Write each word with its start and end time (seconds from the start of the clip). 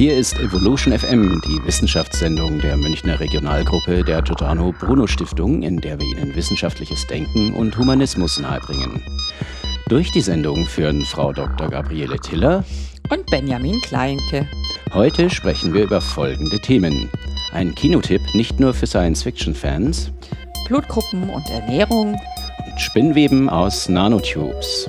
Hier 0.00 0.16
ist 0.16 0.40
Evolution 0.40 0.98
FM, 0.98 1.42
die 1.44 1.62
Wissenschaftssendung 1.62 2.58
der 2.58 2.78
Münchner 2.78 3.20
Regionalgruppe 3.20 4.02
der 4.02 4.22
Giordano 4.22 4.72
Bruno 4.72 5.06
Stiftung, 5.06 5.62
in 5.62 5.78
der 5.78 6.00
wir 6.00 6.06
Ihnen 6.06 6.34
wissenschaftliches 6.34 7.06
Denken 7.06 7.52
und 7.52 7.76
Humanismus 7.76 8.38
nahebringen. 8.38 9.02
Durch 9.90 10.10
die 10.10 10.22
Sendung 10.22 10.64
führen 10.64 11.04
Frau 11.04 11.34
Dr. 11.34 11.68
Gabriele 11.68 12.18
Tiller 12.18 12.64
und 13.10 13.26
Benjamin 13.26 13.78
Kleinke. 13.82 14.48
Heute 14.94 15.28
sprechen 15.28 15.74
wir 15.74 15.82
über 15.82 16.00
folgende 16.00 16.58
Themen. 16.58 17.10
Ein 17.52 17.74
Kinotipp 17.74 18.22
nicht 18.32 18.58
nur 18.58 18.72
für 18.72 18.86
Science-Fiction-Fans. 18.86 20.12
Blutgruppen 20.66 21.28
und 21.28 21.46
Ernährung. 21.50 22.14
Und 22.14 22.80
Spinnweben 22.80 23.50
aus 23.50 23.90
Nanotubes. 23.90 24.88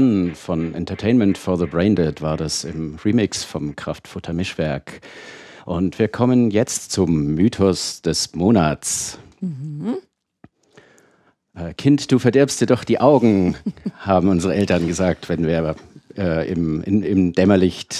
Run 0.00 0.34
von 0.34 0.74
Entertainment 0.74 1.36
for 1.36 1.58
the 1.58 1.66
Braindead 1.66 2.22
war 2.22 2.38
das 2.38 2.64
im 2.64 2.96
Remix 3.04 3.44
vom 3.44 3.76
Kraftfutter 3.76 4.32
Mischwerk. 4.32 5.02
Und 5.66 5.98
wir 5.98 6.08
kommen 6.08 6.50
jetzt 6.50 6.90
zum 6.90 7.34
Mythos 7.34 8.00
des 8.00 8.34
Monats. 8.34 9.18
Mhm. 9.40 9.96
Äh, 11.54 11.74
kind, 11.74 12.10
du 12.10 12.18
verderbst 12.18 12.62
dir 12.62 12.66
doch 12.66 12.84
die 12.84 12.98
Augen, 12.98 13.56
haben 13.98 14.28
unsere 14.28 14.54
Eltern 14.54 14.86
gesagt, 14.86 15.28
wenn 15.28 15.46
wir 15.46 15.76
äh, 16.16 16.50
im, 16.50 16.82
in, 16.82 17.02
im 17.02 17.32
Dämmerlicht 17.34 17.96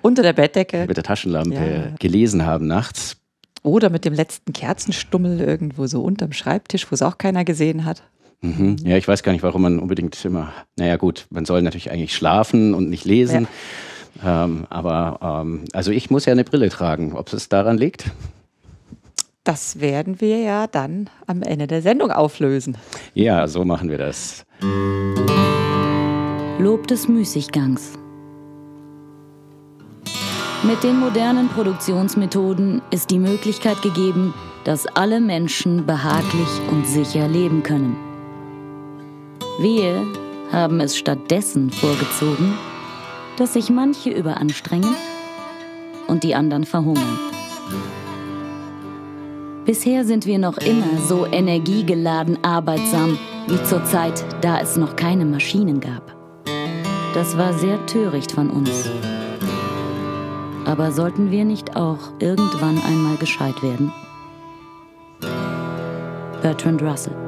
unter 0.00 0.22
der 0.22 0.34
Bettdecke 0.34 0.84
mit 0.86 0.96
der 0.96 1.04
Taschenlampe 1.04 1.54
ja. 1.54 1.94
gelesen 1.98 2.46
haben 2.46 2.68
nachts. 2.68 3.16
Oder 3.64 3.90
mit 3.90 4.04
dem 4.04 4.14
letzten 4.14 4.52
Kerzenstummel 4.52 5.40
irgendwo 5.40 5.86
so 5.86 6.02
unterm 6.02 6.32
Schreibtisch, 6.32 6.90
wo 6.90 6.94
es 6.94 7.02
auch 7.02 7.18
keiner 7.18 7.44
gesehen 7.44 7.84
hat. 7.84 8.04
Mhm. 8.42 8.76
Ja, 8.84 8.96
ich 8.96 9.06
weiß 9.06 9.22
gar 9.22 9.32
nicht, 9.32 9.42
warum 9.42 9.62
man 9.62 9.78
unbedingt 9.78 10.22
immer, 10.24 10.52
naja 10.76 10.96
gut, 10.96 11.26
man 11.30 11.44
soll 11.44 11.62
natürlich 11.62 11.90
eigentlich 11.90 12.14
schlafen 12.14 12.74
und 12.74 12.90
nicht 12.90 13.04
lesen. 13.04 13.46
Ja. 14.22 14.44
Ähm, 14.44 14.66
aber 14.68 15.42
ähm, 15.42 15.64
also 15.72 15.90
ich 15.90 16.10
muss 16.10 16.26
ja 16.26 16.32
eine 16.32 16.44
Brille 16.44 16.68
tragen. 16.68 17.14
Ob 17.14 17.32
es 17.32 17.48
daran 17.48 17.78
liegt? 17.78 18.10
Das 19.44 19.80
werden 19.80 20.20
wir 20.20 20.38
ja 20.38 20.66
dann 20.66 21.08
am 21.26 21.42
Ende 21.42 21.66
der 21.66 21.82
Sendung 21.82 22.10
auflösen. 22.10 22.76
Ja, 23.14 23.48
so 23.48 23.64
machen 23.64 23.88
wir 23.90 23.98
das. 23.98 24.44
Lob 26.58 26.86
des 26.86 27.08
Müßiggangs. 27.08 27.94
Mit 30.62 30.84
den 30.84 31.00
modernen 31.00 31.48
Produktionsmethoden 31.48 32.82
ist 32.92 33.10
die 33.10 33.18
Möglichkeit 33.18 33.82
gegeben, 33.82 34.32
dass 34.62 34.86
alle 34.86 35.20
Menschen 35.20 35.86
behaglich 35.86 36.60
und 36.70 36.86
sicher 36.86 37.26
leben 37.26 37.64
können. 37.64 38.11
Wir 39.58 40.06
haben 40.50 40.80
es 40.80 40.96
stattdessen 40.96 41.70
vorgezogen, 41.70 42.54
dass 43.36 43.52
sich 43.52 43.70
manche 43.70 44.10
überanstrengen 44.10 44.94
und 46.08 46.24
die 46.24 46.34
anderen 46.34 46.64
verhungern. 46.64 47.18
Bisher 49.64 50.04
sind 50.04 50.26
wir 50.26 50.38
noch 50.38 50.58
immer 50.58 50.98
so 51.06 51.26
energiegeladen 51.26 52.42
arbeitsam 52.42 53.18
wie 53.46 53.62
zur 53.64 53.84
Zeit, 53.84 54.24
da 54.40 54.58
es 54.60 54.76
noch 54.76 54.96
keine 54.96 55.24
Maschinen 55.24 55.80
gab. 55.80 56.16
Das 57.14 57.36
war 57.36 57.52
sehr 57.52 57.84
töricht 57.86 58.32
von 58.32 58.50
uns. 58.50 58.90
Aber 60.64 60.92
sollten 60.92 61.30
wir 61.30 61.44
nicht 61.44 61.76
auch 61.76 61.98
irgendwann 62.18 62.80
einmal 62.82 63.16
gescheit 63.16 63.62
werden? 63.62 63.92
Bertrand 66.40 66.82
Russell. 66.82 67.21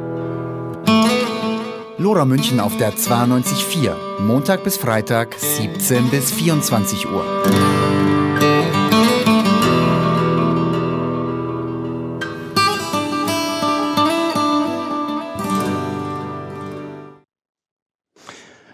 Lora 1.97 2.25
München 2.25 2.59
auf 2.59 2.77
der 2.77 2.93
92.4. 2.93 4.21
Montag 4.21 4.65
bis 4.65 4.77
Freitag, 4.77 5.35
17 5.39 6.11
bis 6.11 6.33
24 6.33 7.07
Uhr. 7.09 7.25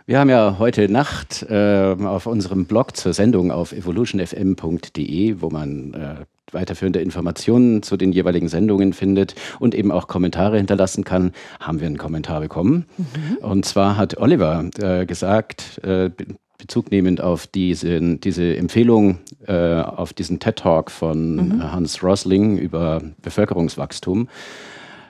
Wir 0.07 0.19
haben 0.19 0.31
ja 0.31 0.57
heute 0.59 0.89
Nacht 0.91 1.43
äh, 1.43 1.95
auf 2.03 2.27
unserem 2.27 2.65
Blog 2.65 2.97
zur 2.97 3.13
Sendung 3.13 3.53
auf 3.53 3.73
evolutionfm.de, 3.73 5.43
wo 5.43 5.51
man 5.51 5.93
äh, 5.93 6.25
weiterführende 6.55 7.01
Informationen 7.01 7.83
zu 7.83 7.97
den 7.97 8.13
jeweiligen 8.13 8.49
Sendungen 8.49 8.93
findet 8.93 9.35
und 9.59 9.75
eben 9.75 9.91
auch 9.91 10.09
Kommentare 10.09 10.57
hinterlassen 10.57 11.05
kann, 11.05 11.33
haben 11.61 11.81
wir 11.81 11.87
einen 11.87 11.99
Kommentar 11.99 12.41
bekommen. 12.41 12.87
Mhm. 12.97 13.37
Und 13.45 13.65
zwar 13.65 13.97
hat 13.97 14.19
Oliver 14.19 14.69
äh, 14.79 15.07
gesagt, 15.07 15.81
äh, 15.85 16.11
Bezug 16.59 16.91
nehmend 16.91 17.21
auf 17.21 17.47
diese, 17.47 18.01
diese 18.19 18.57
Empfehlung, 18.57 19.19
äh, 19.47 19.81
auf 19.81 20.13
diesen 20.13 20.41
TED-Talk 20.41 20.91
von 20.91 21.37
mhm. 21.37 21.73
Hans 21.73 22.03
Rosling 22.03 22.59
über 22.59 23.01
Bevölkerungswachstum, 23.23 24.29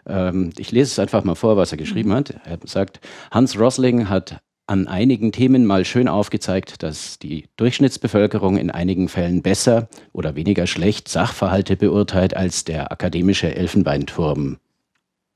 ähm, 0.06 0.50
ich 0.56 0.72
lese 0.72 0.92
es 0.92 0.98
einfach 0.98 1.24
mal 1.24 1.34
vor, 1.34 1.56
was 1.56 1.72
er 1.72 1.78
geschrieben 1.78 2.10
mhm. 2.10 2.14
hat. 2.14 2.34
Er 2.44 2.58
sagt, 2.64 3.00
Hans 3.30 3.58
Rosling 3.58 4.08
hat 4.08 4.40
an 4.70 4.86
einigen 4.86 5.32
Themen 5.32 5.66
mal 5.66 5.84
schön 5.84 6.06
aufgezeigt, 6.06 6.84
dass 6.84 7.18
die 7.18 7.48
Durchschnittsbevölkerung 7.56 8.56
in 8.56 8.70
einigen 8.70 9.08
Fällen 9.08 9.42
besser 9.42 9.88
oder 10.12 10.36
weniger 10.36 10.68
schlecht 10.68 11.08
Sachverhalte 11.08 11.76
beurteilt 11.76 12.36
als 12.36 12.62
der 12.62 12.92
akademische 12.92 13.52
Elfenbeinturm. 13.52 14.58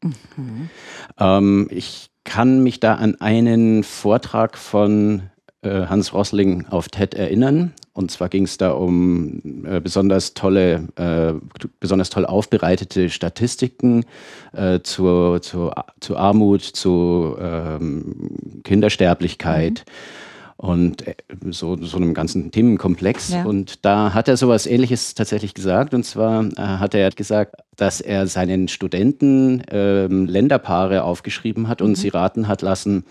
Mhm. 0.02 0.70
Ähm, 1.18 1.68
ich 1.72 2.10
kann 2.22 2.62
mich 2.62 2.78
da 2.78 2.94
an 2.94 3.20
einen 3.20 3.82
Vortrag 3.82 4.56
von 4.56 5.22
äh, 5.64 5.86
Hans 5.86 6.12
Rossling 6.12 6.66
auf 6.68 6.88
TED 6.88 7.14
erinnern. 7.14 7.72
Und 7.92 8.10
zwar 8.10 8.28
ging 8.28 8.44
es 8.44 8.58
da 8.58 8.72
um 8.72 9.64
äh, 9.64 9.80
besonders 9.80 10.34
tolle, 10.34 10.88
äh, 10.96 11.34
besonders 11.80 12.10
toll 12.10 12.26
aufbereitete 12.26 13.08
Statistiken 13.08 14.04
äh, 14.52 14.80
zur, 14.80 15.42
zur, 15.42 15.74
zu 16.00 16.16
Armut, 16.16 16.62
zu 16.62 17.36
ähm, 17.38 18.60
Kindersterblichkeit. 18.64 19.84
Mhm 19.86 20.24
und 20.56 21.06
äh, 21.06 21.14
so, 21.50 21.76
so 21.76 21.96
einem 21.96 22.14
ganzen 22.14 22.50
Themenkomplex. 22.50 23.30
Ja. 23.30 23.44
Und 23.44 23.84
da 23.84 24.14
hat 24.14 24.28
er 24.28 24.36
sowas 24.36 24.66
Ähnliches 24.66 25.14
tatsächlich 25.14 25.54
gesagt. 25.54 25.94
Und 25.94 26.04
zwar 26.04 26.44
äh, 26.44 26.52
hat 26.56 26.94
er 26.94 27.10
gesagt, 27.10 27.56
dass 27.76 28.00
er 28.00 28.26
seinen 28.26 28.68
Studenten 28.68 29.60
äh, 29.62 30.06
Länderpaare 30.06 31.04
aufgeschrieben 31.04 31.68
hat 31.68 31.82
und 31.82 31.90
mhm. 31.90 31.94
sie 31.96 32.08
raten 32.08 32.48
hat 32.48 32.62
lassen, 32.62 33.00
äh, 33.00 33.04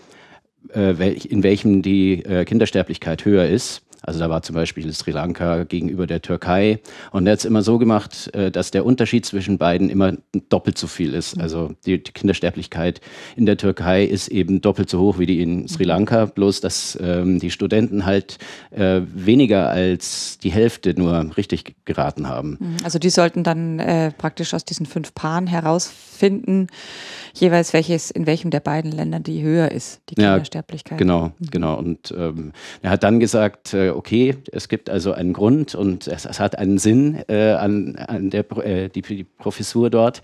in 0.70 1.42
welchem 1.42 1.82
die 1.82 2.24
äh, 2.24 2.44
Kindersterblichkeit 2.44 3.24
höher 3.24 3.46
ist. 3.46 3.82
Also 4.06 4.20
da 4.20 4.30
war 4.30 4.42
zum 4.42 4.54
Beispiel 4.54 4.92
Sri 4.92 5.10
Lanka 5.10 5.64
gegenüber 5.64 6.06
der 6.06 6.22
Türkei. 6.22 6.80
Und 7.10 7.26
er 7.26 7.32
hat 7.32 7.38
es 7.40 7.44
immer 7.44 7.62
so 7.62 7.78
gemacht, 7.78 8.34
äh, 8.34 8.50
dass 8.50 8.70
der 8.70 8.84
Unterschied 8.84 9.24
zwischen 9.26 9.58
beiden 9.58 9.88
immer 9.90 10.12
doppelt 10.48 10.78
so 10.78 10.86
viel 10.86 11.14
ist. 11.14 11.38
Also 11.40 11.74
die, 11.86 11.98
Kindersterblichkeit 11.98 13.00
in 13.36 13.46
der 13.46 13.56
Türkei 13.56 14.04
ist 14.04 14.28
eben 14.28 14.60
doppelt 14.60 14.90
so 14.90 15.00
hoch 15.00 15.18
wie 15.18 15.26
die 15.26 15.40
in 15.40 15.68
Sri 15.68 15.84
Lanka, 15.84 16.26
bloß 16.26 16.60
dass 16.60 16.98
ähm, 17.00 17.38
die 17.38 17.50
Studenten 17.50 18.04
halt 18.04 18.38
äh, 18.70 19.00
weniger 19.14 19.70
als 19.70 20.38
die 20.38 20.52
Hälfte 20.52 20.94
nur 20.98 21.36
richtig 21.36 21.74
geraten 21.84 22.28
haben. 22.28 22.58
Mhm. 22.60 22.76
Also 22.84 22.98
die 22.98 23.10
sollten 23.10 23.42
dann 23.42 23.78
äh, 23.78 24.12
praktisch 24.12 24.54
aus 24.54 24.64
diesen 24.64 24.86
fünf 24.86 25.14
Paaren 25.14 25.46
herausfinden, 25.46 26.68
jeweils 27.32 27.72
welches 27.72 28.10
in 28.10 28.26
welchem 28.26 28.50
der 28.50 28.60
beiden 28.60 28.92
Länder 28.92 29.20
die 29.20 29.42
höher 29.42 29.70
ist, 29.70 30.00
die 30.10 30.16
Kindersterblichkeit. 30.16 30.92
Ja, 30.92 30.98
genau, 30.98 31.32
mhm. 31.38 31.50
genau. 31.50 31.78
Und 31.78 32.14
ähm, 32.16 32.52
er 32.82 32.90
hat 32.90 33.02
dann 33.02 33.20
gesagt, 33.20 33.74
äh, 33.74 33.93
okay, 33.94 34.36
es 34.52 34.68
gibt 34.68 34.90
also 34.90 35.12
einen 35.12 35.32
Grund 35.32 35.74
und 35.74 36.06
es, 36.06 36.24
es 36.24 36.40
hat 36.40 36.58
einen 36.58 36.78
Sinn 36.78 37.22
äh, 37.28 37.52
an, 37.52 37.96
an 37.96 38.30
der, 38.30 38.44
äh, 38.58 38.88
die, 38.88 39.02
die 39.02 39.24
Professur 39.24 39.90
dort. 39.90 40.22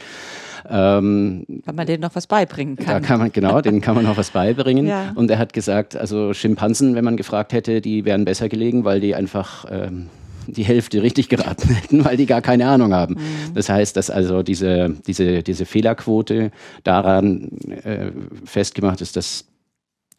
Ähm, 0.69 1.45
Weil 1.65 1.75
man 1.75 1.87
denen 1.87 2.03
noch 2.03 2.15
was 2.15 2.27
beibringen 2.27 2.77
kann. 2.77 2.87
Da 2.87 3.01
kann 3.01 3.19
man, 3.19 3.33
genau, 3.33 3.61
denen 3.61 3.81
kann 3.81 3.95
man 3.95 4.05
noch 4.05 4.17
was 4.17 4.31
beibringen. 4.31 4.81
Ja. 4.91 5.13
Und 5.15 5.31
er 5.31 5.39
hat 5.39 5.53
gesagt, 5.53 5.95
also 5.95 6.35
Schimpansen, 6.35 6.97
wenn 6.97 7.05
man 7.05 7.17
gefragt 7.17 7.53
hätte, 7.53 7.81
die 7.81 8.05
wären 8.05 8.25
besser 8.25 8.49
gelegen, 8.49 8.85
weil 8.85 9.01
die 9.01 9.15
einfach 9.15 9.67
ähm, 9.71 10.09
die 10.47 10.65
Hälfte 10.65 11.03
richtig 11.03 11.29
geraten 11.29 11.69
hätten, 11.75 12.05
weil 12.05 12.17
die 12.17 12.27
gar 12.27 12.41
keine 12.41 12.67
Ahnung 12.67 12.93
haben. 12.93 13.15
Mhm. 13.15 13.55
Das 13.55 13.69
heißt, 13.69 13.97
dass 13.97 14.11
also 14.11 14.43
diese, 14.43 14.97
diese, 15.07 15.43
diese 15.43 15.65
Fehlerquote 15.65 16.51
daran 16.83 17.51
äh, 17.85 18.11
festgemacht 18.45 19.01
ist, 19.01 19.17
dass 19.17 19.45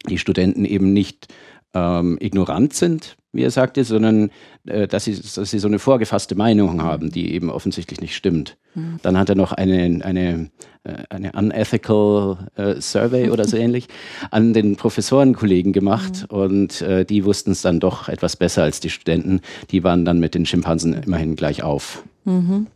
die 0.10 0.18
Studenten 0.18 0.66
eben 0.66 0.94
nicht 0.94 1.28
ähm, 1.74 2.18
ignorant 2.20 2.74
sind, 2.74 3.18
wie 3.32 3.44
er 3.44 3.52
sagte, 3.52 3.84
sondern 3.84 4.30
äh, 4.66 4.88
dass, 4.88 5.06
sie, 5.06 5.16
dass 5.16 5.50
sie 5.50 5.60
so 5.60 5.68
eine 5.68 5.80
vorgefasste 5.80 6.36
Meinung 6.36 6.82
haben, 6.82 7.12
die 7.12 7.34
eben 7.34 7.50
offensichtlich 7.50 8.02
nicht 8.02 8.16
stimmt. 8.16 8.58
Mhm. 8.76 9.00
Dann 9.02 9.18
hat 9.18 9.30
er 9.30 9.36
noch 9.36 9.54
eine, 9.54 10.04
eine, 10.04 10.50
äh, 10.84 11.04
eine 11.10 11.32
unethical 11.32 12.50
äh, 12.56 12.82
Survey 12.82 13.30
oder 13.30 13.46
so 13.46 13.56
ähnlich 13.58 13.88
an 14.32 14.54
den 14.54 14.76
Professorenkollegen 14.76 15.72
gemacht 15.72 16.28
mhm. 16.30 16.38
und 16.38 16.82
äh, 16.82 17.06
die 17.06 17.24
wussten 17.24 17.52
es 17.52 17.62
dann 17.62 17.80
doch 17.80 18.10
etwas 18.10 18.36
besser 18.36 18.64
als 18.64 18.82
die 18.82 18.90
Studenten. 18.90 19.42
Die 19.72 19.84
waren 19.84 20.04
dann 20.04 20.20
mit 20.20 20.36
den 20.36 20.46
Schimpansen 20.46 20.94
immerhin 20.94 21.36
gleich 21.36 21.64
auf. 21.64 22.04
Mhm. 22.26 22.68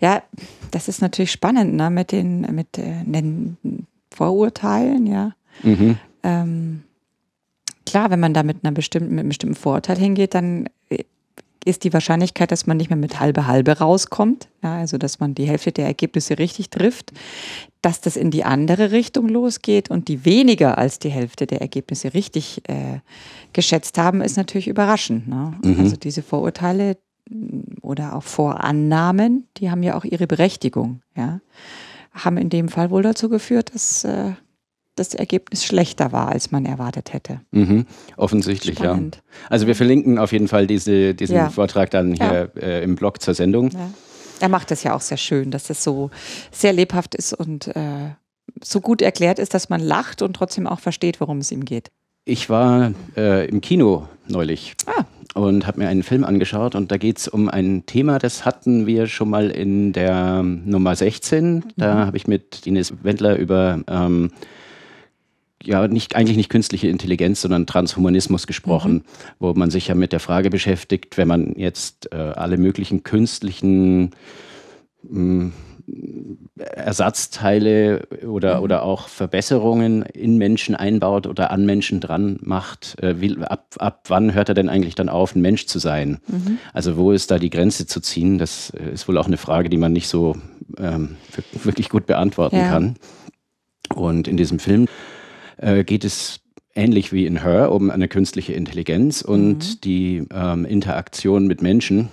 Ja, 0.00 0.22
das 0.70 0.88
ist 0.88 1.02
natürlich 1.02 1.32
spannend 1.32 1.74
ne? 1.74 1.90
mit 1.90 2.12
den, 2.12 2.40
mit 2.54 2.78
äh, 2.78 3.04
den 3.04 3.58
Vorurteilen, 4.10 5.06
ja. 5.06 5.32
Mhm. 5.62 5.98
Ähm, 6.22 6.82
klar, 7.90 8.10
wenn 8.10 8.20
man 8.20 8.34
da 8.34 8.42
mit, 8.42 8.64
einer 8.64 8.72
bestimmten, 8.72 9.10
mit 9.10 9.20
einem 9.20 9.28
bestimmten 9.28 9.56
Vorurteil 9.56 9.98
hingeht, 9.98 10.34
dann 10.34 10.68
äh, 10.90 11.04
ist 11.64 11.84
die 11.84 11.92
Wahrscheinlichkeit, 11.92 12.50
dass 12.50 12.66
man 12.66 12.76
nicht 12.76 12.88
mehr 12.88 12.96
mit 12.96 13.20
halbe 13.20 13.46
halbe 13.46 13.78
rauskommt, 13.78 14.48
ja, 14.62 14.78
also 14.78 14.96
dass 14.96 15.20
man 15.20 15.34
die 15.34 15.44
Hälfte 15.44 15.72
der 15.72 15.86
Ergebnisse 15.86 16.38
richtig 16.38 16.70
trifft, 16.70 17.12
dass 17.82 18.00
das 18.00 18.16
in 18.16 18.30
die 18.30 18.44
andere 18.44 18.90
Richtung 18.90 19.28
losgeht 19.28 19.90
und 19.90 20.08
die 20.08 20.24
weniger 20.24 20.78
als 20.78 20.98
die 20.98 21.10
Hälfte 21.10 21.46
der 21.46 21.60
Ergebnisse 21.60 22.14
richtig 22.14 22.62
äh, 22.68 23.00
geschätzt 23.52 23.98
haben, 23.98 24.22
ist 24.22 24.36
natürlich 24.36 24.68
überraschend. 24.68 25.28
Ne? 25.28 25.54
Mhm. 25.62 25.80
Also 25.80 25.96
diese 25.96 26.22
Vorurteile 26.22 26.96
mm, 27.28 27.78
oder 27.82 28.16
auch 28.16 28.22
Vorannahmen, 28.22 29.46
die 29.58 29.70
haben 29.70 29.82
ja 29.82 29.96
auch 29.96 30.04
ihre 30.04 30.26
Berechtigung, 30.26 31.02
ja, 31.16 31.40
haben 32.12 32.38
in 32.38 32.48
dem 32.48 32.68
Fall 32.68 32.90
wohl 32.90 33.02
dazu 33.02 33.28
geführt, 33.28 33.74
dass 33.74 34.04
äh, 34.04 34.32
das 34.98 35.14
Ergebnis 35.14 35.64
schlechter 35.64 36.12
war, 36.12 36.28
als 36.28 36.50
man 36.50 36.64
erwartet 36.66 37.12
hätte. 37.12 37.40
Mhm, 37.50 37.86
offensichtlich, 38.16 38.78
Spannend. 38.78 39.16
ja. 39.16 39.22
Also 39.50 39.66
wir 39.66 39.74
verlinken 39.74 40.18
auf 40.18 40.32
jeden 40.32 40.48
Fall 40.48 40.66
diese, 40.66 41.14
diesen 41.14 41.36
ja. 41.36 41.50
Vortrag 41.50 41.90
dann 41.90 42.14
hier 42.14 42.50
ja. 42.54 42.62
äh, 42.62 42.82
im 42.82 42.96
Blog 42.96 43.22
zur 43.22 43.34
Sendung. 43.34 43.70
Ja. 43.70 43.90
Er 44.40 44.48
macht 44.48 44.70
das 44.70 44.82
ja 44.82 44.94
auch 44.94 45.00
sehr 45.00 45.16
schön, 45.16 45.50
dass 45.50 45.70
es 45.70 45.82
so 45.82 46.10
sehr 46.52 46.72
lebhaft 46.72 47.14
ist 47.14 47.32
und 47.32 47.68
äh, 47.68 48.10
so 48.62 48.80
gut 48.80 49.02
erklärt 49.02 49.38
ist, 49.38 49.54
dass 49.54 49.68
man 49.68 49.80
lacht 49.80 50.22
und 50.22 50.34
trotzdem 50.34 50.66
auch 50.66 50.80
versteht, 50.80 51.20
worum 51.20 51.38
es 51.38 51.52
ihm 51.52 51.64
geht. 51.64 51.90
Ich 52.24 52.50
war 52.50 52.92
äh, 53.16 53.48
im 53.48 53.60
Kino 53.60 54.06
neulich 54.26 54.74
ah. 54.86 55.04
und 55.34 55.66
habe 55.66 55.80
mir 55.80 55.88
einen 55.88 56.02
Film 56.02 56.24
angeschaut 56.24 56.74
und 56.74 56.92
da 56.92 56.98
geht 56.98 57.18
es 57.18 57.28
um 57.28 57.48
ein 57.48 57.86
Thema, 57.86 58.18
das 58.18 58.44
hatten 58.44 58.86
wir 58.86 59.06
schon 59.06 59.30
mal 59.30 59.50
in 59.50 59.92
der 59.92 60.42
Nummer 60.42 60.94
16. 60.94 61.64
Da 61.76 61.94
mhm. 61.94 61.98
habe 62.06 62.16
ich 62.16 62.26
mit 62.26 62.66
Ines 62.66 62.92
Wendler 63.02 63.36
über 63.36 63.80
ähm, 63.88 64.30
ja 65.62 65.88
nicht 65.88 66.16
eigentlich 66.16 66.36
nicht 66.36 66.50
künstliche 66.50 66.88
Intelligenz, 66.88 67.40
sondern 67.40 67.66
Transhumanismus 67.66 68.46
gesprochen, 68.46 68.92
mhm. 68.92 69.02
wo 69.38 69.52
man 69.54 69.70
sich 69.70 69.88
ja 69.88 69.94
mit 69.94 70.12
der 70.12 70.20
Frage 70.20 70.50
beschäftigt, 70.50 71.18
wenn 71.18 71.28
man 71.28 71.54
jetzt 71.56 72.12
äh, 72.12 72.16
alle 72.16 72.58
möglichen 72.58 73.02
künstlichen 73.02 74.10
mh, 75.02 75.10
hm, 75.10 75.52
Ersatzteile 76.58 78.06
oder, 78.26 78.58
mhm. 78.58 78.62
oder 78.62 78.82
auch 78.82 79.08
Verbesserungen 79.08 80.02
in 80.02 80.36
Menschen 80.36 80.74
einbaut 80.74 81.26
oder 81.26 81.50
an 81.50 81.64
Menschen 81.64 82.00
dran 82.00 82.38
macht. 82.42 83.02
Äh, 83.02 83.20
wie, 83.20 83.38
ab, 83.38 83.74
ab 83.78 84.04
wann 84.08 84.34
hört 84.34 84.48
er 84.48 84.54
denn 84.54 84.68
eigentlich 84.68 84.94
dann 84.94 85.08
auf, 85.08 85.34
ein 85.34 85.40
Mensch 85.40 85.66
zu 85.66 85.78
sein? 85.78 86.18
Mhm. 86.26 86.58
Also 86.72 86.96
wo 86.96 87.12
ist 87.12 87.30
da 87.30 87.38
die 87.38 87.50
Grenze 87.50 87.86
zu 87.86 88.00
ziehen? 88.00 88.38
Das 88.38 88.70
äh, 88.70 88.92
ist 88.92 89.08
wohl 89.08 89.18
auch 89.18 89.26
eine 89.26 89.38
Frage, 89.38 89.68
die 89.68 89.76
man 89.76 89.92
nicht 89.92 90.08
so 90.08 90.36
ähm, 90.78 91.16
wirklich 91.64 91.88
gut 91.88 92.06
beantworten 92.06 92.56
ja. 92.56 92.68
kann. 92.68 92.96
Und 93.94 94.28
in 94.28 94.36
diesem 94.36 94.58
Film 94.58 94.86
äh, 95.58 95.84
geht 95.84 96.04
es 96.04 96.40
ähnlich 96.74 97.12
wie 97.12 97.26
in 97.26 97.42
Her 97.42 97.72
um 97.72 97.90
eine 97.90 98.08
künstliche 98.08 98.52
Intelligenz 98.52 99.22
und 99.22 99.58
mhm. 99.58 99.80
die 99.82 100.24
ähm, 100.32 100.64
Interaktion 100.64 101.46
mit 101.46 101.60
Menschen. 101.62 102.08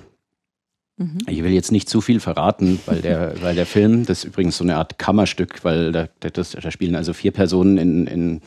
Mhm. 0.97 1.19
Ich 1.27 1.43
will 1.43 1.51
jetzt 1.51 1.71
nicht 1.71 1.89
zu 1.89 2.01
viel 2.01 2.19
verraten, 2.19 2.79
weil 2.85 3.01
der, 3.01 3.35
weil 3.41 3.55
der 3.55 3.65
Film, 3.65 4.05
das 4.05 4.19
ist 4.19 4.25
übrigens 4.25 4.57
so 4.57 4.63
eine 4.63 4.77
Art 4.77 4.97
Kammerstück, 4.97 5.63
weil 5.63 5.91
da, 5.91 6.07
das, 6.19 6.51
da 6.51 6.71
spielen 6.71 6.95
also 6.95 7.13
vier 7.13 7.31
Personen 7.31 7.77
in, 7.77 8.07
in 8.07 8.41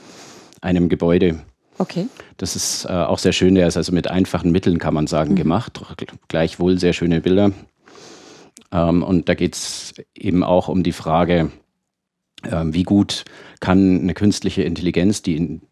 einem 0.61 0.88
Gebäude. 0.88 1.40
Okay. 1.78 2.09
Das 2.37 2.57
ist 2.57 2.85
äh, 2.87 2.88
auch 2.88 3.19
sehr 3.19 3.33
schön. 3.33 3.55
Der 3.55 3.69
ist 3.69 3.76
also 3.76 3.93
mit 3.93 4.09
einfachen 4.09 4.50
Mitteln, 4.50 4.78
kann 4.78 4.95
man 4.95 5.07
sagen, 5.07 5.33
mhm. 5.33 5.37
gemacht. 5.37 5.81
Gleichwohl 6.26 6.78
sehr 6.78 6.93
schöne 6.93 7.21
Bilder. 7.21 7.52
Ähm, 8.73 9.02
und 9.02 9.28
da 9.28 9.35
geht 9.35 9.55
es 9.55 9.95
eben 10.14 10.43
auch 10.43 10.69
um 10.69 10.83
die 10.83 10.93
Frage, 10.93 11.52
wie 12.42 12.85
gut 12.85 13.25
kann 13.61 14.00
eine 14.00 14.14
künstliche 14.14 14.62
Intelligenz, 14.62 15.23
die 15.23 15.37
in, 15.37 15.62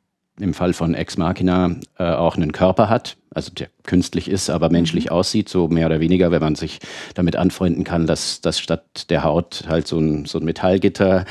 im 0.40 0.54
Fall 0.54 0.73
von 0.73 0.94
Ex 0.94 1.16
Machina 1.16 1.76
äh, 1.99 2.04
auch 2.04 2.37
einen 2.37 2.52
Körper 2.52 2.88
hat, 2.88 3.16
also 3.30 3.52
der 3.52 3.68
künstlich 3.85 4.28
ist, 4.28 4.50
aber 4.50 4.70
menschlich 4.70 5.06
mhm. 5.06 5.11
aussieht, 5.12 5.49
so 5.49 5.68
mehr 5.68 5.87
oder 5.87 6.00
weniger, 6.00 6.30
wenn 6.30 6.40
man 6.40 6.54
sich 6.54 6.78
damit 7.14 7.37
anfreunden 7.37 7.85
kann, 7.85 8.06
dass, 8.06 8.40
dass 8.40 8.58
statt 8.58 9.11
der 9.11 9.25
Haut 9.25 9.64
halt 9.68 9.87
so 9.87 9.99
ein, 9.99 10.25
so 10.25 10.38
ein 10.38 10.44
Metallgitter 10.44 11.25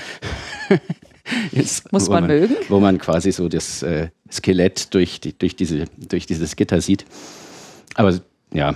ist. 1.51 1.91
Muss 1.91 2.09
man, 2.09 2.23
man, 2.23 2.27
mögen. 2.27 2.55
Wo 2.69 2.79
man 2.79 2.97
quasi 2.97 3.31
so 3.31 3.49
das 3.49 3.83
äh, 3.83 4.09
Skelett 4.31 4.93
durch, 4.93 5.19
die, 5.19 5.37
durch, 5.37 5.55
diese, 5.55 5.85
durch 5.97 6.25
dieses 6.25 6.55
Gitter 6.55 6.81
sieht. 6.81 7.05
Aber 7.95 8.19
ja, 8.53 8.75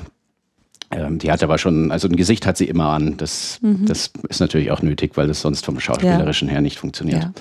ähm, 0.91 1.19
die 1.19 1.31
hat 1.31 1.43
aber 1.43 1.57
schon, 1.57 1.91
also 1.91 2.07
ein 2.07 2.15
Gesicht 2.15 2.45
hat 2.45 2.57
sie 2.57 2.65
immer 2.65 2.89
an. 2.89 3.17
Das, 3.17 3.59
mhm. 3.61 3.85
das 3.85 4.11
ist 4.27 4.39
natürlich 4.39 4.71
auch 4.71 4.81
nötig, 4.81 5.15
weil 5.15 5.27
das 5.27 5.41
sonst 5.41 5.65
vom 5.65 5.79
Schauspielerischen 5.79 6.47
ja. 6.47 6.55
her 6.55 6.61
nicht 6.61 6.79
funktioniert. 6.79 7.23
Ja. 7.23 7.33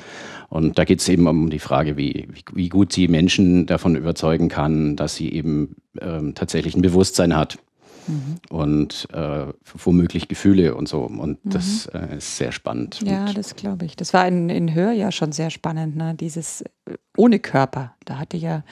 Und 0.50 0.78
da 0.78 0.85
geht 0.85 1.00
es 1.00 1.09
eben 1.09 1.26
um 1.26 1.50
die 1.50 1.59
Frage, 1.59 1.97
wie, 1.97 2.28
wie, 2.31 2.45
wie, 2.55 2.69
gut 2.69 2.93
sie 2.93 3.07
Menschen 3.09 3.67
davon 3.67 3.97
überzeugen 3.97 4.49
kann, 4.49 4.97
dass 4.97 5.14
sie 5.14 5.31
eben 5.33 5.76
ähm, 6.00 6.35
tatsächlich 6.35 6.75
ein 6.75 6.83
Bewusstsein 6.83 7.37
hat. 7.37 7.59
Mhm. 8.07 8.37
Und 8.49 9.09
äh, 9.12 9.47
womöglich 9.75 10.28
Gefühle 10.28 10.75
und 10.75 10.88
so. 10.88 11.02
Und 11.02 11.45
mhm. 11.45 11.50
das 11.50 11.87
äh, 11.87 12.17
ist 12.17 12.38
sehr 12.38 12.52
spannend. 12.52 13.00
Ja, 13.05 13.26
und 13.26 13.37
das 13.37 13.57
glaube 13.57 13.85
ich. 13.85 13.97
Das 13.97 14.14
war 14.14 14.26
in, 14.26 14.49
in 14.49 14.75
Hör 14.75 14.93
ja 14.93 15.12
schon 15.12 15.33
sehr 15.33 15.50
spannend, 15.50 15.97
ne? 15.97 16.14
Dieses 16.14 16.62
äh, 16.62 16.95
ohne 17.17 17.38
Körper. 17.38 17.95
Da 18.07 18.19
hatte 18.19 18.38
ja 18.38 18.62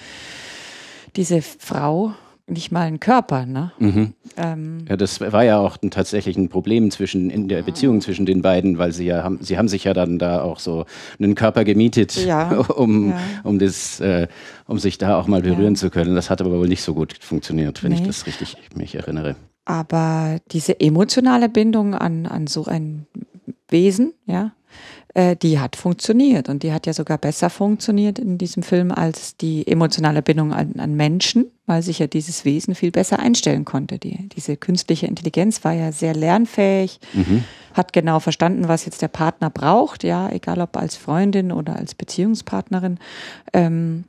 diese 1.17 1.43
Frau, 1.43 2.15
nicht 2.49 2.71
mal 2.71 2.83
einen 2.83 3.01
Körper. 3.01 3.45
Ne? 3.45 3.73
Mhm. 3.79 4.15
Ähm. 4.37 4.85
Ja, 4.89 4.97
das 4.97 5.21
war 5.21 5.45
ja 5.45 5.59
auch 5.59 5.77
ein, 5.83 5.91
tatsächlich 5.91 6.37
ein 6.37 6.49
Problem 6.49 6.91
zwischen 6.91 7.31
in 7.31 7.49
der 7.49 7.63
Beziehung 7.63 8.01
zwischen 8.01 8.27
den 8.27 8.43
beiden, 8.43 8.79
weil 8.79 8.93
sie 8.93 9.07
ja 9.07 9.23
haben, 9.23 9.39
sie 9.43 9.59
haben 9.59 9.69
sich 9.69 9.85
ja 9.85 9.95
dann 9.95 10.19
da 10.19 10.43
auch 10.43 10.61
so 10.61 10.87
einen 11.19 11.35
Körper 11.35 11.65
gemietet, 11.65 12.17
ja. 12.25 12.51
um, 12.77 13.11
ja. 13.11 13.19
um 13.43 13.59
das, 13.59 14.01
äh, 14.01 14.29
um 14.67 14.79
sich 14.79 14.99
da 14.99 15.19
auch 15.19 15.27
mal 15.27 15.43
berühren 15.43 15.75
ja. 15.75 15.81
zu 15.81 15.91
können. 15.91 16.15
Das 16.15 16.31
hat 16.31 16.41
aber 16.41 16.59
wohl 16.59 16.69
nicht 16.69 16.83
so 16.83 16.95
gut 16.95 17.17
funktioniert, 17.21 17.83
wenn 17.83 17.93
nee. 17.93 17.99
ich 17.99 18.07
das 18.07 18.27
richtig 18.27 18.57
mich 18.75 18.95
erinnere. 18.95 19.35
Aber 19.65 20.39
diese 20.53 20.79
emotionale 20.79 21.49
Bindung 21.49 21.95
an, 21.95 22.27
an 22.27 22.47
so 22.47 22.67
ein 22.67 23.07
Wesen, 23.69 24.15
ja, 24.27 24.53
äh, 25.17 25.35
die 25.35 25.59
hat 25.59 25.77
funktioniert 25.77 26.51
und 26.51 26.63
die 26.63 26.75
hat 26.75 26.87
ja 26.87 26.93
sogar 26.93 27.17
besser 27.17 27.49
funktioniert 27.49 28.19
in 28.19 28.37
diesem 28.37 28.63
Film 28.63 28.93
als 28.93 29.35
die 29.39 29.67
emotionale 29.67 30.21
Bindung 30.21 30.53
an, 30.53 30.75
an 30.77 30.95
Menschen, 30.95 31.47
weil 31.65 31.81
sich 31.81 32.01
ja 32.01 32.07
dieses 32.07 32.45
Wesen 32.45 32.75
viel 32.75 32.91
besser 32.91 33.19
einstellen 33.19 33.65
konnte. 33.65 33.99
Die, 33.99 34.29
diese 34.29 34.59
künstliche 34.59 35.07
Intelligenz 35.07 35.65
war 35.65 35.73
ja 35.73 35.91
sehr 35.91 36.15
lernfähig, 36.15 37.01
mhm. 37.15 37.45
hat 37.73 37.95
genau 37.95 38.21
verstanden, 38.21 38.69
was 38.69 38.85
jetzt 38.85 39.01
der 39.01 39.09
Partner 39.09 39.49
braucht, 39.49 40.05
ja, 40.05 40.29
egal 40.29 40.61
ob 40.61 40.77
als 40.77 40.97
Freundin 40.97 41.51
oder 41.51 41.77
als 41.77 41.95
Beziehungspartnerin. 41.95 42.99
Ähm, 43.55 44.05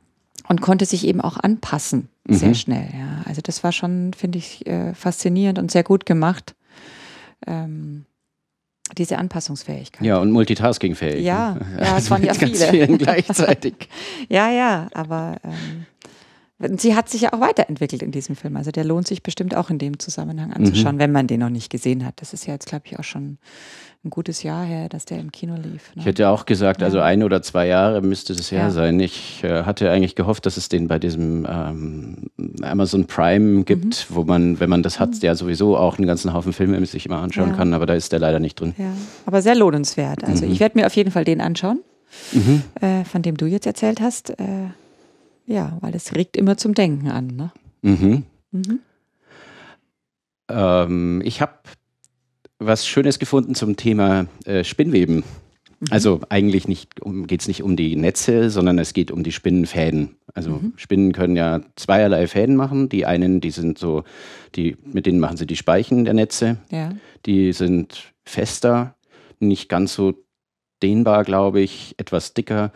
und 0.46 0.60
konnte 0.60 0.84
sich 0.84 1.06
eben 1.06 1.22
auch 1.22 1.38
anpassen, 1.38 2.08
sehr 2.26 2.48
mhm. 2.48 2.54
schnell. 2.54 2.88
Ja. 2.92 3.22
Also 3.24 3.40
das 3.42 3.64
war 3.64 3.72
schon, 3.72 4.12
finde 4.12 4.38
ich, 4.38 4.66
äh, 4.66 4.92
faszinierend 4.92 5.58
und 5.58 5.70
sehr 5.70 5.84
gut 5.84 6.04
gemacht. 6.04 6.54
Ähm, 7.46 8.04
diese 8.96 9.18
Anpassungsfähigkeit. 9.18 10.06
Ja, 10.06 10.18
und 10.18 10.30
Multitaskingfähig. 10.30 11.24
Ja, 11.24 11.56
ja, 11.78 11.98
es 11.98 12.10
waren 12.10 12.24
ja 12.24 12.34
viele. 12.34 12.52
Ganz 12.52 12.64
vielen 12.64 12.98
gleichzeitig. 12.98 13.74
ja, 14.28 14.50
ja, 14.50 14.88
aber 14.94 15.36
ähm, 15.44 15.86
sie 16.76 16.96
hat 16.96 17.08
sich 17.08 17.22
ja 17.22 17.32
auch 17.32 17.40
weiterentwickelt 17.40 18.02
in 18.02 18.10
diesem 18.10 18.34
Film. 18.34 18.56
Also 18.56 18.70
der 18.70 18.84
lohnt 18.84 19.06
sich 19.06 19.22
bestimmt 19.22 19.54
auch 19.54 19.70
in 19.70 19.78
dem 19.78 19.98
Zusammenhang 19.98 20.52
anzuschauen, 20.52 20.96
mhm. 20.96 21.00
wenn 21.00 21.12
man 21.12 21.26
den 21.26 21.40
noch 21.40 21.50
nicht 21.50 21.70
gesehen 21.70 22.04
hat. 22.04 22.20
Das 22.20 22.32
ist 22.32 22.46
ja 22.46 22.54
jetzt, 22.54 22.66
glaube 22.66 22.84
ich, 22.86 22.98
auch 22.98 23.04
schon 23.04 23.38
ein 24.04 24.10
gutes 24.10 24.42
Jahr 24.42 24.64
her, 24.64 24.88
dass 24.88 25.04
der 25.04 25.18
im 25.18 25.32
Kino 25.32 25.54
lief. 25.54 25.94
Ne? 25.94 26.00
Ich 26.00 26.06
hätte 26.06 26.28
auch 26.28 26.46
gesagt, 26.46 26.82
also 26.82 27.00
ein 27.00 27.22
oder 27.22 27.42
zwei 27.42 27.66
Jahre 27.66 28.00
müsste 28.00 28.32
es 28.32 28.50
her 28.50 28.62
ja. 28.62 28.70
sein. 28.70 28.98
Ich 29.00 29.42
äh, 29.44 29.64
hatte 29.64 29.90
eigentlich 29.90 30.14
gehofft, 30.14 30.46
dass 30.46 30.56
es 30.56 30.68
den 30.68 30.88
bei 30.88 30.98
diesem 30.98 31.46
ähm, 31.48 32.30
Amazon 32.62 33.06
Prime 33.06 33.64
gibt, 33.64 34.08
mhm. 34.08 34.14
wo 34.14 34.24
man, 34.24 34.60
wenn 34.60 34.70
man 34.70 34.82
das 34.82 35.00
hat, 35.00 35.10
mhm. 35.10 35.20
ja 35.22 35.34
sowieso 35.34 35.76
auch 35.76 35.98
einen 35.98 36.06
ganzen 36.06 36.32
Haufen 36.32 36.52
Filme 36.52 36.84
sich 36.86 37.06
immer 37.06 37.18
anschauen 37.18 37.50
ja. 37.50 37.56
kann, 37.56 37.74
aber 37.74 37.86
da 37.86 37.94
ist 37.94 38.12
der 38.12 38.20
leider 38.20 38.40
nicht 38.40 38.60
drin. 38.60 38.74
Ja, 38.78 38.92
aber 39.26 39.42
sehr 39.42 39.54
lohnenswert. 39.54 40.24
Also 40.24 40.46
mhm. 40.46 40.52
ich 40.52 40.60
werde 40.60 40.78
mir 40.78 40.86
auf 40.86 40.94
jeden 40.94 41.10
Fall 41.10 41.24
den 41.24 41.40
anschauen, 41.40 41.80
mhm. 42.32 42.62
äh, 42.80 43.04
von 43.04 43.22
dem 43.22 43.36
du 43.36 43.46
jetzt 43.46 43.66
erzählt 43.66 44.00
hast. 44.00 44.30
Äh, 44.30 44.68
ja, 45.48 45.78
weil 45.80 45.94
es 45.94 46.14
regt 46.14 46.36
immer 46.36 46.56
zum 46.56 46.74
Denken 46.74 47.08
an. 47.08 47.26
Ne? 47.28 47.52
Mhm. 47.82 48.24
Mhm. 48.52 48.80
Ähm, 50.50 51.22
ich 51.24 51.40
habe 51.40 51.54
was 52.58 52.86
Schönes 52.86 53.18
gefunden 53.18 53.54
zum 53.54 53.76
Thema 53.76 54.26
äh, 54.44 54.62
Spinnweben. 54.62 55.16
Mhm. 55.16 55.86
Also 55.90 56.20
eigentlich 56.28 56.68
nicht 56.68 57.00
um, 57.00 57.26
geht 57.26 57.40
es 57.40 57.48
nicht 57.48 57.62
um 57.62 57.76
die 57.76 57.96
Netze, 57.96 58.50
sondern 58.50 58.78
es 58.78 58.92
geht 58.92 59.10
um 59.10 59.22
die 59.22 59.32
Spinnenfäden. 59.32 60.16
Also 60.34 60.50
mhm. 60.50 60.74
Spinnen 60.76 61.12
können 61.12 61.34
ja 61.34 61.62
zweierlei 61.76 62.26
Fäden 62.26 62.56
machen. 62.56 62.90
Die 62.90 63.06
einen, 63.06 63.40
die 63.40 63.50
sind 63.50 63.78
so, 63.78 64.04
die, 64.54 64.76
mit 64.84 65.06
denen 65.06 65.18
machen 65.18 65.38
sie 65.38 65.46
die 65.46 65.56
Speichen 65.56 66.04
der 66.04 66.14
Netze. 66.14 66.58
Ja. 66.70 66.92
Die 67.24 67.54
sind 67.54 68.12
fester, 68.24 68.96
nicht 69.40 69.70
ganz 69.70 69.94
so 69.94 70.12
dehnbar, 70.82 71.24
glaube 71.24 71.60
ich, 71.60 71.94
etwas 71.96 72.34
dicker 72.34 72.70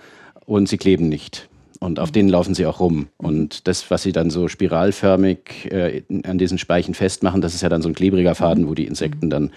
und 0.46 0.70
sie 0.70 0.78
kleben 0.78 1.10
nicht 1.10 1.50
und 1.82 1.98
auf 1.98 2.12
denen 2.12 2.28
laufen 2.28 2.54
sie 2.54 2.64
auch 2.64 2.78
rum. 2.78 3.08
Und 3.16 3.66
das, 3.66 3.90
was 3.90 4.04
sie 4.04 4.12
dann 4.12 4.30
so 4.30 4.46
spiralförmig 4.46 5.70
äh, 5.70 6.02
an 6.24 6.38
diesen 6.38 6.56
Speichen 6.56 6.94
festmachen, 6.94 7.40
das 7.40 7.54
ist 7.54 7.62
ja 7.62 7.68
dann 7.68 7.82
so 7.82 7.88
ein 7.88 7.94
klebriger 7.94 8.36
Faden, 8.36 8.68
wo 8.68 8.74
die 8.74 8.86
Insekten 8.86 9.30
dann 9.30 9.50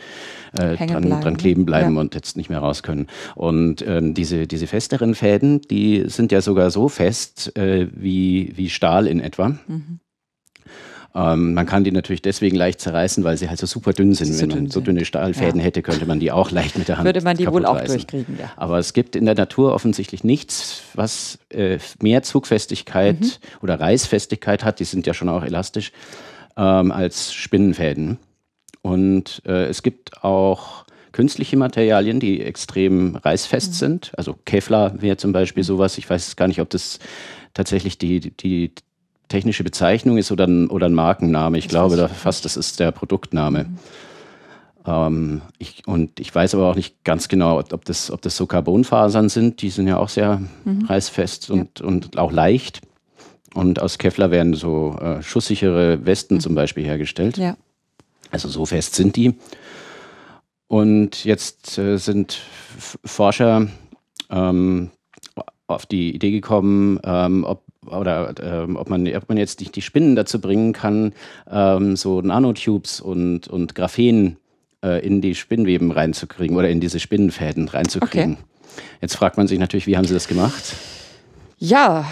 äh, 0.53 0.75
dran, 0.75 1.03
bleiben. 1.03 1.21
dran, 1.21 1.37
kleben 1.37 1.65
bleiben 1.65 1.95
ja. 1.95 2.01
und 2.01 2.15
jetzt 2.15 2.35
nicht 2.35 2.49
mehr 2.49 2.59
raus 2.59 2.81
können. 2.81 3.07
Und 3.35 3.85
ähm, 3.87 4.15
diese, 4.15 4.47
diese 4.47 4.65
festeren 4.65 5.13
Fäden, 5.13 5.61
die 5.61 6.05
sind 6.07 6.31
ja 6.31 6.41
sogar 6.41 6.71
so 6.71 6.89
fest 6.89 7.55
äh, 7.57 7.87
wie, 7.93 8.53
wie 8.55 8.69
Stahl 8.69 9.05
in 9.05 9.19
etwa. 9.19 9.49
Mhm. 9.67 9.99
Ähm, 11.15 11.53
man 11.53 11.65
kann 11.65 11.85
die 11.85 11.91
natürlich 11.91 12.21
deswegen 12.21 12.57
leicht 12.57 12.81
zerreißen, 12.81 13.23
weil 13.23 13.37
sie 13.37 13.47
halt 13.47 13.57
so 13.57 13.65
super 13.65 13.93
dünn 13.93 14.13
sind. 14.13 14.33
So 14.33 14.41
Wenn 14.41 14.49
man 14.49 14.69
so 14.69 14.81
dünne 14.81 15.05
Stahlfäden 15.05 15.61
ja. 15.61 15.65
hätte, 15.65 15.81
könnte 15.81 16.05
man 16.05 16.19
die 16.19 16.31
auch 16.31 16.51
leicht 16.51 16.77
mit 16.77 16.89
der 16.89 16.97
Hand 16.97 17.05
Würde 17.05 17.21
man 17.21 17.37
die 17.37 17.47
wohl 17.47 17.65
auch 17.65 17.75
reißen. 17.75 17.95
durchkriegen, 17.95 18.37
ja. 18.37 18.51
Aber 18.57 18.79
es 18.79 18.91
gibt 18.91 19.15
in 19.15 19.25
der 19.25 19.35
Natur 19.35 19.73
offensichtlich 19.73 20.25
nichts, 20.25 20.81
was 20.93 21.39
äh, 21.49 21.79
mehr 22.01 22.21
Zugfestigkeit 22.23 23.21
mhm. 23.21 23.31
oder 23.61 23.79
Reißfestigkeit 23.79 24.65
hat, 24.65 24.81
die 24.81 24.83
sind 24.83 25.07
ja 25.07 25.13
schon 25.13 25.29
auch 25.29 25.43
elastisch, 25.43 25.93
ähm, 26.57 26.91
als 26.91 27.33
Spinnenfäden. 27.33 28.17
Und 28.81 29.41
äh, 29.45 29.67
es 29.67 29.83
gibt 29.83 30.21
auch 30.21 30.83
künstliche 31.13 31.55
Materialien, 31.55 32.19
die 32.19 32.41
extrem 32.41 33.15
reißfest 33.15 33.69
mhm. 33.69 33.73
sind. 33.73 34.11
Also 34.17 34.37
Kevlar 34.43 35.01
wäre 35.01 35.15
zum 35.15 35.31
Beispiel 35.31 35.63
mhm. 35.63 35.67
sowas. 35.67 35.97
Ich 35.97 36.09
weiß 36.09 36.35
gar 36.35 36.49
nicht, 36.49 36.59
ob 36.59 36.69
das 36.69 36.99
tatsächlich 37.53 37.97
die, 37.97 38.19
die 38.19 38.73
technische 39.27 39.63
Bezeichnung 39.63 40.17
ist 40.17 40.31
oder 40.31 40.45
ein, 40.47 40.67
oder 40.67 40.87
ein 40.87 40.93
Markenname. 40.93 41.57
Ich 41.57 41.65
das 41.65 41.71
glaube 41.71 41.95
da 41.95 42.07
fast, 42.07 42.45
das 42.45 42.57
ist 42.57 42.79
der 42.79 42.91
Produktname. 42.91 43.65
Mhm. 43.65 43.77
Ähm, 44.87 45.41
ich, 45.57 45.87
und 45.87 46.19
ich 46.19 46.33
weiß 46.33 46.55
aber 46.55 46.69
auch 46.69 46.75
nicht 46.75 47.03
ganz 47.03 47.27
genau, 47.27 47.59
ob 47.59 47.85
das, 47.85 48.11
ob 48.11 48.21
das 48.21 48.37
so 48.37 48.45
Carbonfasern 48.45 49.29
sind. 49.29 49.61
Die 49.61 49.69
sind 49.69 49.87
ja 49.87 49.97
auch 49.97 50.09
sehr 50.09 50.41
mhm. 50.63 50.85
reißfest 50.85 51.49
und, 51.49 51.79
ja. 51.79 51.85
und 51.85 52.17
auch 52.17 52.31
leicht. 52.31 52.81
Und 53.53 53.81
aus 53.81 53.97
Kevlar 53.97 54.31
werden 54.31 54.53
so 54.53 54.97
äh, 54.99 55.23
schusssichere 55.23 56.05
Westen 56.05 56.35
mhm. 56.35 56.39
zum 56.41 56.55
Beispiel 56.55 56.85
hergestellt. 56.85 57.37
Ja. 57.37 57.57
Also 58.31 58.49
so 58.49 58.65
fest 58.65 58.95
sind 58.95 59.15
die. 59.15 59.35
Und 60.67 61.25
jetzt 61.25 61.77
äh, 61.77 61.97
sind 61.97 62.41
Forscher 63.05 63.67
ähm, 64.29 64.91
auf 65.67 65.85
die 65.85 66.13
Idee 66.13 66.31
gekommen, 66.31 66.99
ähm, 67.03 67.43
ob 67.43 67.63
oder 67.87 68.33
ähm, 68.41 68.75
ob, 68.75 68.89
man, 68.89 69.07
ob 69.15 69.29
man 69.29 69.37
jetzt 69.37 69.59
die, 69.59 69.71
die 69.71 69.81
Spinnen 69.81 70.15
dazu 70.15 70.39
bringen 70.39 70.73
kann, 70.73 71.13
ähm, 71.49 71.95
so 71.95 72.21
Nanotubes 72.21 73.01
und, 73.01 73.47
und 73.47 73.75
Graphen 73.75 74.37
äh, 74.83 75.05
in 75.05 75.21
die 75.21 75.35
Spinnweben 75.35 75.91
reinzukriegen 75.91 76.55
oder 76.55 76.69
in 76.69 76.79
diese 76.79 76.99
Spinnenfäden 76.99 77.67
reinzukriegen. 77.67 78.33
Okay. 78.33 78.43
Jetzt 79.01 79.15
fragt 79.15 79.37
man 79.37 79.47
sich 79.47 79.59
natürlich, 79.59 79.87
wie 79.87 79.97
haben 79.97 80.05
Sie 80.05 80.13
das 80.13 80.27
gemacht? 80.27 80.75
Ja, 81.57 82.05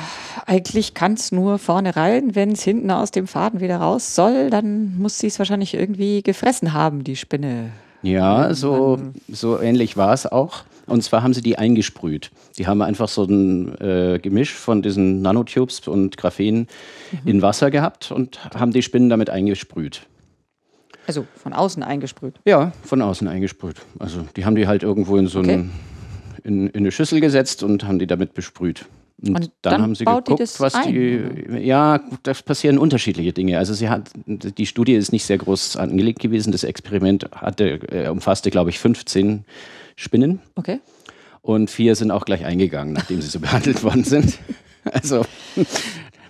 eigentlich 0.45 0.93
kann 0.93 1.13
es 1.13 1.31
nur 1.31 1.59
vorne 1.59 1.95
rein. 1.95 2.35
Wenn 2.35 2.53
es 2.53 2.63
hinten 2.63 2.91
aus 2.91 3.11
dem 3.11 3.27
Faden 3.27 3.59
wieder 3.59 3.77
raus 3.77 4.15
soll, 4.15 4.49
dann 4.49 4.97
muss 4.97 5.19
sie 5.19 5.27
es 5.27 5.37
wahrscheinlich 5.37 5.73
irgendwie 5.73 6.23
gefressen 6.23 6.73
haben, 6.73 7.03
die 7.03 7.15
Spinne. 7.15 7.71
Ja, 8.01 8.53
so, 8.53 8.99
so 9.29 9.59
ähnlich 9.59 9.97
war 9.97 10.13
es 10.13 10.25
auch. 10.25 10.63
Und 10.85 11.01
zwar 11.03 11.23
haben 11.23 11.33
sie 11.33 11.41
die 11.41 11.57
eingesprüht. 11.57 12.31
Die 12.57 12.67
haben 12.67 12.81
einfach 12.81 13.07
so 13.07 13.23
ein 13.23 13.79
äh, 13.79 14.19
Gemisch 14.21 14.53
von 14.53 14.81
diesen 14.81 15.21
Nanotubes 15.21 15.87
und 15.87 16.17
Graphen 16.17 16.67
mhm. 17.11 17.19
in 17.27 17.41
Wasser 17.41 17.71
gehabt 17.71 18.11
und 18.11 18.43
haben 18.53 18.71
die 18.71 18.81
Spinnen 18.81 19.09
damit 19.09 19.29
eingesprüht. 19.29 20.07
Also 21.07 21.25
von 21.35 21.53
außen 21.53 21.83
eingesprüht? 21.83 22.35
Ja, 22.45 22.71
von 22.83 23.01
außen 23.01 23.27
eingesprüht. 23.27 23.77
Also 23.99 24.25
die 24.35 24.45
haben 24.45 24.55
die 24.55 24.67
halt 24.67 24.83
irgendwo 24.83 25.17
in 25.17 25.27
so 25.27 25.39
okay. 25.39 25.53
ein, 25.53 25.71
in, 26.43 26.67
in 26.67 26.79
eine 26.79 26.91
Schüssel 26.91 27.19
gesetzt 27.19 27.63
und 27.63 27.85
haben 27.85 27.99
die 27.99 28.07
damit 28.07 28.33
besprüht. 28.33 28.85
Und, 29.21 29.35
und 29.35 29.51
dann, 29.61 29.73
dann, 29.73 29.81
haben 29.81 29.95
sie 29.95 30.05
geguckt, 30.05 30.29
die 30.29 30.59
was 30.59 30.75
ein, 30.75 30.93
die. 30.93 31.21
Oder? 31.47 31.59
Ja, 31.59 32.01
da 32.23 32.33
passieren 32.33 32.77
unterschiedliche 32.77 33.31
Dinge. 33.31 33.57
Also 33.57 33.73
sie 33.73 33.89
hat 33.89 34.11
die 34.25 34.65
Studie 34.65 34.95
ist 34.95 35.13
nicht 35.13 35.25
sehr 35.25 35.37
groß 35.37 35.77
angelegt 35.77 36.19
gewesen. 36.19 36.51
Das 36.51 36.63
Experiment 36.63 37.29
hatte 37.33 37.79
äh, 37.89 38.09
umfasste, 38.09 38.49
glaube 38.49 38.69
ich, 38.69 38.79
15 38.79 39.45
Spinnen. 39.95 40.39
Okay. 40.55 40.79
Und 41.41 41.69
vier 41.69 41.95
sind 41.95 42.11
auch 42.11 42.25
gleich 42.25 42.45
eingegangen, 42.45 42.93
nachdem 42.93 43.21
sie 43.21 43.27
so 43.27 43.39
behandelt 43.41 43.83
worden 43.83 44.03
sind. 44.03 44.39
Also 44.85 45.25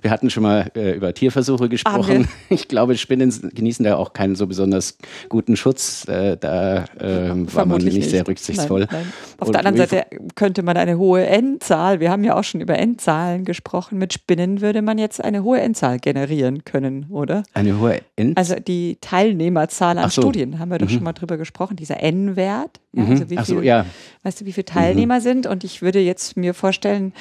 wir 0.03 0.11
hatten 0.11 0.29
schon 0.29 0.43
mal 0.43 0.69
äh, 0.75 0.91
über 0.91 1.13
Tierversuche 1.13 1.69
gesprochen. 1.69 2.27
Ich 2.49 2.67
glaube, 2.67 2.97
Spinnen 2.97 3.33
genießen 3.53 3.83
da 3.83 3.95
auch 3.95 4.13
keinen 4.13 4.35
so 4.35 4.45
besonders 4.45 4.97
guten 5.29 5.55
Schutz. 5.55 6.07
Äh, 6.07 6.37
da 6.37 6.83
äh, 6.99 7.31
war 7.53 7.65
man 7.65 7.81
nicht, 7.81 7.95
nicht, 7.95 8.09
sehr 8.09 8.27
rücksichtsvoll. 8.27 8.81
Nein, 8.81 8.89
nein. 8.91 9.13
Auf 9.39 9.47
Und 9.47 9.53
der 9.53 9.65
anderen 9.65 9.87
Seite 9.87 10.05
könnte 10.35 10.61
man 10.61 10.77
eine 10.77 10.97
hohe 10.97 11.25
Endzahl, 11.25 11.99
wir 11.99 12.11
haben 12.11 12.23
ja 12.23 12.35
auch 12.35 12.43
schon 12.43 12.61
über 12.61 12.77
Endzahlen 12.77 13.45
gesprochen, 13.45 13.97
mit 13.97 14.13
Spinnen 14.13 14.61
würde 14.61 14.81
man 14.81 14.97
jetzt 14.97 15.23
eine 15.23 15.43
hohe 15.43 15.61
Endzahl 15.61 15.99
generieren 15.99 16.63
können, 16.63 17.07
oder? 17.09 17.43
Eine 17.53 17.79
hohe 17.79 18.01
Endzahl? 18.15 18.33
Also 18.35 18.55
die 18.55 18.97
Teilnehmerzahl 19.01 19.97
an 19.97 20.09
so. 20.09 20.21
Studien, 20.21 20.59
haben 20.59 20.69
wir 20.69 20.77
doch 20.77 20.87
mhm. 20.87 20.93
schon 20.93 21.03
mal 21.03 21.13
drüber 21.13 21.37
gesprochen, 21.37 21.75
dieser 21.75 22.01
N-Wert. 22.01 22.79
Ja, 22.93 23.03
mhm. 23.03 23.11
also 23.11 23.29
wie 23.29 23.35
viel, 23.35 23.45
so, 23.45 23.61
ja. 23.61 23.85
Weißt 24.23 24.41
du, 24.41 24.45
wie 24.45 24.53
viele 24.53 24.65
Teilnehmer 24.65 25.19
mhm. 25.19 25.23
sind? 25.23 25.47
Und 25.47 25.63
ich 25.63 25.81
würde 25.81 25.99
jetzt 25.99 26.37
mir 26.37 26.53
vorstellen, 26.53 27.13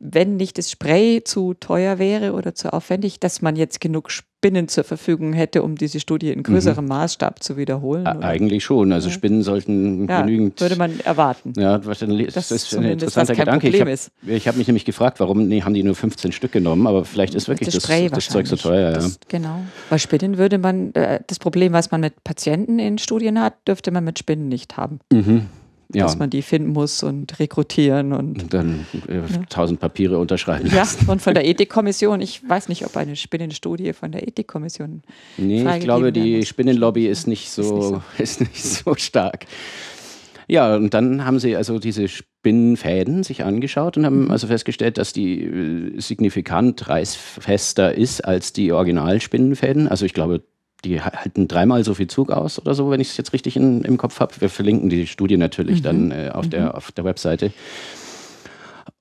wenn 0.00 0.36
nicht 0.36 0.56
das 0.56 0.70
Spray 0.70 1.22
zu 1.22 1.52
teuer 1.54 1.98
wäre 1.98 2.32
oder 2.32 2.54
zu 2.54 2.72
aufwendig, 2.72 3.20
dass 3.20 3.42
man 3.42 3.54
jetzt 3.54 3.82
genug 3.82 4.10
Spinnen 4.10 4.66
zur 4.66 4.82
Verfügung 4.82 5.34
hätte, 5.34 5.62
um 5.62 5.76
diese 5.76 6.00
Studie 6.00 6.30
in 6.30 6.42
größerem 6.42 6.82
mhm. 6.82 6.88
Maßstab 6.88 7.42
zu 7.42 7.58
wiederholen? 7.58 8.02
Oder? 8.02 8.22
Eigentlich 8.22 8.64
schon. 8.64 8.92
Also 8.92 9.10
Spinnen 9.10 9.42
sollten 9.42 10.08
ja, 10.08 10.22
genügend. 10.22 10.58
Würde 10.58 10.76
man 10.76 10.98
erwarten. 11.00 11.52
Ja, 11.56 11.76
das, 11.76 11.98
das 11.98 12.50
ist 12.50 12.74
ein 12.74 12.84
interessanter 12.84 13.34
Gedanke. 13.34 13.68
ich 13.68 13.78
habe 13.78 13.94
hab 13.94 14.56
mich 14.56 14.66
nämlich 14.66 14.86
gefragt, 14.86 15.20
warum 15.20 15.46
nee, 15.46 15.60
haben 15.62 15.74
die 15.74 15.82
nur 15.82 15.94
15 15.94 16.32
Stück 16.32 16.52
genommen, 16.52 16.86
aber 16.86 17.04
vielleicht 17.04 17.34
ist 17.34 17.48
wirklich 17.48 17.68
das, 17.68 17.82
das, 17.82 18.10
das 18.10 18.28
Zeug 18.30 18.46
so 18.46 18.56
teuer. 18.56 18.92
Das, 18.92 19.04
ja. 19.04 19.18
Genau. 19.28 19.60
Bei 19.90 19.98
Spinnen 19.98 20.38
würde 20.38 20.56
man, 20.56 20.94
äh, 20.94 21.20
das 21.26 21.38
Problem, 21.38 21.74
was 21.74 21.90
man 21.90 22.00
mit 22.00 22.24
Patienten 22.24 22.78
in 22.78 22.96
Studien 22.96 23.38
hat, 23.38 23.54
dürfte 23.68 23.90
man 23.90 24.04
mit 24.04 24.18
Spinnen 24.18 24.48
nicht 24.48 24.78
haben. 24.78 25.00
Mhm 25.12 25.46
ja. 25.94 26.04
dass 26.04 26.18
man 26.18 26.30
die 26.30 26.42
finden 26.42 26.72
muss 26.72 27.02
und 27.02 27.38
rekrutieren 27.38 28.12
und, 28.12 28.42
und 28.42 28.54
dann 28.54 28.86
äh, 29.08 29.20
tausend 29.48 29.80
Papiere 29.80 30.18
unterschreiben 30.18 30.70
Ja, 30.72 30.86
und 31.06 31.20
von 31.20 31.34
der 31.34 31.44
Ethikkommission, 31.48 32.20
ich 32.20 32.48
weiß 32.48 32.68
nicht, 32.68 32.84
ob 32.86 32.96
eine 32.96 33.16
Spinnenstudie 33.16 33.92
von 33.92 34.12
der 34.12 34.26
Ethikkommission. 34.26 35.02
Nee, 35.36 35.66
ich 35.76 35.80
glaube, 35.80 36.12
die 36.12 36.44
Spinnenlobby 36.44 37.06
ist 37.06 37.26
nicht 37.26 37.50
so, 37.50 38.02
ist 38.18 38.40
nicht 38.40 38.56
so, 38.56 38.62
ist 38.62 38.74
nicht 38.74 38.84
so 38.84 38.94
stark. 38.94 39.46
Ja, 40.50 40.74
und 40.74 40.94
dann 40.94 41.24
haben 41.24 41.38
sie 41.38 41.54
also 41.54 41.78
diese 41.78 42.08
Spinnenfäden 42.08 43.22
sich 43.22 43.44
angeschaut 43.44 43.96
und 43.96 44.04
haben 44.04 44.24
mhm. 44.24 44.30
also 44.32 44.48
festgestellt, 44.48 44.98
dass 44.98 45.12
die 45.12 45.44
äh, 45.44 46.00
signifikant 46.00 46.88
reißfester 46.88 47.94
ist 47.94 48.24
als 48.24 48.52
die 48.52 48.72
Originalspinnenfäden. 48.72 49.86
Also 49.86 50.06
ich 50.06 50.12
glaube 50.12 50.42
die 50.84 51.00
halten 51.00 51.48
dreimal 51.48 51.84
so 51.84 51.94
viel 51.94 52.06
Zug 52.06 52.30
aus 52.30 52.58
oder 52.58 52.74
so, 52.74 52.90
wenn 52.90 53.00
ich 53.00 53.10
es 53.10 53.16
jetzt 53.16 53.32
richtig 53.32 53.56
in, 53.56 53.82
im 53.82 53.96
Kopf 53.96 54.20
habe. 54.20 54.34
Wir 54.40 54.48
verlinken 54.48 54.88
die 54.88 55.06
Studie 55.06 55.36
natürlich 55.36 55.80
mhm. 55.80 55.84
dann 55.84 56.10
äh, 56.10 56.30
auf, 56.32 56.46
mhm. 56.46 56.50
der, 56.50 56.76
auf 56.76 56.92
der 56.92 57.04
Webseite. 57.04 57.52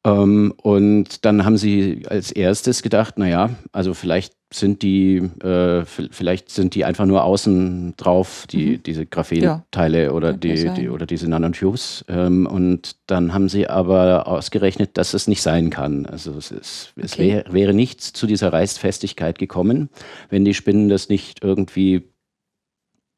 Ähm, 0.03 0.53
und 0.57 1.25
dann 1.25 1.45
haben 1.45 1.57
sie 1.57 2.03
als 2.07 2.31
erstes 2.31 2.81
gedacht, 2.81 3.17
naja, 3.17 3.51
also 3.71 3.93
vielleicht 3.93 4.33
sind 4.51 4.81
die, 4.81 5.17
äh, 5.43 5.85
vielleicht 5.85 6.49
sind 6.49 6.73
die 6.73 6.83
einfach 6.83 7.05
nur 7.05 7.23
außen 7.23 7.93
drauf, 7.97 8.45
die, 8.49 8.77
mhm. 8.77 8.83
diese 8.83 9.05
Graphenteile 9.05 10.05
ja. 10.05 10.11
oder, 10.11 10.33
die, 10.33 10.71
die, 10.75 10.89
oder 10.89 11.05
diese 11.05 11.29
Nanotubes. 11.29 12.03
Ähm, 12.07 12.47
und 12.47 12.95
dann 13.05 13.33
haben 13.33 13.47
sie 13.47 13.67
aber 13.67 14.27
ausgerechnet, 14.27 14.97
dass 14.97 15.13
es 15.13 15.27
nicht 15.27 15.43
sein 15.43 15.69
kann. 15.69 16.07
Also 16.07 16.31
es, 16.31 16.49
ist, 16.49 16.93
okay. 16.97 17.05
es 17.05 17.17
wär, 17.19 17.45
wäre 17.51 17.73
nicht 17.73 18.01
zu 18.01 18.25
dieser 18.25 18.51
Reißfestigkeit 18.51 19.37
gekommen, 19.37 19.89
wenn 20.29 20.45
die 20.45 20.55
Spinnen 20.55 20.89
das 20.89 21.09
nicht 21.09 21.43
irgendwie 21.43 22.09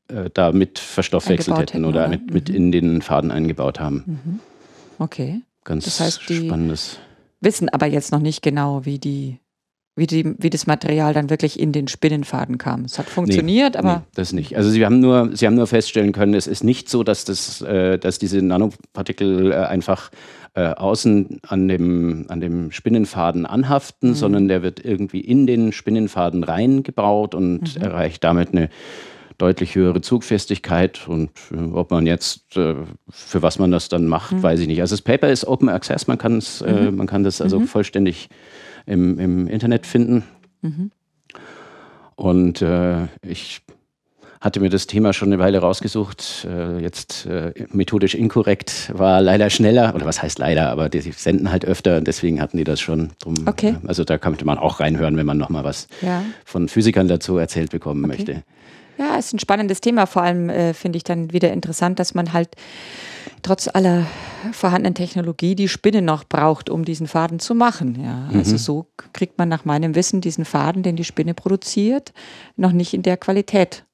äh, 0.09 0.29
damit 0.33 0.79
verstoffwechselt 0.79 1.57
hätten, 1.57 1.71
hätten, 1.71 1.85
oder, 1.85 2.01
oder? 2.01 2.09
Mit, 2.09 2.33
mit, 2.33 2.49
mhm. 2.49 2.55
in 2.55 2.71
den 2.73 3.01
Faden 3.01 3.31
eingebaut 3.31 3.79
haben. 3.79 4.03
Mhm. 4.05 4.39
Okay. 4.99 5.41
Ganz 5.63 5.85
das 5.85 5.99
heißt, 5.99 6.29
die 6.29 6.47
spannendes. 6.47 6.97
Wissen 7.39 7.69
aber 7.69 7.87
jetzt 7.87 8.11
noch 8.11 8.19
nicht 8.19 8.41
genau, 8.41 8.85
wie 8.85 8.99
die, 8.99 9.39
wie 10.01 10.07
die, 10.07 10.33
wie 10.39 10.49
das 10.49 10.65
Material 10.65 11.13
dann 11.13 11.29
wirklich 11.29 11.59
in 11.59 11.71
den 11.71 11.87
Spinnenfaden 11.87 12.57
kam. 12.57 12.85
Es 12.85 12.97
hat 12.97 13.07
funktioniert, 13.07 13.75
nee, 13.75 13.79
aber. 13.79 13.97
Nee, 13.97 14.05
das 14.15 14.33
nicht. 14.33 14.57
Also 14.57 14.71
sie 14.71 14.83
haben 14.83 14.99
nur, 14.99 15.29
sie 15.33 15.45
haben 15.45 15.53
nur 15.53 15.67
feststellen 15.67 16.11
können, 16.11 16.33
es 16.33 16.47
ist 16.47 16.63
nicht 16.63 16.89
so, 16.89 17.03
dass 17.03 17.23
das, 17.23 17.61
äh, 17.61 17.99
dass 17.99 18.17
diese 18.17 18.41
Nanopartikel 18.41 19.51
äh, 19.51 19.55
einfach 19.55 20.09
äh, 20.55 20.63
außen 20.63 21.39
an 21.47 21.67
dem, 21.67 22.25
an 22.29 22.41
dem 22.41 22.71
Spinnenfaden 22.71 23.45
anhaften, 23.45 24.09
mhm. 24.09 24.15
sondern 24.15 24.47
der 24.47 24.63
wird 24.63 24.83
irgendwie 24.83 25.21
in 25.21 25.45
den 25.45 25.71
Spinnenfaden 25.71 26.43
reingebaut 26.43 27.35
und 27.35 27.75
mhm. 27.77 27.81
erreicht 27.81 28.23
damit 28.23 28.49
eine 28.53 28.69
deutlich 29.37 29.75
höhere 29.75 30.01
Zugfestigkeit 30.01 31.07
und 31.07 31.29
äh, 31.51 31.57
ob 31.73 31.91
man 31.91 32.07
jetzt, 32.07 32.57
äh, 32.57 32.73
für 33.09 33.41
was 33.43 33.59
man 33.59 33.69
das 33.69 33.87
dann 33.87 34.07
macht, 34.07 34.31
mhm. 34.31 34.41
weiß 34.41 34.59
ich 34.61 34.67
nicht. 34.67 34.81
Also 34.81 34.95
das 34.95 35.03
Paper 35.03 35.29
ist 35.29 35.47
Open 35.47 35.69
Access, 35.69 36.07
man, 36.07 36.17
kann's, 36.17 36.61
äh, 36.61 36.89
mhm. 36.89 36.95
man 36.95 37.05
kann 37.05 37.23
das 37.23 37.39
also 37.39 37.59
mhm. 37.59 37.67
vollständig 37.67 38.29
im, 38.91 39.19
im 39.19 39.47
Internet 39.47 39.85
finden. 39.85 40.23
Mhm. 40.61 40.91
Und 42.15 42.61
äh, 42.61 43.05
ich 43.25 43.61
hatte 44.39 44.59
mir 44.59 44.69
das 44.69 44.87
Thema 44.87 45.13
schon 45.13 45.29
eine 45.29 45.39
Weile 45.39 45.59
rausgesucht. 45.59 46.47
Äh, 46.49 46.79
jetzt 46.79 47.27
methodisch 47.71 48.15
inkorrekt 48.15 48.91
war 48.93 49.21
leider 49.21 49.49
schneller, 49.49 49.93
oder 49.95 50.05
was 50.05 50.21
heißt 50.21 50.39
leider, 50.39 50.69
aber 50.69 50.89
die 50.89 50.99
senden 50.99 51.51
halt 51.51 51.63
öfter 51.63 51.97
und 51.97 52.07
deswegen 52.07 52.41
hatten 52.41 52.57
die 52.57 52.63
das 52.63 52.79
schon 52.79 53.11
drum. 53.19 53.35
Okay. 53.45 53.75
also 53.87 54.03
da 54.03 54.17
könnte 54.17 54.45
man 54.45 54.57
auch 54.57 54.79
reinhören, 54.79 55.15
wenn 55.15 55.25
man 55.25 55.37
nochmal 55.37 55.63
was 55.63 55.87
ja. 56.01 56.23
von 56.43 56.67
Physikern 56.67 57.07
dazu 57.07 57.37
erzählt 57.37 57.71
bekommen 57.71 58.03
okay. 58.03 58.17
möchte. 58.17 58.43
Ja, 58.97 59.15
ist 59.15 59.33
ein 59.33 59.39
spannendes 59.39 59.81
Thema. 59.81 60.05
Vor 60.05 60.21
allem 60.21 60.49
äh, 60.49 60.73
finde 60.73 60.97
ich 60.97 61.03
dann 61.03 61.31
wieder 61.33 61.51
interessant, 61.51 61.99
dass 61.99 62.13
man 62.13 62.33
halt 62.33 62.49
trotz 63.41 63.67
aller 63.67 64.05
vorhandenen 64.51 64.95
Technologie 64.95 65.55
die 65.55 65.67
Spinne 65.67 66.01
noch 66.01 66.23
braucht, 66.23 66.69
um 66.69 66.85
diesen 66.85 67.07
Faden 67.07 67.39
zu 67.39 67.55
machen. 67.55 67.99
Ja, 68.01 68.23
also 68.25 68.33
mhm. 68.33 68.39
also 68.39 68.57
so 68.57 68.87
kriegt 69.13 69.37
man 69.37 69.49
nach 69.49 69.65
meinem 69.65 69.95
Wissen 69.95 70.21
diesen 70.21 70.45
Faden, 70.45 70.83
den 70.83 70.95
die 70.95 71.03
Spinne 71.03 71.33
produziert, 71.33 72.13
noch 72.55 72.71
nicht 72.71 72.93
in 72.93 73.03
der 73.03 73.17
Qualität 73.17 73.85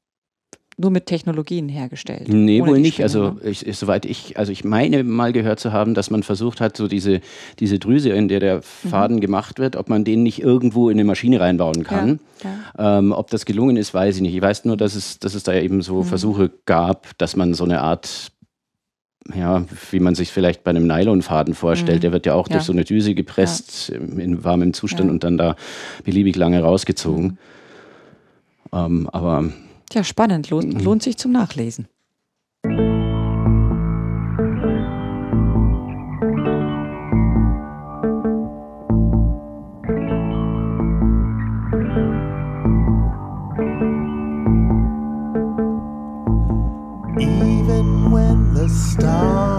nur 0.79 0.91
mit 0.91 1.07
Technologien 1.07 1.69
hergestellt. 1.69 2.27
Nee, 2.29 2.63
wohl 2.63 2.79
nicht. 2.79 3.01
Also 3.01 3.31
ne? 3.31 3.49
ich, 3.49 3.65
soweit 3.75 4.05
ich, 4.05 4.37
also 4.37 4.51
ich 4.51 4.63
meine 4.63 5.03
mal 5.03 5.33
gehört 5.33 5.59
zu 5.59 5.73
haben, 5.73 5.95
dass 5.95 6.11
man 6.11 6.21
versucht 6.21 6.61
hat, 6.61 6.77
so 6.77 6.87
diese, 6.87 7.21
diese 7.57 7.79
Drüse, 7.79 8.09
in 8.09 8.27
der 8.27 8.39
der 8.39 8.57
mhm. 8.57 8.89
Faden 8.89 9.15
mhm. 9.15 9.21
gemacht 9.21 9.57
wird, 9.57 9.75
ob 9.75 9.89
man 9.89 10.03
den 10.03 10.21
nicht 10.21 10.39
irgendwo 10.39 10.89
in 10.89 10.97
eine 10.97 11.03
Maschine 11.03 11.39
reinbauen 11.39 11.83
kann. 11.83 12.19
Ja, 12.43 12.49
ja. 12.77 12.99
Ähm, 12.99 13.11
ob 13.11 13.31
das 13.31 13.45
gelungen 13.45 13.75
ist, 13.75 13.95
weiß 13.95 14.17
ich 14.17 14.21
nicht. 14.21 14.35
Ich 14.35 14.41
weiß 14.41 14.65
nur, 14.65 14.77
dass 14.77 14.93
es, 14.93 15.17
dass 15.17 15.33
es 15.33 15.41
da 15.41 15.55
eben 15.55 15.81
so 15.81 16.03
mhm. 16.03 16.03
Versuche 16.03 16.51
gab, 16.65 17.17
dass 17.17 17.35
man 17.35 17.55
so 17.55 17.63
eine 17.63 17.81
Art 17.81 18.31
ja, 19.35 19.63
wie 19.91 19.99
man 19.99 20.15
sich 20.15 20.31
vielleicht 20.31 20.63
bei 20.63 20.71
einem 20.71 20.87
Nylonfaden 20.87 21.53
vorstellt, 21.53 21.99
mhm. 21.99 22.01
der 22.01 22.11
wird 22.11 22.25
ja 22.25 22.33
auch 22.33 22.47
ja. 22.47 22.55
durch 22.55 22.65
so 22.65 22.73
eine 22.73 22.83
Düse 22.83 23.15
gepresst 23.15 23.89
in 23.89 24.43
warmem 24.43 24.73
Zustand 24.73 25.09
und 25.09 25.23
dann 25.23 25.37
da 25.37 25.55
beliebig 26.03 26.35
lange 26.35 26.61
rausgezogen. 26.61 27.25
Mhm. 27.25 27.37
Ähm, 28.73 29.09
aber 29.11 29.51
ja, 29.93 30.03
spannend. 30.03 30.49
Lohnt, 30.49 30.73
mhm. 30.73 30.79
lohnt 30.81 31.03
sich 31.03 31.17
zum 31.17 31.31
Nachlesen. 31.31 31.87
Stars 48.67 49.56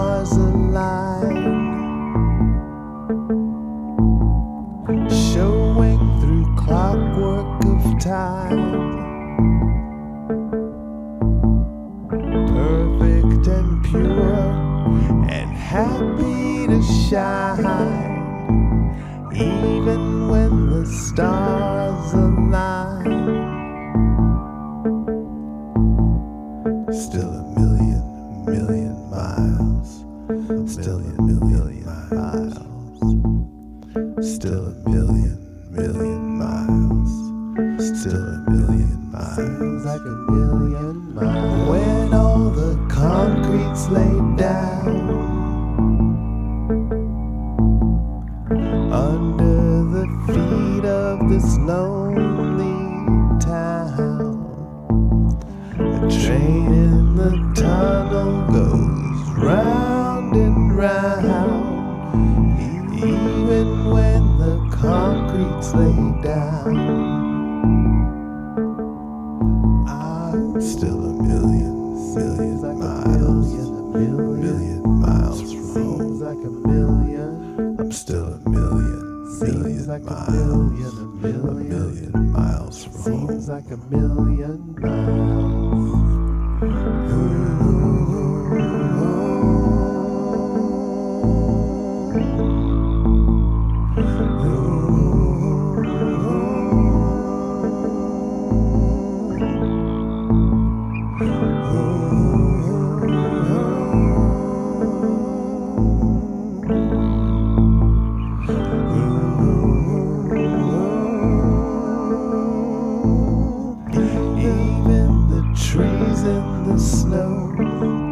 the 117.29 118.08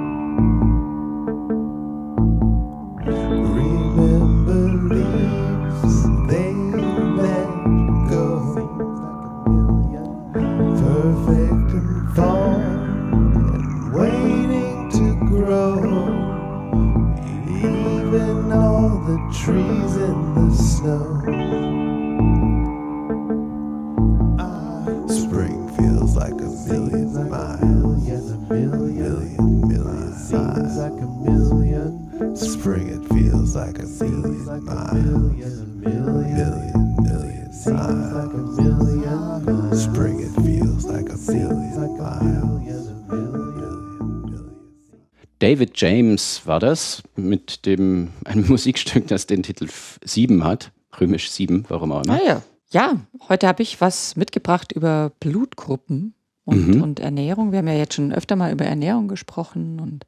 James 45.78 46.42
war 46.46 46.60
das 46.60 47.04
mit 47.16 47.66
dem 47.66 48.10
einem 48.26 48.46
Musikstück, 48.50 49.08
das 49.08 49.28
den 49.28 49.44
Titel 49.44 49.68
7 50.04 50.44
hat, 50.44 50.72
römisch 51.00 51.30
7, 51.32 51.66
warum 51.70 51.92
auch 51.92 52.04
immer. 52.04 52.16
Ah 52.16 52.26
ja. 52.26 52.42
Ja, 52.70 52.96
heute 53.30 53.48
habe 53.48 53.64
ich 53.64 53.80
was 53.80 54.18
mitgebracht 54.18 54.74
über 54.74 55.12
Blutgruppen 55.22 56.14
und, 56.44 56.68
Mhm. 56.68 56.82
und 56.82 57.00
Ernährung. 57.00 57.52
Wir 57.54 57.60
haben 57.60 57.68
ja 57.68 57.76
jetzt 57.76 57.94
schon 57.94 58.12
öfter 58.12 58.36
mal 58.36 58.52
über 58.52 58.66
Ernährung 58.66 59.08
gesprochen 59.08 59.80
und 59.80 60.06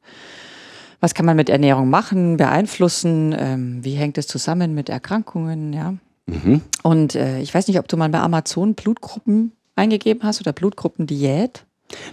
was 1.00 1.14
kann 1.14 1.24
man 1.24 1.36
mit 1.36 1.48
Ernährung 1.48 1.88
machen, 1.88 2.36
beeinflussen, 2.36 3.34
ähm, 3.38 3.82
wie 3.82 3.94
hängt 3.94 4.18
es 4.18 4.26
zusammen 4.26 4.74
mit 4.74 4.90
Erkrankungen, 4.90 5.72
ja. 5.72 5.94
Mhm. 6.26 6.60
Und 6.82 7.14
äh, 7.14 7.40
ich 7.40 7.54
weiß 7.54 7.66
nicht, 7.68 7.78
ob 7.78 7.88
du 7.88 7.96
mal 7.96 8.10
bei 8.10 8.20
Amazon 8.20 8.74
Blutgruppen 8.74 9.52
eingegeben 9.76 10.22
hast 10.24 10.40
oder 10.42 10.52
Blutgruppendiät. 10.52 11.64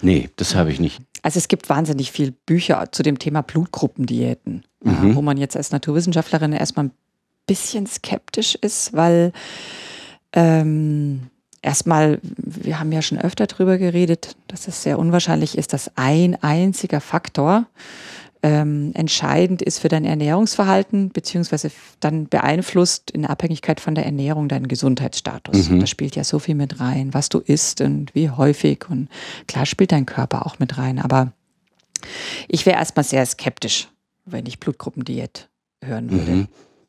Nee, 0.01 0.29
das 0.37 0.55
habe 0.55 0.71
ich 0.71 0.79
nicht. 0.79 1.01
Also 1.23 1.37
es 1.39 1.47
gibt 1.47 1.69
wahnsinnig 1.69 2.11
viel 2.11 2.31
Bücher 2.31 2.91
zu 2.91 3.03
dem 3.03 3.19
Thema 3.19 3.41
Blutgruppendiäten, 3.41 4.63
Mhm. 4.83 5.15
wo 5.15 5.21
man 5.21 5.37
jetzt 5.37 5.57
als 5.57 5.71
Naturwissenschaftlerin 5.71 6.53
erstmal 6.53 6.85
ein 6.85 6.91
bisschen 7.47 7.87
skeptisch 7.87 8.55
ist, 8.55 8.93
weil 8.93 9.33
ähm, 10.33 11.29
erstmal, 11.61 12.19
wir 12.21 12.79
haben 12.79 12.91
ja 12.91 13.01
schon 13.01 13.17
öfter 13.17 13.47
drüber 13.47 13.77
geredet, 13.77 14.35
dass 14.47 14.67
es 14.67 14.83
sehr 14.83 14.99
unwahrscheinlich 14.99 15.57
ist, 15.57 15.73
dass 15.73 15.91
ein 15.95 16.41
einziger 16.43 17.01
Faktor 17.01 17.65
ähm, 18.47 18.91
entscheidend 18.93 19.61
ist 19.61 19.79
für 19.79 19.89
dein 19.89 20.05
Ernährungsverhalten, 20.05 21.09
beziehungsweise 21.09 21.69
dann 21.99 22.29
beeinflusst 22.29 23.11
in 23.11 23.25
Abhängigkeit 23.25 23.81
von 23.81 23.93
der 23.93 24.05
Ernährung 24.05 24.47
deinen 24.47 24.69
Gesundheitsstatus. 24.69 25.67
Und 25.69 25.79
da 25.81 25.87
spielt 25.87 26.15
ja 26.15 26.23
so 26.23 26.39
viel 26.39 26.55
mit 26.55 26.79
rein, 26.79 27.13
was 27.13 27.27
du 27.27 27.39
isst 27.39 27.81
und 27.81 28.15
wie 28.15 28.29
häufig. 28.29 28.89
Und 28.89 29.09
klar 29.47 29.65
spielt 29.65 29.91
dein 29.91 30.05
Körper 30.05 30.45
auch 30.45 30.59
mit 30.59 30.77
rein. 30.77 30.99
Aber 30.99 31.33
ich 32.47 32.65
wäre 32.65 32.77
erstmal 32.77 33.03
sehr 33.03 33.25
skeptisch, 33.25 33.89
wenn 34.23 34.45
ich 34.45 34.61
Blutgruppendiät 34.61 35.49
hören 35.83 36.09
würde. 36.09 36.31
Mhm. 36.31 36.47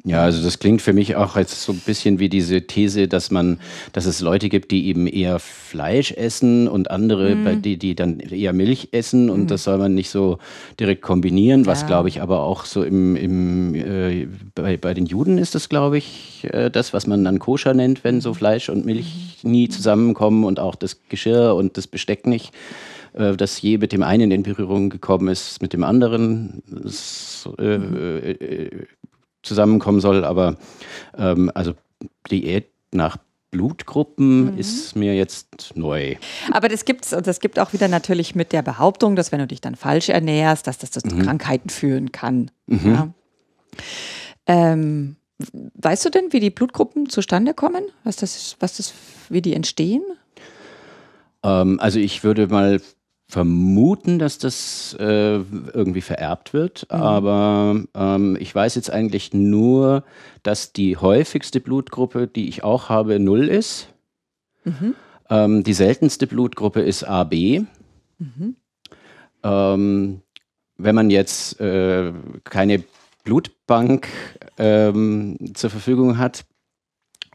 Ja, 0.09 0.23
also 0.23 0.43
das 0.43 0.59
klingt 0.59 0.81
für 0.81 0.93
mich 0.95 1.17
auch 1.17 1.37
jetzt 1.37 1.63
so 1.63 1.73
ein 1.73 1.81
bisschen 1.85 2.19
wie 2.19 2.29
diese 2.29 2.63
These, 2.67 3.09
dass 3.09 3.31
man, 3.31 3.59
dass 3.93 4.07
es 4.07 4.21
Leute 4.21 4.49
gibt, 4.49 4.71
die 4.71 4.87
eben 4.87 5.07
eher 5.07 5.39
Fleisch 5.39 6.13
essen 6.13 6.67
und 6.67 6.91
andere, 6.91 7.35
Mhm. 7.37 7.63
die, 7.63 7.77
die 7.77 7.95
dann 7.95 8.19
eher 8.21 8.53
Milch 8.55 8.89
essen 8.93 9.29
und 9.29 9.51
das 9.51 9.65
soll 9.65 9.77
man 9.79 9.95
nicht 9.95 10.09
so 10.11 10.39
direkt 10.81 11.03
kombinieren, 11.03 11.67
was 11.67 11.83
Ja. 11.83 11.87
glaube 11.89 12.09
ich 12.09 12.23
aber 12.23 12.41
auch 12.43 12.65
so 12.65 12.83
im, 12.83 13.17
im 13.17 13.75
äh, 13.75 14.27
bei, 14.55 14.77
bei 14.79 14.95
den 14.95 15.05
Juden 15.07 15.37
ist 15.37 15.55
das, 15.55 15.69
glaube 15.69 15.99
ich, 15.99 16.47
äh, 16.53 16.71
das, 16.71 16.93
was 16.95 17.07
man 17.07 17.23
dann 17.23 17.39
koscher 17.39 17.75
nennt, 17.75 18.03
wenn 18.03 18.21
so 18.23 18.33
Fleisch 18.33 18.71
und 18.71 18.87
Milch 18.87 19.41
nie 19.43 19.69
zusammenkommen 19.69 20.45
und 20.45 20.59
auch 20.59 20.75
das 20.75 21.01
Geschirr 21.11 21.55
und 21.55 21.77
das 21.77 21.87
Besteck 21.87 22.27
nicht 22.27 22.53
äh, 23.15 23.37
dass 23.37 23.61
je 23.63 23.79
mit 23.79 23.93
dem 23.93 24.03
einen 24.03 24.31
in 24.31 24.43
Berührung 24.43 24.91
gekommen 24.91 25.29
ist, 25.29 25.61
mit 25.63 25.73
dem 25.73 25.83
anderen 25.83 26.63
s- 26.85 27.49
äh, 27.59 27.75
äh, 27.75 28.31
äh, 28.33 28.71
zusammenkommen 29.49 30.01
soll. 30.01 30.25
Aber 30.25 30.57
ähm, 31.17 31.51
also 31.55 31.73
Diät 32.31 32.69
nach 32.93 33.17
Blutgruppen 33.51 34.59
ist 34.59 34.95
mir 34.95 35.15
jetzt 35.17 35.73
neu. 35.75 36.17
Aber 36.53 36.69
das 36.69 36.85
gibt's 36.85 37.15
und 37.15 37.27
das 37.27 37.41
gibt 37.41 37.59
auch 37.59 37.73
wieder 37.73 37.89
natürlich 37.89 38.35
mit 38.35 38.53
der 38.53 38.61
Behauptung, 38.63 39.17
dass 39.17 39.33
wenn 39.33 39.39
du 39.39 39.47
dich 39.47 39.63
dann 39.63 39.75
falsch 39.75 40.11
ernährst, 40.11 40.67
dass 40.67 40.77
das, 40.79 40.91
das 40.91 41.03
zu 41.03 41.17
Krankheiten 41.17 41.71
führen 41.71 42.13
kann. 42.13 42.51
Ja. 42.67 43.09
Ähm, 44.47 45.17
weißt 45.75 46.05
du 46.05 46.11
denn, 46.11 46.33
wie 46.33 46.41
die 46.41 46.51
Blutgruppen 46.51 47.09
zustande 47.09 47.55
kommen? 47.55 47.85
Was 48.05 48.17
das, 48.17 48.37
ist- 48.37 48.57
was 48.61 48.77
das, 48.77 48.93
wie 49.31 49.41
die 49.43 49.55
entstehen? 49.55 50.03
Ähm, 51.43 51.79
also 51.81 51.99
ich 51.99 52.25
würde 52.25 52.49
mal 52.49 52.81
vermuten, 53.29 54.19
dass 54.19 54.39
das 54.39 54.97
äh, 54.99 55.37
irgendwie 55.37 56.01
vererbt 56.01 56.55
wird, 56.55 56.87
aber 56.91 57.83
ähm, 57.95 58.37
ich 58.41 58.55
weiß 58.55 58.75
jetzt 58.75 58.91
eigentlich 58.91 59.35
nur, 59.35 60.03
dass 60.43 60.73
die 60.73 60.97
häufigste 60.97 61.61
Blutgruppe, 61.61 62.27
die 62.27 62.49
ich 62.49 62.65
auch 62.65 62.89
habe, 62.89 63.21
null 63.21 63.49
ist. 63.49 63.89
Ähm, 65.29 65.63
die 65.63 65.75
seltenste 65.75 66.27
Blutgruppe 66.27 66.81
ist 66.81 67.05
AB. 67.05 67.35
Ähm, 69.43 70.23
wenn 70.79 70.95
man 70.95 71.11
jetzt 71.11 71.61
äh, 71.61 72.13
keine 72.45 72.83
Blutbank 73.25 74.09
ähm, 74.57 75.37
zur 75.55 75.69
Verfügung 75.69 76.17
hat, 76.17 76.47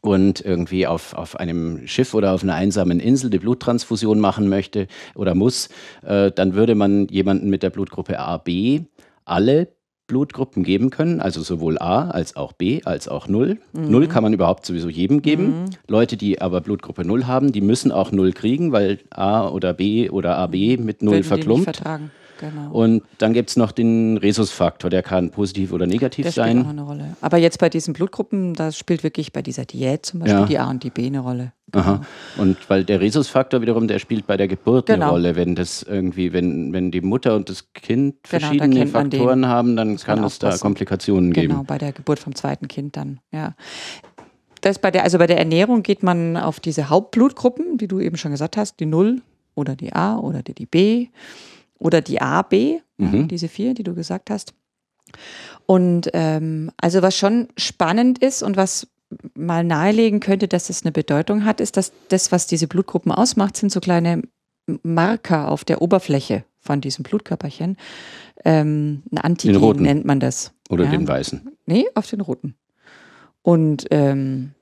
und 0.04 0.42
irgendwie 0.42 0.86
auf, 0.86 1.14
auf 1.14 1.40
einem 1.40 1.88
Schiff 1.88 2.14
oder 2.14 2.34
auf 2.34 2.44
einer 2.44 2.56
einsamen 2.56 3.00
Insel 3.00 3.30
die 3.30 3.40
Bluttransfusion 3.40 4.20
machen 4.20 4.50
möchte 4.50 4.88
oder 5.16 5.34
muss, 5.34 5.70
äh, 6.06 6.30
dann 6.30 6.56
würde 6.56 6.76
man 6.76 7.08
jemanden 7.08 7.50
mit 7.50 7.64
der 7.64 7.70
Blutgruppe 7.70 8.20
AB 8.20 8.82
alle 9.24 9.70
Blutgruppen 10.08 10.64
geben 10.64 10.90
können, 10.90 11.22
also 11.22 11.42
sowohl 11.42 11.80
A 11.80 12.10
als 12.10 12.36
auch 12.36 12.52
B 12.52 12.82
als 12.84 13.08
auch 13.08 13.30
0. 13.30 13.58
Mhm. 13.72 13.90
0 13.90 14.08
kann 14.08 14.24
man 14.24 14.34
überhaupt 14.34 14.66
sowieso 14.66 14.90
jedem 14.90 15.22
geben. 15.22 15.46
Mhm. 15.46 15.66
Leute, 15.88 16.18
die 16.18 16.42
aber 16.42 16.60
Blutgruppe 16.60 17.06
0 17.06 17.26
haben, 17.26 17.54
die 17.54 17.62
müssen 17.62 17.94
auch 17.94 18.12
0 18.12 18.34
kriegen, 18.34 18.74
weil 18.74 19.00
A 19.10 19.48
oder 19.48 19.74
B 19.74 20.10
oder 20.10 20.38
AB 20.38 20.78
mit 20.78 21.02
0 21.02 21.14
Würden 21.14 21.24
verklumpt. 21.24 21.64
vertragen. 21.64 22.12
Genau. 22.50 22.72
Und 22.72 23.04
dann 23.20 23.32
gibt 23.34 23.50
es 23.52 23.56
noch 23.56 23.72
den 23.72 24.18
Rhesusfaktor, 24.18 24.90
der 24.90 25.02
kann 25.02 25.32
positiv 25.32 25.72
oder 25.72 25.88
negativ 25.88 26.26
das 26.26 26.36
sein. 26.36 26.58
Spielt 26.58 26.66
auch 26.66 26.70
eine 26.70 26.82
Rolle. 26.82 27.18
Aber 27.22 27.38
jetzt 27.38 27.58
bei 27.60 27.70
diesen 27.70 27.94
Blutgruppen, 27.94 28.54
da 28.54 28.72
spielt 28.74 29.04
wirklich 29.04 29.32
bei 29.32 29.42
dieser 29.42 29.64
Diät 29.64 30.06
zum 30.06 30.20
Beispiel 30.20 30.40
ja. 30.40 30.46
die 30.46 30.60
A 30.60 30.70
und 30.70 30.84
die 30.84 30.90
B 30.90 31.06
eine 31.06 31.22
Rolle. 31.22 31.54
Aha. 31.72 32.02
Und 32.38 32.70
weil 32.70 32.84
der 32.84 33.00
Rhesusfaktor 33.00 33.62
wiederum, 33.62 33.88
der 33.88 34.00
spielt 34.00 34.28
bei 34.28 34.36
der 34.36 34.50
Geburt 34.50 34.88
genau. 34.88 35.06
eine 35.06 35.12
Rolle. 35.12 35.36
Wenn 35.38 35.56
das 35.56 35.84
irgendwie, 35.84 36.34
wenn, 36.34 36.74
wenn 36.74 36.92
die 36.92 37.02
Mutter 37.02 37.36
und 37.36 37.50
das 37.50 37.72
Kind 37.74 38.16
genau, 38.24 38.40
verschiedene 38.40 38.88
Faktoren 38.88 39.44
den, 39.44 39.50
haben, 39.50 39.76
dann 39.78 39.96
kann 39.98 40.24
es 40.24 40.38
da 40.38 40.58
Komplikationen 40.58 41.32
geben. 41.32 41.54
Genau, 41.54 41.64
bei 41.64 41.78
der 41.78 41.94
Geburt 41.94 42.20
vom 42.20 42.36
zweiten 42.36 42.68
Kind 42.68 42.98
dann, 42.98 43.20
ja. 43.32 43.56
Das 44.62 44.80
bei 44.80 44.92
der, 44.92 45.04
also 45.04 45.18
bei 45.18 45.28
der 45.28 45.38
Ernährung 45.40 45.84
geht 45.84 46.04
man 46.04 46.38
auf 46.38 46.60
diese 46.60 46.90
Hauptblutgruppen, 46.90 47.78
die 47.78 47.88
du 47.88 48.00
eben 48.00 48.18
schon 48.18 48.32
gesagt 48.32 48.56
hast, 48.56 48.80
die 48.80 48.86
0 48.86 49.22
oder 49.56 49.76
die 49.76 49.94
A 49.94 50.18
oder 50.18 50.42
die, 50.42 50.54
die 50.54 50.66
B 50.66 51.08
oder 51.84 52.02
die 52.02 52.22
AB, 52.22 52.82
mhm. 52.98 53.28
diese 53.28 53.48
vier, 53.48 53.74
die 53.74 53.84
du 53.84 53.94
gesagt 53.94 54.30
hast. 54.30 54.54
Und 55.66 56.10
ähm, 56.14 56.72
also 56.78 57.02
was 57.02 57.16
schon 57.16 57.50
spannend 57.58 58.20
ist 58.20 58.44
und 58.44 58.58
was 58.58 58.88
mal 59.36 59.64
nahelegen 59.64 60.20
könnte, 60.20 60.48
dass 60.48 60.70
es 60.70 60.84
eine 60.84 60.92
Bedeutung 60.92 61.46
hat, 61.46 61.62
ist, 61.62 61.78
dass 61.78 61.92
das, 62.10 62.32
was 62.32 62.48
diese 62.48 62.68
Blutgruppen 62.68 63.12
ausmacht, 63.12 63.58
sind 63.58 63.72
so 63.72 63.80
kleine 63.80 64.24
Marker 64.82 65.50
auf 65.50 65.64
der 65.66 65.82
Oberfläche 65.82 66.46
von 66.60 66.82
diesem 66.82 67.04
Blutkörperchen. 67.04 67.78
Ähm, 68.46 69.04
ein 69.12 69.18
Antigen 69.20 69.82
nennt 69.82 70.06
man 70.06 70.20
das. 70.20 70.54
Oder 70.70 70.86
ja. 70.86 70.92
den 70.92 71.08
weißen? 71.08 71.50
Nee, 71.66 71.86
auf 71.96 72.08
den 72.08 72.22
roten. 72.22 72.56
Und 73.42 73.86
ähm, 73.92 74.54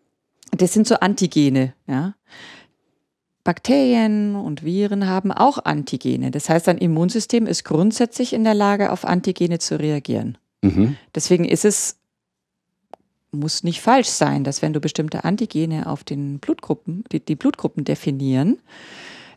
das 0.51 0.73
sind 0.73 0.88
so 0.88 0.95
Antigene, 0.95 1.73
ja. 1.88 2.15
Bakterien 3.43 4.36
und 4.36 4.63
Viren 4.63 5.08
haben 5.08 5.32
auch 5.32 5.65
Antigene. 5.65 6.32
Das 6.32 6.49
heißt, 6.49 6.69
ein 6.69 6.77
Immunsystem 6.77 7.47
ist 7.47 7.63
grundsätzlich 7.63 8.34
in 8.34 8.43
der 8.43 8.54
Lage, 8.54 8.91
auf 8.91 9.06
Antigene 9.06 9.60
zu 9.60 9.80
reagieren. 9.80 10.38
Mhm. 10.62 10.95
Deswegen 11.15 11.45
ist 11.45 11.65
es 11.65 11.97
muss 13.32 13.63
nicht 13.63 13.82
falsch 13.82 14.10
sein, 14.10 14.43
dass 14.43 14.62
wenn 14.62 14.73
du 14.73 14.82
bestimmte 14.82 15.23
Antigene 15.23 15.88
auf 15.88 16.04
den 16.04 16.39
Blutgruppen, 16.39 17.06
die, 17.12 17.23
die 17.23 17.36
Blutgruppen 17.36 17.86
definieren, 17.86 18.60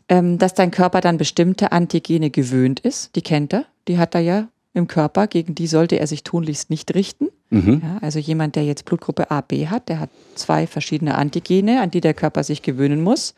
ähm, 0.09 0.37
dass 0.37 0.53
dein 0.53 0.71
Körper 0.71 1.01
dann 1.01 1.17
bestimmte 1.17 1.71
Antigene 1.71 2.29
gewöhnt 2.29 2.79
ist. 2.81 3.15
Die 3.15 3.21
kennt 3.21 3.53
er, 3.53 3.65
die 3.87 3.97
hat 3.97 4.13
er 4.13 4.21
ja 4.21 4.47
im 4.73 4.87
Körper, 4.87 5.27
gegen 5.27 5.55
die 5.55 5.67
sollte 5.67 5.97
er 5.97 6.07
sich 6.07 6.23
tunlichst 6.23 6.69
nicht 6.69 6.93
richten. 6.93 7.29
Mhm. 7.49 7.81
Ja, 7.83 7.97
also 8.01 8.19
jemand, 8.19 8.57
der 8.57 8.65
jetzt 8.65 8.85
Blutgruppe 8.85 9.31
AB 9.31 9.67
hat, 9.67 9.87
der 9.87 10.01
hat 10.01 10.09
zwei 10.35 10.67
verschiedene 10.67 11.15
Antigene, 11.15 11.81
an 11.81 11.91
die 11.91 12.01
der 12.01 12.13
Körper 12.13 12.43
sich 12.43 12.61
gewöhnen 12.61 13.01
muss. 13.01 13.33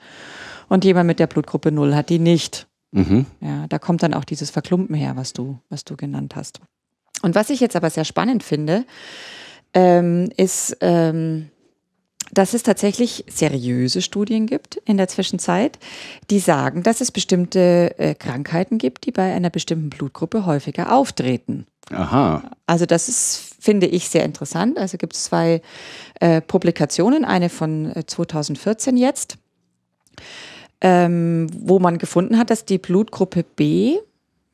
Und 0.69 0.83
jemand 0.83 1.07
mit 1.07 1.19
der 1.19 1.27
Blutgruppe 1.27 1.71
0 1.71 1.95
hat 1.95 2.09
die 2.09 2.19
nicht. 2.19 2.67
Mhm. 2.91 3.25
Ja, 3.41 3.67
da 3.67 3.79
kommt 3.79 4.03
dann 4.03 4.13
auch 4.13 4.25
dieses 4.25 4.49
Verklumpen 4.49 4.95
her, 4.95 5.15
was 5.15 5.33
du, 5.33 5.59
was 5.69 5.83
du 5.83 5.95
genannt 5.95 6.35
hast. 6.35 6.59
Und 7.21 7.35
was 7.35 7.49
ich 7.49 7.59
jetzt 7.59 7.75
aber 7.75 7.89
sehr 7.89 8.05
spannend 8.05 8.43
finde, 8.43 8.85
ähm, 9.73 10.29
ist, 10.37 10.77
ähm, 10.81 11.49
dass 12.31 12.53
es 12.53 12.63
tatsächlich 12.63 13.25
seriöse 13.27 14.01
Studien 14.01 14.47
gibt 14.47 14.75
in 14.85 14.97
der 14.97 15.07
Zwischenzeit, 15.07 15.79
die 16.29 16.39
sagen, 16.39 16.83
dass 16.83 17.01
es 17.01 17.11
bestimmte 17.11 17.97
äh, 17.97 18.15
Krankheiten 18.15 18.77
gibt, 18.77 19.05
die 19.05 19.11
bei 19.11 19.33
einer 19.33 19.49
bestimmten 19.49 19.89
Blutgruppe 19.89 20.45
häufiger 20.45 20.93
auftreten. 20.93 21.65
Aha. 21.91 22.43
Also 22.65 22.85
das 22.85 23.07
ist, 23.07 23.55
finde 23.59 23.87
ich, 23.87 24.09
sehr 24.09 24.25
interessant. 24.25 24.77
Also 24.77 24.97
gibt 24.97 25.15
es 25.15 25.23
zwei 25.25 25.61
äh, 26.19 26.41
Publikationen, 26.41 27.23
eine 27.23 27.49
von 27.49 27.93
2014 28.05 28.97
äh, 28.97 28.99
jetzt, 28.99 29.37
ähm, 30.81 31.47
wo 31.57 31.79
man 31.79 31.97
gefunden 31.97 32.37
hat, 32.37 32.49
dass 32.49 32.65
die 32.65 32.77
Blutgruppe 32.77 33.43
B 33.43 33.97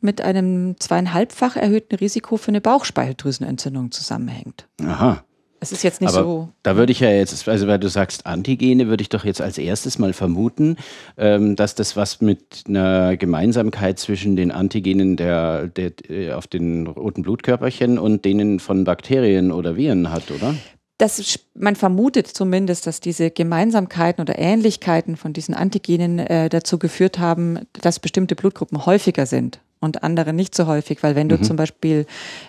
mit 0.01 0.21
einem 0.21 0.75
zweieinhalbfach 0.79 1.55
erhöhten 1.55 1.95
Risiko 1.95 2.37
für 2.37 2.49
eine 2.49 2.61
Bauchspeicheldrüsenentzündung 2.61 3.91
zusammenhängt. 3.91 4.67
Aha. 4.85 5.23
Es 5.63 5.71
ist 5.71 5.81
jetzt 5.81 6.01
nicht 6.01 6.13
Aber 6.13 6.23
so. 6.23 6.49
Da 6.61 6.75
würde 6.75 6.91
ich 6.91 6.99
ja 6.99 7.09
jetzt, 7.09 7.47
also 7.47 7.67
weil 7.67 7.79
du 7.79 7.87
sagst 7.87 8.25
Antigene, 8.25 8.89
würde 8.89 9.01
ich 9.01 9.07
doch 9.07 9.23
jetzt 9.23 9.39
als 9.39 9.57
erstes 9.57 9.97
mal 9.97 10.11
vermuten, 10.11 10.75
ähm, 11.17 11.55
dass 11.55 11.73
das 11.73 11.95
was 11.95 12.19
mit 12.19 12.65
einer 12.67 13.15
Gemeinsamkeit 13.15 13.97
zwischen 13.97 14.35
den 14.35 14.51
Antigenen 14.51 15.15
der, 15.15 15.67
der, 15.67 15.93
äh, 16.09 16.33
auf 16.33 16.47
den 16.47 16.85
roten 16.85 17.21
Blutkörperchen 17.21 17.97
und 17.97 18.25
denen 18.25 18.59
von 18.59 18.83
Bakterien 18.83 19.53
oder 19.53 19.77
Viren 19.77 20.11
hat, 20.11 20.31
oder? 20.31 20.53
Das, 20.97 21.39
man 21.55 21.75
vermutet 21.75 22.27
zumindest, 22.27 22.85
dass 22.87 22.99
diese 22.99 23.31
Gemeinsamkeiten 23.31 24.21
oder 24.21 24.37
Ähnlichkeiten 24.37 25.17
von 25.17 25.33
diesen 25.33 25.55
Antigenen 25.55 26.19
äh, 26.19 26.49
dazu 26.49 26.77
geführt 26.77 27.19
haben, 27.19 27.59
dass 27.73 27.99
bestimmte 27.99 28.35
Blutgruppen 28.35 28.85
häufiger 28.85 29.25
sind 29.25 29.59
und 29.83 30.01
andere 30.01 30.33
nicht 30.33 30.55
so 30.55 30.65
häufig, 30.65 31.03
weil 31.03 31.15
wenn 31.15 31.29
du 31.29 31.37
mhm. 31.37 31.43
zum 31.43 31.57
Beispiel 31.57 32.05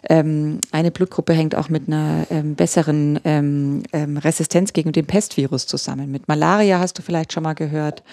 ähm, 0.09 0.61
eine 0.70 0.90
Blutgruppe 0.90 1.33
hängt 1.33 1.54
auch 1.54 1.68
mit 1.68 1.88
einer 1.88 2.26
ähm, 2.30 2.54
besseren 2.54 3.18
ähm, 3.24 3.83
ähm, 3.92 4.16
Resistenz 4.16 4.72
gegen 4.72 4.92
den 4.92 5.07
Pestvirus 5.07 5.66
zusammen. 5.66 6.11
Mit 6.11 6.28
Malaria 6.28 6.78
hast 6.78 6.98
du 6.98 7.02
vielleicht 7.02 7.33
schon 7.33 7.42
mal 7.42 7.54
gehört. 7.54 8.04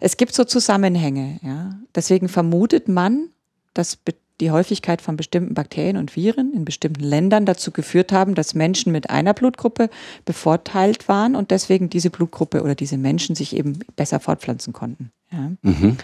Es 0.00 0.16
gibt 0.16 0.34
so 0.34 0.44
Zusammenhänge, 0.44 1.38
ja. 1.42 1.74
Deswegen 1.94 2.28
vermutet 2.28 2.88
man, 2.88 3.28
dass 3.74 3.98
die 4.40 4.50
Häufigkeit 4.50 5.00
von 5.00 5.16
bestimmten 5.16 5.54
Bakterien 5.54 5.96
und 5.96 6.16
Viren 6.16 6.52
in 6.52 6.64
bestimmten 6.64 7.04
Ländern 7.04 7.46
dazu 7.46 7.70
geführt 7.70 8.12
haben, 8.12 8.34
dass 8.34 8.54
Menschen 8.54 8.90
mit 8.90 9.10
einer 9.10 9.32
Blutgruppe 9.32 9.88
bevorteilt 10.24 11.08
waren 11.08 11.36
und 11.36 11.50
deswegen 11.50 11.88
diese 11.88 12.10
Blutgruppe 12.10 12.62
oder 12.62 12.74
diese 12.74 12.98
Menschen 12.98 13.36
sich 13.36 13.54
eben 13.54 13.78
besser 13.94 14.18
fortpflanzen 14.18 14.72
konnten. 14.72 15.12
Ja. 15.30 15.52
Mhm. 15.62 15.96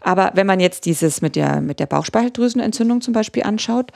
Aber 0.00 0.32
wenn 0.34 0.46
man 0.46 0.60
jetzt 0.60 0.86
dieses 0.86 1.22
mit 1.22 1.36
der, 1.36 1.60
mit 1.60 1.78
der 1.78 1.86
Bauchspeicheldrüsenentzündung 1.86 3.00
zum 3.00 3.14
Beispiel 3.14 3.44
anschaut, 3.44 3.92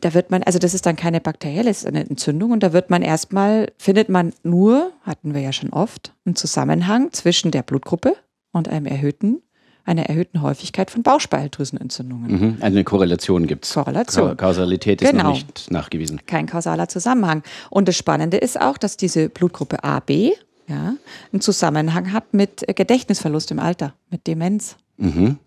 da 0.00 0.14
wird 0.14 0.30
man, 0.30 0.42
also 0.42 0.58
das 0.58 0.74
ist 0.74 0.86
dann 0.86 0.96
keine 0.96 1.20
bakterielle 1.20 1.70
Entzündung 1.70 2.52
und 2.52 2.62
da 2.62 2.72
wird 2.72 2.90
man 2.90 3.02
erstmal, 3.02 3.72
findet 3.78 4.08
man 4.08 4.34
nur, 4.42 4.92
hatten 5.02 5.34
wir 5.34 5.40
ja 5.40 5.52
schon 5.52 5.70
oft, 5.70 6.14
einen 6.26 6.36
Zusammenhang 6.36 7.12
zwischen 7.12 7.50
der 7.50 7.62
Blutgruppe 7.62 8.14
und 8.52 8.68
einem 8.68 8.86
erhöhten, 8.86 9.42
einer 9.84 10.06
erhöhten 10.06 10.42
Häufigkeit 10.42 10.90
von 10.90 11.02
Bauchspeicheldrüsenentzündungen. 11.02 12.30
Mhm. 12.30 12.58
Eine 12.60 12.84
Korrelation 12.84 13.46
gibt 13.46 13.66
es. 13.66 13.74
Korrelation. 13.74 14.36
Kausalität 14.36 15.02
ist 15.02 15.10
genau. 15.10 15.24
noch 15.24 15.32
nicht 15.34 15.70
nachgewiesen. 15.70 16.20
Kein 16.26 16.46
kausaler 16.46 16.88
Zusammenhang. 16.88 17.42
Und 17.70 17.88
das 17.88 17.96
Spannende 17.96 18.38
ist 18.38 18.60
auch, 18.60 18.78
dass 18.78 18.96
diese 18.96 19.28
Blutgruppe 19.28 19.84
AB, 19.84 20.32
ja, 20.66 20.94
einen 21.32 21.40
Zusammenhang 21.40 22.12
hat 22.12 22.32
mit 22.32 22.64
Gedächtnisverlust 22.74 23.50
im 23.50 23.58
Alter, 23.58 23.94
mit 24.10 24.26
Demenz. 24.26 24.76
Mhm. 24.96 25.38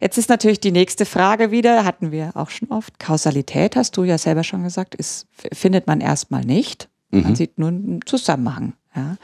Jetzt 0.00 0.16
ist 0.16 0.30
natürlich 0.30 0.60
die 0.60 0.72
nächste 0.72 1.04
Frage 1.04 1.50
wieder, 1.50 1.84
hatten 1.84 2.10
wir 2.10 2.30
auch 2.34 2.50
schon 2.50 2.70
oft. 2.70 2.98
Kausalität, 2.98 3.76
hast 3.76 3.96
du 3.96 4.04
ja 4.04 4.16
selber 4.16 4.44
schon 4.44 4.62
gesagt, 4.62 4.94
ist, 4.94 5.26
findet 5.52 5.86
man 5.86 6.00
erstmal 6.00 6.44
nicht. 6.44 6.88
Man 7.10 7.30
mhm. 7.30 7.34
sieht 7.34 7.58
nur 7.58 7.68
einen 7.68 8.00
Zusammenhang. 8.06 8.74
Ja. 8.94 9.16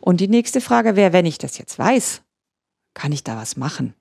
Und 0.00 0.20
die 0.20 0.28
nächste 0.28 0.60
Frage 0.60 0.94
wäre, 0.94 1.12
wenn 1.12 1.26
ich 1.26 1.38
das 1.38 1.58
jetzt 1.58 1.78
weiß, 1.78 2.22
kann 3.00 3.12
ich 3.12 3.24
da 3.24 3.34
was 3.36 3.56
machen? 3.56 3.94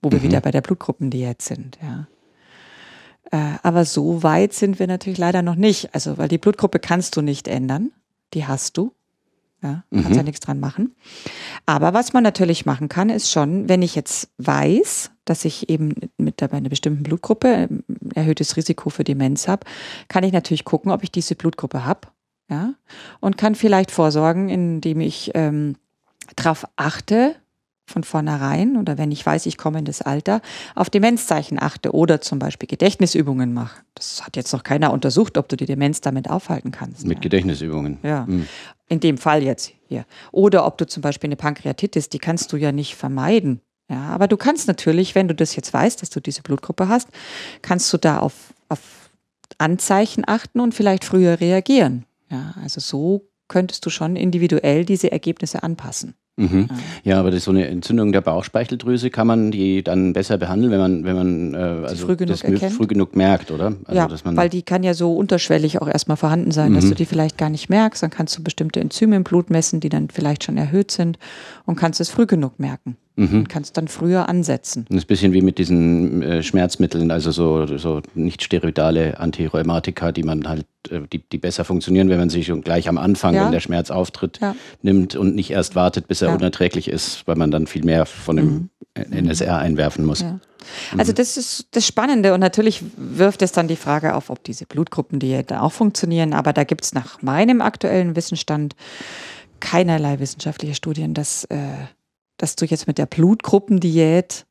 Wo 0.00 0.10
wir 0.10 0.20
mhm. 0.20 0.22
wieder 0.22 0.40
bei 0.40 0.50
der 0.50 0.62
Blutgruppendiät 0.62 1.42
sind. 1.42 1.78
Ja. 1.82 2.06
Äh, 3.30 3.58
aber 3.62 3.84
so 3.84 4.22
weit 4.22 4.54
sind 4.54 4.78
wir 4.78 4.86
natürlich 4.86 5.18
leider 5.18 5.42
noch 5.42 5.56
nicht. 5.56 5.94
Also, 5.94 6.16
weil 6.16 6.28
die 6.28 6.38
Blutgruppe 6.38 6.78
kannst 6.78 7.16
du 7.16 7.20
nicht 7.20 7.48
ändern. 7.48 7.92
Die 8.32 8.46
hast 8.46 8.78
du. 8.78 8.92
Ja, 9.62 9.84
kannst 9.92 10.10
mhm. 10.10 10.16
ja 10.16 10.22
nichts 10.22 10.40
dran 10.40 10.58
machen. 10.58 10.94
Aber 11.66 11.92
was 11.92 12.14
man 12.14 12.22
natürlich 12.22 12.64
machen 12.64 12.88
kann, 12.88 13.10
ist 13.10 13.30
schon, 13.30 13.68
wenn 13.68 13.82
ich 13.82 13.94
jetzt 13.94 14.30
weiß, 14.38 15.10
dass 15.26 15.44
ich 15.44 15.68
eben 15.68 15.94
mit 16.16 16.42
einer 16.42 16.68
bestimmten 16.68 17.02
Blutgruppe 17.02 17.48
ein 17.48 17.84
ähm, 17.88 18.12
erhöhtes 18.14 18.56
Risiko 18.56 18.88
für 18.88 19.04
Demenz 19.04 19.48
habe, 19.48 19.66
kann 20.08 20.24
ich 20.24 20.32
natürlich 20.32 20.64
gucken, 20.64 20.92
ob 20.92 21.02
ich 21.02 21.10
diese 21.10 21.34
Blutgruppe 21.34 21.84
habe. 21.84 22.08
Ja, 22.48 22.74
und 23.20 23.36
kann 23.36 23.54
vielleicht 23.54 23.90
vorsorgen, 23.90 24.48
indem 24.48 25.00
ich 25.00 25.32
ähm, 25.34 25.76
darauf 26.36 26.64
achte, 26.76 27.34
von 27.86 28.02
vornherein 28.02 28.76
oder 28.76 28.98
wenn 28.98 29.12
ich 29.12 29.24
weiß, 29.24 29.46
ich 29.46 29.56
komme 29.56 29.78
in 29.78 29.84
das 29.84 30.02
Alter, 30.02 30.42
auf 30.74 30.90
Demenzzeichen 30.90 31.60
achte 31.60 31.92
oder 31.92 32.20
zum 32.20 32.38
Beispiel 32.38 32.66
Gedächtnisübungen 32.66 33.52
mache. 33.52 33.82
Das 33.94 34.24
hat 34.24 34.36
jetzt 34.36 34.52
noch 34.52 34.64
keiner 34.64 34.92
untersucht, 34.92 35.38
ob 35.38 35.48
du 35.48 35.56
die 35.56 35.66
Demenz 35.66 36.00
damit 36.00 36.28
aufhalten 36.28 36.72
kannst. 36.72 37.06
Mit 37.06 37.18
ja. 37.18 37.22
Gedächtnisübungen. 37.22 37.98
Ja. 38.02 38.26
Mhm. 38.26 38.48
In 38.88 39.00
dem 39.00 39.18
Fall 39.18 39.42
jetzt 39.42 39.72
hier. 39.88 40.04
Oder 40.32 40.66
ob 40.66 40.78
du 40.78 40.86
zum 40.86 41.00
Beispiel 41.00 41.28
eine 41.28 41.36
Pankreatitis, 41.36 42.08
die 42.08 42.18
kannst 42.18 42.52
du 42.52 42.56
ja 42.56 42.72
nicht 42.72 42.96
vermeiden. 42.96 43.60
Ja, 43.88 44.08
aber 44.08 44.26
du 44.26 44.36
kannst 44.36 44.66
natürlich, 44.66 45.14
wenn 45.14 45.28
du 45.28 45.34
das 45.34 45.54
jetzt 45.54 45.72
weißt, 45.72 46.02
dass 46.02 46.10
du 46.10 46.20
diese 46.20 46.42
Blutgruppe 46.42 46.88
hast, 46.88 47.08
kannst 47.62 47.92
du 47.92 47.98
da 47.98 48.18
auf, 48.18 48.52
auf 48.68 48.80
Anzeichen 49.58 50.24
achten 50.26 50.58
und 50.58 50.74
vielleicht 50.74 51.04
früher 51.04 51.40
reagieren. 51.40 52.04
Ja, 52.28 52.54
also 52.60 52.80
so 52.80 53.28
könntest 53.46 53.86
du 53.86 53.90
schon 53.90 54.16
individuell 54.16 54.84
diese 54.84 55.12
Ergebnisse 55.12 55.62
anpassen. 55.62 56.14
Mhm. 56.36 56.68
Ja, 57.02 57.18
aber 57.18 57.30
das, 57.30 57.44
so 57.44 57.50
eine 57.50 57.66
Entzündung 57.66 58.12
der 58.12 58.20
Bauchspeicheldrüse 58.20 59.08
kann 59.10 59.26
man 59.26 59.50
die 59.50 59.82
dann 59.82 60.12
besser 60.12 60.36
behandeln, 60.36 60.70
wenn 60.70 60.78
man, 60.78 61.04
wenn 61.04 61.16
man 61.16 61.54
äh, 61.54 61.86
also 61.86 62.06
früh 62.06 62.16
genug 62.16 62.28
das 62.36 62.42
erkennt? 62.42 62.72
früh 62.72 62.86
genug 62.86 63.16
merkt, 63.16 63.50
oder? 63.50 63.74
Also, 63.86 63.98
ja, 63.98 64.06
dass 64.06 64.22
weil 64.24 64.50
die 64.50 64.62
kann 64.62 64.82
ja 64.82 64.92
so 64.92 65.14
unterschwellig 65.16 65.80
auch 65.80 65.88
erstmal 65.88 66.18
vorhanden 66.18 66.50
sein, 66.50 66.74
dass 66.74 66.84
Mhm. 66.84 66.88
du 66.90 66.94
die 66.96 67.06
vielleicht 67.06 67.38
gar 67.38 67.48
nicht 67.48 67.70
merkst. 67.70 68.02
Dann 68.02 68.10
kannst 68.10 68.36
du 68.36 68.42
bestimmte 68.42 68.80
Enzyme 68.80 69.16
im 69.16 69.24
Blut 69.24 69.48
messen, 69.48 69.80
die 69.80 69.88
dann 69.88 70.08
vielleicht 70.10 70.44
schon 70.44 70.58
erhöht 70.58 70.90
sind 70.90 71.18
und 71.64 71.76
kannst 71.76 72.00
es 72.00 72.10
früh 72.10 72.26
genug 72.26 72.58
merken. 72.60 72.96
Mhm. 73.18 73.34
Und 73.40 73.48
kannst 73.48 73.76
dann 73.78 73.88
früher 73.88 74.28
ansetzen. 74.28 74.84
Das 74.90 74.98
ist 74.98 75.04
ein 75.04 75.06
bisschen 75.06 75.32
wie 75.32 75.40
mit 75.40 75.56
diesen 75.56 76.22
äh, 76.22 76.42
Schmerzmitteln, 76.42 77.10
also 77.10 77.30
so, 77.30 77.66
so 77.78 78.02
nicht 78.14 78.42
steroidale 78.42 79.18
Antirheumatika, 79.18 80.12
die 80.12 80.22
man 80.22 80.46
halt, 80.46 80.66
äh, 80.90 81.00
die, 81.10 81.20
die 81.20 81.38
besser 81.38 81.64
funktionieren, 81.64 82.10
wenn 82.10 82.18
man 82.18 82.28
sie 82.28 82.44
schon 82.44 82.60
gleich 82.60 82.88
am 82.90 82.98
Anfang, 82.98 83.34
Ja. 83.34 83.46
wenn 83.46 83.52
der 83.52 83.60
Schmerz 83.60 83.90
auftritt, 83.90 84.38
Ja. 84.42 84.54
nimmt 84.82 85.16
und 85.16 85.34
nicht 85.34 85.50
erst 85.50 85.74
wartet, 85.74 86.08
bis 86.08 86.20
er 86.20 86.28
Ja. 86.28 86.34
Mhm. 86.34 86.40
unerträglich 86.40 86.88
ist, 86.88 87.26
weil 87.26 87.36
man 87.36 87.50
dann 87.50 87.66
viel 87.66 87.84
mehr 87.84 88.04
von 88.04 88.36
dem 88.36 88.70
NSR 88.94 89.56
einwerfen 89.58 90.04
muss. 90.04 90.20
Ja. 90.20 90.38
Also 90.98 91.12
das 91.12 91.36
ist 91.38 91.68
das 91.70 91.86
Spannende 91.86 92.34
und 92.34 92.40
natürlich 92.40 92.82
wirft 92.96 93.40
es 93.40 93.52
dann 93.52 93.66
die 93.68 93.76
Frage 93.76 94.14
auf, 94.14 94.28
ob 94.30 94.44
diese 94.44 94.66
Blutgruppendiät 94.66 95.50
da 95.50 95.60
auch 95.62 95.72
funktionieren, 95.72 96.34
aber 96.34 96.52
da 96.52 96.64
gibt 96.64 96.84
es 96.84 96.92
nach 96.92 97.22
meinem 97.22 97.60
aktuellen 97.62 98.14
Wissensstand 98.16 98.74
keinerlei 99.60 100.18
wissenschaftliche 100.18 100.74
Studien, 100.74 101.14
dass, 101.14 101.44
äh, 101.44 101.56
dass 102.36 102.56
du 102.56 102.64
jetzt 102.64 102.86
mit 102.86 102.98
der 102.98 103.06
Blutgruppendiät 103.06 104.46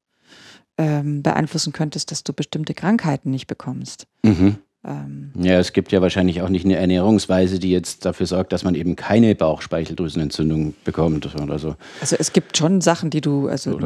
ähm, 0.77 1.23
beeinflussen 1.23 1.73
könntest, 1.73 2.11
dass 2.11 2.23
du 2.23 2.33
bestimmte 2.33 2.73
Krankheiten 2.73 3.31
nicht 3.31 3.47
bekommst. 3.47 4.07
Mhm. 4.23 4.57
Ähm, 4.85 5.31
Ja, 5.35 5.59
es 5.59 5.73
gibt 5.73 5.91
ja 5.91 6.01
wahrscheinlich 6.01 6.41
auch 6.41 6.49
nicht 6.49 6.65
eine 6.65 6.75
Ernährungsweise, 6.75 7.59
die 7.59 7.71
jetzt 7.71 8.05
dafür 8.05 8.25
sorgt, 8.25 8.53
dass 8.53 8.63
man 8.63 8.75
eben 8.75 8.95
keine 8.95 9.33
Bauchspeicheldrüsenentzündung 9.35 10.75
bekommt 10.83 11.33
oder 11.35 11.59
so. 11.59 11.75
Also 12.01 12.15
es 12.19 12.33
gibt 12.33 12.57
schon 12.57 12.81
Sachen, 12.81 13.09
die 13.09 13.21
du, 13.21 13.47
also 13.47 13.79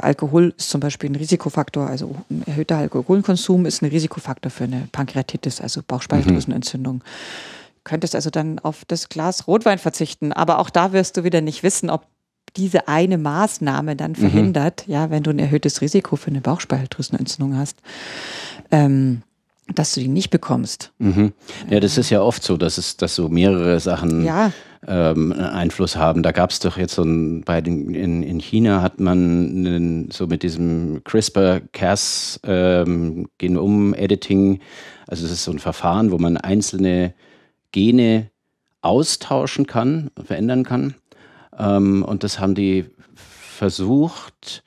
Alkohol 0.00 0.54
ist 0.56 0.70
zum 0.70 0.80
Beispiel 0.80 1.10
ein 1.10 1.16
Risikofaktor, 1.16 1.86
also 1.86 2.14
ein 2.30 2.42
erhöhter 2.46 2.76
Alkoholkonsum 2.78 3.64
ist 3.66 3.82
ein 3.82 3.86
Risikofaktor 3.86 4.50
für 4.50 4.64
eine 4.64 4.88
Pankreatitis, 4.92 5.60
also 5.60 5.80
Bauchspeicheldrüsenentzündung. 5.86 7.02
Könntest 7.84 8.14
also 8.14 8.30
dann 8.30 8.58
auf 8.58 8.84
das 8.86 9.08
Glas 9.10 9.46
Rotwein 9.46 9.78
verzichten, 9.78 10.32
aber 10.32 10.58
auch 10.58 10.70
da 10.70 10.92
wirst 10.92 11.16
du 11.16 11.24
wieder 11.24 11.42
nicht 11.42 11.62
wissen, 11.62 11.90
ob 11.90 12.06
diese 12.56 12.88
eine 12.88 13.18
Maßnahme 13.18 13.96
dann 13.96 14.14
verhindert, 14.14 14.84
ja, 14.86 15.10
wenn 15.10 15.22
du 15.22 15.30
ein 15.30 15.38
erhöhtes 15.38 15.80
Risiko 15.80 16.16
für 16.16 16.30
eine 16.30 16.40
Bauchspeicheldrüsenentzündung 16.40 17.56
hast, 17.56 17.78
ähm, 18.70 19.22
dass 19.74 19.94
du 19.94 20.00
die 20.00 20.08
nicht 20.08 20.30
bekommst. 20.30 20.92
Mhm. 20.98 21.32
Ja, 21.70 21.80
das 21.80 21.96
ist 21.98 22.10
ja 22.10 22.20
oft 22.20 22.42
so, 22.42 22.56
dass 22.56 22.76
es, 22.78 22.96
dass 22.96 23.14
so 23.14 23.28
mehrere 23.28 23.80
Sachen 23.80 24.24
Ja. 24.24 24.52
ähm, 24.86 25.32
Einfluss 25.32 25.96
haben. 25.96 26.22
Da 26.22 26.32
gab 26.32 26.50
es 26.50 26.58
doch 26.58 26.76
jetzt 26.76 26.94
so 26.94 27.02
ein, 27.02 27.42
bei 27.42 27.60
den, 27.62 27.94
in, 27.94 28.22
in 28.22 28.38
China 28.40 28.82
hat 28.82 29.00
man 29.00 29.18
einen, 29.18 30.10
so 30.10 30.26
mit 30.26 30.42
diesem 30.42 31.02
CRISPR-Cas 31.04 32.40
ähm, 32.44 33.26
Genom-Editing, 33.38 34.60
also 35.06 35.24
es 35.24 35.32
ist 35.32 35.44
so 35.44 35.50
ein 35.50 35.58
Verfahren, 35.58 36.10
wo 36.12 36.18
man 36.18 36.36
einzelne 36.36 37.14
Gene 37.72 38.30
austauschen 38.82 39.66
kann, 39.66 40.10
verändern 40.22 40.62
kann. 40.62 40.94
Ähm, 41.58 42.02
und 42.04 42.22
das 42.24 42.38
haben 42.40 42.54
die 42.54 42.86
versucht 43.54 44.62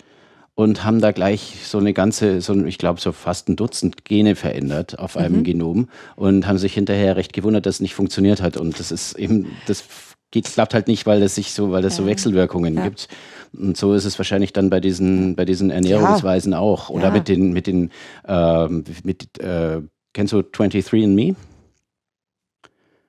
und 0.55 0.83
haben 0.83 1.01
da 1.01 1.11
gleich 1.11 1.55
so 1.65 1.77
eine 1.77 1.93
ganze, 1.93 2.41
so 2.41 2.55
ich 2.65 2.77
glaube, 2.77 2.99
so 2.99 3.11
fast 3.11 3.47
ein 3.49 3.55
Dutzend 3.55 4.05
Gene 4.05 4.35
verändert 4.35 4.97
auf 4.97 5.15
einem 5.17 5.43
Genom 5.43 5.89
und 6.15 6.47
haben 6.47 6.57
sich 6.57 6.73
hinterher 6.73 7.15
recht 7.15 7.33
gewundert, 7.33 7.65
dass 7.65 7.75
es 7.75 7.81
nicht 7.81 7.93
funktioniert 7.93 8.41
hat. 8.41 8.57
Und 8.57 8.79
das 8.79 8.91
ist 8.91 9.13
eben, 9.19 9.61
das 9.65 9.83
geht, 10.31 10.45
klappt 10.45 10.73
halt 10.73 10.87
nicht, 10.87 11.05
weil 11.05 11.19
das 11.19 11.35
sich 11.35 11.53
so, 11.53 11.71
weil 11.71 11.83
das 11.83 11.95
so 11.95 12.05
Wechselwirkungen 12.07 12.75
Ja. 12.75 12.83
gibt. 12.85 13.07
Und 13.53 13.77
so 13.77 13.93
ist 13.93 14.05
es 14.05 14.17
wahrscheinlich 14.17 14.51
dann 14.51 14.69
bei 14.69 14.79
diesen, 14.79 15.35
bei 15.35 15.45
diesen 15.45 15.69
Ernährungsweisen 15.69 16.53
auch. 16.53 16.89
Oder 16.89 17.05
Ja. 17.09 17.11
mit 17.11 17.27
den, 17.27 17.53
mit 17.53 17.67
den, 17.67 17.91
ähm, 18.27 18.83
mit, 19.03 19.39
äh, 19.39 19.81
kennst 20.13 20.33
du 20.33 20.39
23andMe? 20.39 21.35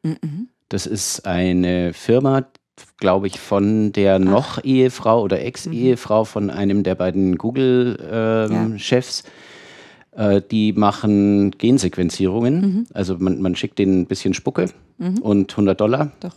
Mhm. 0.03 0.49
Das 0.69 0.87
ist 0.87 1.27
eine 1.27 1.93
Firma, 1.95 2.47
glaube 2.99 3.27
ich, 3.27 3.39
von 3.39 3.93
der 3.93 4.19
noch 4.19 4.63
Ehefrau 4.65 5.23
oder 5.23 5.41
Ex-Ehefrau 5.43 6.25
von 6.25 6.51
einem 6.51 6.83
der 6.83 6.95
beiden 6.95 7.37
Google-Chefs. 7.39 9.25
Äh, 10.17 10.43
die 10.51 10.73
machen 10.73 11.53
Gensequenzierungen. 11.53 12.87
Also 12.93 13.17
man, 13.19 13.41
man 13.41 13.55
schickt 13.57 13.79
denen 13.79 14.03
ein 14.03 14.07
bisschen 14.07 14.35
Spucke 14.35 14.67
und 15.21 15.51
100 15.53 15.81
Dollar. 15.81 16.13
Doch. 16.21 16.35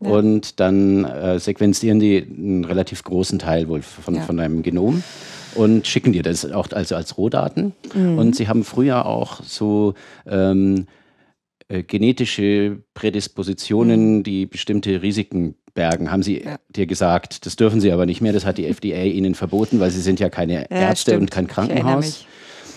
Und 0.00 0.58
dann 0.58 1.04
äh, 1.04 1.38
sequenzieren 1.38 2.00
die 2.00 2.16
einen 2.22 2.64
relativ 2.64 3.04
großen 3.04 3.38
Teil 3.38 3.68
wohl 3.68 3.82
von, 3.82 4.16
Ja. 4.16 4.22
von 4.22 4.36
deinem 4.36 4.62
Genom 4.62 5.02
und 5.54 5.86
schicken 5.86 6.12
dir 6.12 6.24
das 6.24 6.50
auch 6.50 6.72
also 6.72 6.96
als 6.96 7.16
Rohdaten. 7.16 7.72
Mhm. 7.94 8.18
Und 8.18 8.34
sie 8.36 8.48
haben 8.48 8.64
früher 8.64 9.06
auch 9.06 9.42
so 9.44 9.94
ähm, 10.26 10.86
äh, 11.68 11.84
genetische 11.84 12.82
Prädispositionen, 12.94 14.24
die 14.24 14.46
bestimmte 14.46 15.02
Risiken 15.02 15.54
bergen, 15.74 16.10
haben 16.10 16.22
sie. 16.22 16.42
Ja. 16.44 16.56
dir 16.68 16.86
gesagt. 16.86 17.46
Das 17.46 17.56
dürfen 17.56 17.80
sie 17.80 17.92
aber 17.92 18.06
nicht 18.06 18.20
mehr. 18.20 18.32
Das 18.32 18.44
hat 18.44 18.58
die 18.58 18.66
FDA 18.72 19.02
ihnen 19.04 19.34
verboten, 19.34 19.80
weil 19.80 19.90
sie 19.90 20.00
sind 20.00 20.20
ja 20.20 20.28
keine 20.28 20.70
Ärzte 20.70 21.12
stimmt. 21.12 21.20
und 21.22 21.30
kein 21.30 21.46
Krankenhaus. 21.46 22.26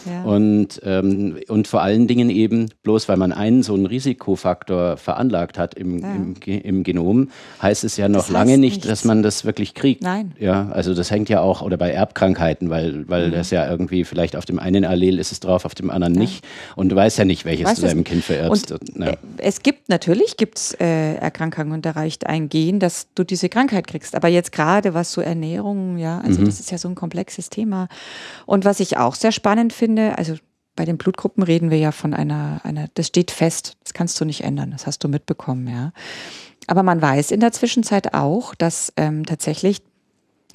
Ja. 0.06 0.24
Und, 0.24 0.80
ähm, 0.84 1.38
und 1.48 1.68
vor 1.68 1.82
allen 1.82 2.08
Dingen 2.08 2.30
eben, 2.30 2.70
bloß 2.84 3.10
weil 3.10 3.18
man 3.18 3.32
einen 3.32 3.64
so 3.64 3.74
einen 3.74 3.86
Risikofaktor 3.86 4.98
veranlagt 4.98 5.58
hat 5.58 5.76
im, 5.76 6.00
Ja. 6.00 6.14
im, 6.16 6.36
im 6.46 6.84
Genom, 6.84 7.30
heißt 7.62 7.84
es 7.84 7.98
ja 7.98 8.08
noch 8.08 8.20
Das 8.20 8.26
heißt 8.28 8.34
lange 8.34 8.58
nicht, 8.58 8.76
nichts. 8.76 8.88
dass 8.88 9.06
man 9.06 9.24
das 9.24 9.46
wirklich 9.46 9.74
kriegt. 9.74 10.02
Nein. 10.02 10.34
Ja, 10.40 10.70
also 10.70 10.94
das 10.94 11.12
hängt 11.12 11.30
ja 11.30 11.42
auch, 11.42 11.62
oder 11.62 11.78
bei 11.78 11.92
Erbkrankheiten, 11.92 12.70
weil, 12.70 13.08
weil 13.10 13.28
Mhm. 13.28 13.32
das 13.34 13.52
ja 13.52 13.70
irgendwie 13.70 14.04
vielleicht 14.04 14.36
auf 14.36 14.46
dem 14.46 14.60
einen 14.60 14.86
Allel 14.86 15.20
ist 15.20 15.32
es 15.32 15.40
drauf, 15.40 15.66
auf 15.66 15.76
dem 15.76 15.90
anderen 15.90 16.14
nicht. 16.14 16.46
Und 16.76 16.90
du 16.90 16.96
weißt 16.96 17.18
ja 17.18 17.26
nicht, 17.26 17.46
welches 17.46 17.66
Weißt 17.68 17.78
du 17.84 17.88
deinem. 17.88 18.04
Kind 18.04 18.24
vererbst. 18.24 18.72
Und 18.72 18.98
ja. 18.98 19.12
äh, 19.12 19.18
es 19.38 19.64
gibt 19.64 19.90
natürlich 19.90 20.38
gibt's, 20.38 20.74
äh, 20.80 21.16
Erkrankungen 21.16 21.72
und 21.72 21.86
da 21.86 21.92
reicht 21.92 22.28
ein 22.28 22.50
Gen, 22.50 22.80
dass 22.80 23.08
du 23.16 23.24
diese 23.24 23.50
Krankheit 23.50 23.88
kriegst. 23.88 24.16
Aber 24.16 24.28
jetzt 24.28 24.52
gerade 24.52 24.94
was 24.94 25.12
so 25.12 25.22
Ernährung, 25.22 25.98
ja, 25.98 26.20
also 26.20 26.42
Mhm. 26.42 26.46
das 26.46 26.60
ist 26.60 26.72
ja 26.72 26.78
so 26.78 26.88
ein 26.88 26.96
komplexes 26.96 27.50
Thema. 27.50 27.88
Und 28.46 28.66
was 28.66 28.80
ich 28.80 28.98
auch 28.98 29.16
sehr 29.16 29.32
spannend 29.32 29.74
finde, 29.74 29.95
also 29.98 30.36
bei 30.76 30.86
den 30.86 30.98
Blutgruppen 30.98 31.44
reden 31.44 31.72
wir 31.72 31.78
ja 31.78 31.92
von 31.92 32.14
einer, 32.14 32.62
einer, 32.64 32.88
das 32.94 33.08
steht 33.08 33.32
fest, 33.32 33.78
das 33.84 33.94
kannst 33.94 34.20
du 34.20 34.26
nicht 34.26 34.44
ändern, 34.44 34.72
das 34.72 34.86
hast 34.86 35.04
du 35.04 35.08
mitbekommen, 35.08 35.68
ja. 35.68 35.94
Aber 36.68 36.84
man 36.84 37.02
weiß 37.02 37.32
in 37.32 37.40
der 37.40 37.52
Zwischenzeit 37.52 38.14
auch, 38.14 38.56
dass 38.56 38.92
ähm, 38.98 39.26
tatsächlich 39.26 39.82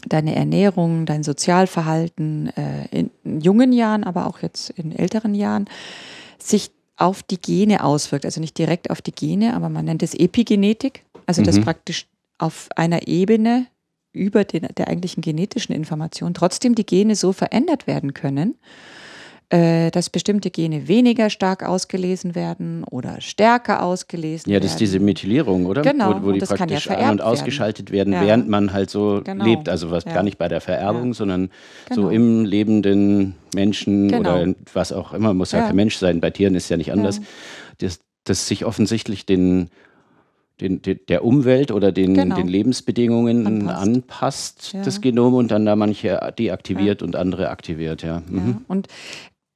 deine 0.06 0.34
Ernährung, 0.34 1.06
dein 1.06 1.22
Sozialverhalten 1.22 2.48
äh, 2.56 2.86
in, 2.90 3.10
in 3.24 3.40
jungen 3.40 3.72
Jahren, 3.72 4.04
aber 4.04 4.26
auch 4.26 4.40
jetzt 4.40 4.70
in 4.70 4.92
älteren 4.96 5.34
Jahren 5.34 5.66
sich 6.38 6.70
auf 6.96 7.22
die 7.22 7.40
Gene 7.40 7.84
auswirkt. 7.84 8.24
Also 8.24 8.40
nicht 8.40 8.58
direkt 8.58 8.90
auf 8.90 9.00
die 9.02 9.12
Gene, 9.12 9.54
aber 9.54 9.68
man 9.68 9.84
nennt 9.84 10.02
es 10.02 10.14
Epigenetik. 10.14 11.04
Also 11.26 11.42
dass 11.42 11.56
Mhm. 11.56 11.64
praktisch 11.64 12.06
auf 12.38 12.68
einer 12.76 13.06
Ebene 13.06 13.66
über 14.12 14.44
den, 14.44 14.66
der 14.76 14.88
eigentlichen 14.88 15.20
genetischen 15.20 15.74
Information 15.74 16.34
trotzdem 16.34 16.74
die 16.74 16.86
Gene 16.86 17.14
so 17.14 17.32
verändert 17.32 17.86
werden 17.86 18.14
können, 18.14 18.56
dass 19.50 20.10
bestimmte 20.10 20.50
Gene 20.50 20.86
weniger 20.86 21.28
stark 21.28 21.64
ausgelesen 21.68 22.36
werden 22.36 22.84
oder 22.84 23.20
stärker 23.20 23.82
ausgelesen 23.82 24.48
Ja, 24.48 24.54
werden. 24.54 24.62
das 24.62 24.72
ist 24.72 24.80
diese 24.80 25.00
Methylierung, 25.00 25.66
oder? 25.66 25.82
Genau, 25.82 26.22
Wo, 26.22 26.26
wo 26.28 26.32
die 26.32 26.38
kann 26.38 26.48
ja 26.50 26.56
praktisch 26.56 26.88
an- 26.88 26.94
und 26.96 27.00
werden. 27.00 27.20
ausgeschaltet 27.20 27.90
werden, 27.90 28.12
Ja. 28.12 28.20
während 28.22 28.48
man 28.48 28.72
halt 28.72 28.90
so 28.90 29.20
Genau. 29.24 29.44
lebt. 29.44 29.68
Also 29.68 29.90
was 29.90 30.04
Ja. 30.04 30.12
gar 30.14 30.22
nicht 30.22 30.38
bei 30.38 30.46
der 30.46 30.60
Vererbung, 30.60 31.08
Ja. 31.08 31.14
sondern 31.14 31.50
Genau. 31.88 32.02
so 32.02 32.10
im 32.10 32.44
lebenden 32.44 33.34
Menschen 33.52 34.06
Genau. 34.08 34.20
oder 34.42 34.54
was 34.72 34.92
auch 34.92 35.12
immer, 35.12 35.34
muss 35.34 35.50
ja, 35.50 35.58
Ja. 35.60 35.66
kein 35.66 35.76
Mensch 35.76 35.96
sein. 35.96 36.20
Bei 36.20 36.30
Tieren 36.30 36.54
ist 36.54 36.68
ja 36.68 36.76
nicht 36.76 36.92
anders. 36.92 37.20
Das, 37.78 37.98
das 38.22 38.46
sich 38.46 38.64
offensichtlich 38.64 39.26
den, 39.26 39.68
den, 40.60 40.82
den, 40.82 41.00
der 41.08 41.24
Umwelt 41.24 41.72
oder 41.72 41.90
den, 41.90 42.12
Genau. 42.12 42.36
den 42.36 42.46
Lebensbedingungen 42.46 43.46
Anpasst. 43.46 43.80
anpasst, 43.82 44.72
Ja. 44.74 44.82
das 44.82 45.00
Genom, 45.00 45.32
und 45.34 45.50
dann 45.50 45.64
da 45.64 45.74
manche 45.74 46.20
deaktiviert 46.38 47.02
und 47.02 47.16
andere 47.16 47.48
aktiviert, 47.48 48.02
ja. 48.02 48.22
Mhm. 48.28 48.36
Ja, 48.36 48.60
und 48.68 48.86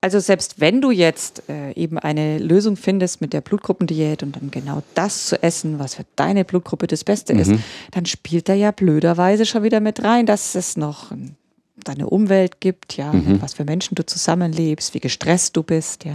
also 0.05 0.21
selbst 0.21 0.61
wenn 0.61 0.83
du 0.83 0.90
jetzt 0.90 1.45
äh, 1.49 1.73
eben 1.73 1.99
eine 1.99 2.37
Lösung 2.37 2.77
findest 2.77 3.23
mit 3.23 3.33
der 3.33 3.40
Blutgruppendiät 3.40 4.23
und 4.23 4.37
dann 4.37 4.51
genau 4.51 4.83
das 4.95 5.28
zu 5.28 5.43
essen, 5.43 5.78
was 5.78 5.95
für 5.95 6.05
deine 6.14 6.45
Blutgruppe 6.45 6.87
das 6.87 7.05
Beste 7.05 7.33
ist, 7.33 7.53
dann 7.91 8.05
spielt 8.05 8.51
da 8.51 8.53
ja 8.53 8.70
blöderweise 8.70 9.47
schon 9.47 9.62
wieder 9.62 9.81
mit 9.81 10.05
rein, 10.05 10.26
dass 10.26 10.57
es 10.57 10.76
noch 10.76 11.11
ähm, 11.11 11.37
deine 11.85 12.07
Umwelt 12.07 12.61
gibt, 12.61 12.99
ja, 12.99 13.14
mit 13.14 13.41
was 13.41 13.55
für 13.55 13.64
Menschen 13.64 13.95
du 13.95 14.05
zusammenlebst, 14.05 14.93
wie 14.93 15.01
gestresst 15.01 15.57
du 15.57 15.62
bist, 15.62 16.05
ja. 16.05 16.14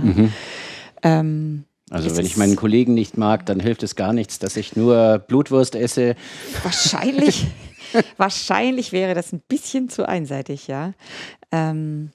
Ähm, 1.01 1.63
Also 1.89 2.15
wenn 2.15 2.27
ich 2.27 2.37
meinen 2.37 2.55
Kollegen 2.57 2.93
nicht 2.93 3.17
mag, 3.17 3.47
dann 3.47 3.59
hilft 3.59 3.81
es 3.81 3.95
gar 3.95 4.13
nichts, 4.13 4.37
dass 4.37 4.55
ich 4.55 4.75
nur 4.75 5.17
Blutwurst 5.17 5.73
esse. 5.73 6.15
Wahrscheinlich, 6.61 7.47
wahrscheinlich 8.17 8.91
wäre 8.91 9.15
das 9.15 9.33
ein 9.33 9.41
bisschen 9.47 9.89
zu 9.89 10.07
einseitig, 10.07 10.67
ja. 10.67 10.93
Ähm, 11.51 12.11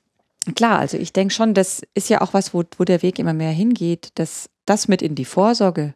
klar, 0.55 0.78
also 0.78 0.97
ich 0.97 1.12
denke 1.12 1.32
schon, 1.32 1.55
das 1.55 1.82
ist 1.95 2.09
ja 2.09 2.20
auch 2.20 2.34
was, 2.34 2.55
wo, 2.55 2.64
wo 2.76 2.84
der 2.84 3.03
Weg 3.03 3.18
immer 3.18 3.32
mehr 3.32 3.53
hingeht, 3.53 4.11
dass 4.16 4.49
das 4.66 4.88
mit 4.88 5.03
in 5.03 5.14
die 5.14 5.24
Vorsorge 5.24 5.95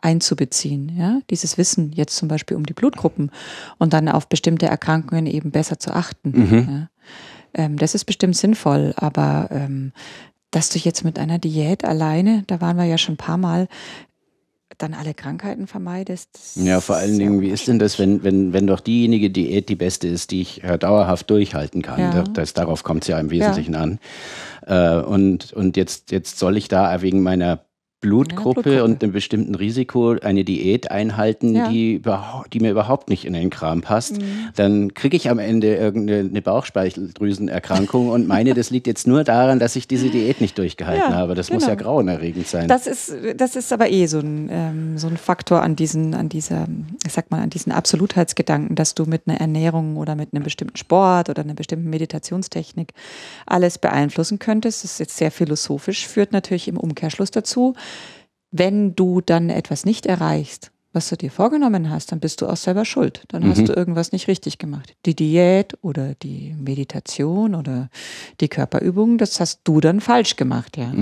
einzubeziehen. 0.00 0.96
Ja? 0.96 1.20
Dieses 1.30 1.58
Wissen 1.58 1.92
jetzt 1.92 2.16
zum 2.16 2.28
Beispiel 2.28 2.56
um 2.56 2.66
die 2.66 2.74
Blutgruppen 2.74 3.30
und 3.78 3.92
dann 3.92 4.08
auf 4.08 4.28
bestimmte 4.28 4.66
Erkrankungen 4.66 5.26
eben 5.26 5.50
besser 5.50 5.78
zu 5.78 5.92
achten. 5.92 6.30
Mhm. 6.30 6.68
Ja? 6.68 6.88
Ähm, 7.54 7.76
das 7.78 7.94
ist 7.94 8.04
bestimmt 8.04 8.36
sinnvoll, 8.36 8.92
aber 8.96 9.48
ähm, 9.50 9.92
dass 10.50 10.68
du 10.68 10.78
jetzt 10.78 11.04
mit 11.04 11.18
einer 11.18 11.38
Diät 11.38 11.84
alleine, 11.84 12.44
da 12.46 12.60
waren 12.60 12.76
wir 12.76 12.84
ja 12.84 12.98
schon 12.98 13.14
ein 13.14 13.18
paar 13.18 13.38
Mal, 13.38 13.68
dann 14.78 14.94
alle 14.94 15.14
Krankheiten 15.14 15.66
vermeidest. 15.66 16.56
Ja, 16.56 16.80
vor 16.80 16.96
allen 16.96 17.18
Dingen, 17.18 17.36
ja 17.36 17.40
wie 17.42 17.50
ist 17.50 17.68
denn 17.68 17.78
das, 17.78 17.98
wenn, 17.98 18.22
wenn, 18.24 18.52
wenn 18.52 18.66
doch 18.66 18.80
diejenige 18.80 19.30
Diät 19.30 19.68
die 19.68 19.76
beste 19.76 20.08
ist, 20.08 20.30
die 20.30 20.40
ich 20.42 20.62
äh, 20.64 20.78
dauerhaft 20.78 21.28
durchhalten 21.30 21.82
kann? 21.82 22.00
Ja. 22.00 22.10
Da- 22.10 22.22
Das, 22.32 22.54
darauf 22.54 22.82
kommt 22.84 23.02
es 23.02 23.08
ja 23.08 23.18
im 23.20 23.30
Wesentlichen 23.30 23.74
an. 23.74 23.98
Äh, 24.66 24.96
und 25.00 25.52
und 25.52 25.76
jetzt, 25.76 26.10
jetzt 26.12 26.38
soll 26.38 26.56
ich 26.56 26.68
da 26.68 27.02
wegen 27.02 27.22
meiner 27.22 27.60
Blutgruppe, 28.02 28.62
Blutgruppe. 28.62 28.84
und 28.84 29.02
einem 29.02 29.12
bestimmten 29.12 29.54
Risiko 29.54 30.16
eine 30.22 30.44
Diät 30.44 30.90
einhalten, 30.90 31.54
Ja. 31.54 31.68
die, 31.70 32.02
die 32.52 32.60
mir 32.60 32.70
überhaupt 32.72 33.08
nicht 33.08 33.24
in 33.24 33.32
den 33.32 33.48
Kram 33.48 33.80
passt, 33.80 34.18
Mhm. 34.20 34.24
dann 34.56 34.92
kriege 34.94 35.16
ich 35.16 35.30
am 35.30 35.38
Ende 35.38 35.74
irgendeine 35.76 36.28
eine 36.28 36.42
Bauchspeicheldrüsenerkrankung 36.42 38.08
und 38.08 38.26
meine, 38.26 38.54
das 38.54 38.70
liegt 38.70 38.86
jetzt 38.86 39.06
nur 39.06 39.24
daran, 39.24 39.58
dass 39.58 39.76
ich 39.76 39.88
diese 39.88 40.10
Diät 40.10 40.40
nicht 40.40 40.58
durchgehalten 40.58 41.10
Ja, 41.12 41.16
habe. 41.16 41.34
Das 41.34 41.50
muss 41.52 41.64
ja 41.66 41.74
genau. 41.74 41.90
grauenerregend 41.92 42.46
sein. 42.46 42.68
Das 42.68 42.86
ist, 42.86 43.14
das 43.36 43.56
ist 43.56 43.72
aber 43.72 43.90
eh 43.90 44.06
so 44.06 44.18
ein, 44.18 44.48
ähm, 44.50 44.98
so 44.98 45.06
ein 45.06 45.16
Faktor 45.16 45.62
an 45.62 45.76
diesen, 45.76 46.14
an 46.14 46.28
dieser, 46.28 46.66
ich 47.06 47.12
sag 47.12 47.30
mal, 47.30 47.40
an 47.40 47.50
diesen 47.50 47.72
Absolutheitsgedanken, 47.72 48.74
dass 48.76 48.94
du 48.94 49.04
mit 49.04 49.22
einer 49.26 49.40
Ernährung 49.40 49.96
oder 49.96 50.14
mit 50.16 50.34
einem 50.34 50.42
bestimmten 50.44 50.76
Sport 50.76 51.30
oder 51.30 51.42
einer 51.42 51.54
bestimmten 51.54 51.88
Meditationstechnik 51.90 52.92
alles 53.46 53.78
beeinflussen 53.78 54.38
könntest. 54.38 54.84
Das 54.84 54.92
ist 54.92 54.98
jetzt 55.00 55.16
sehr 55.16 55.30
philosophisch, 55.30 56.06
führt 56.06 56.32
natürlich 56.32 56.68
im 56.68 56.76
Umkehrschluss 56.76 57.30
dazu, 57.30 57.74
wenn 58.50 58.94
du 58.94 59.20
dann 59.20 59.48
etwas 59.50 59.84
nicht 59.84 60.06
erreichst, 60.06 60.70
was 60.94 61.08
du 61.08 61.16
dir 61.16 61.30
vorgenommen 61.30 61.88
hast, 61.88 62.12
dann 62.12 62.20
bist 62.20 62.42
du 62.42 62.46
auch 62.46 62.56
selber 62.56 62.84
schuld. 62.84 63.24
Dann 63.28 63.48
hast 63.48 63.66
du 63.66 63.72
irgendwas 63.72 64.12
nicht 64.12 64.28
richtig 64.28 64.58
gemacht. 64.58 64.94
Die 65.06 65.16
Diät 65.16 65.78
oder 65.80 66.14
die 66.22 66.54
Meditation 66.62 67.54
oder 67.54 67.88
die 68.42 68.48
Körperübung, 68.48 69.16
das 69.16 69.40
hast 69.40 69.60
du 69.64 69.80
dann 69.80 70.02
falsch 70.02 70.36
gemacht, 70.36 70.76
ja. 70.76 70.92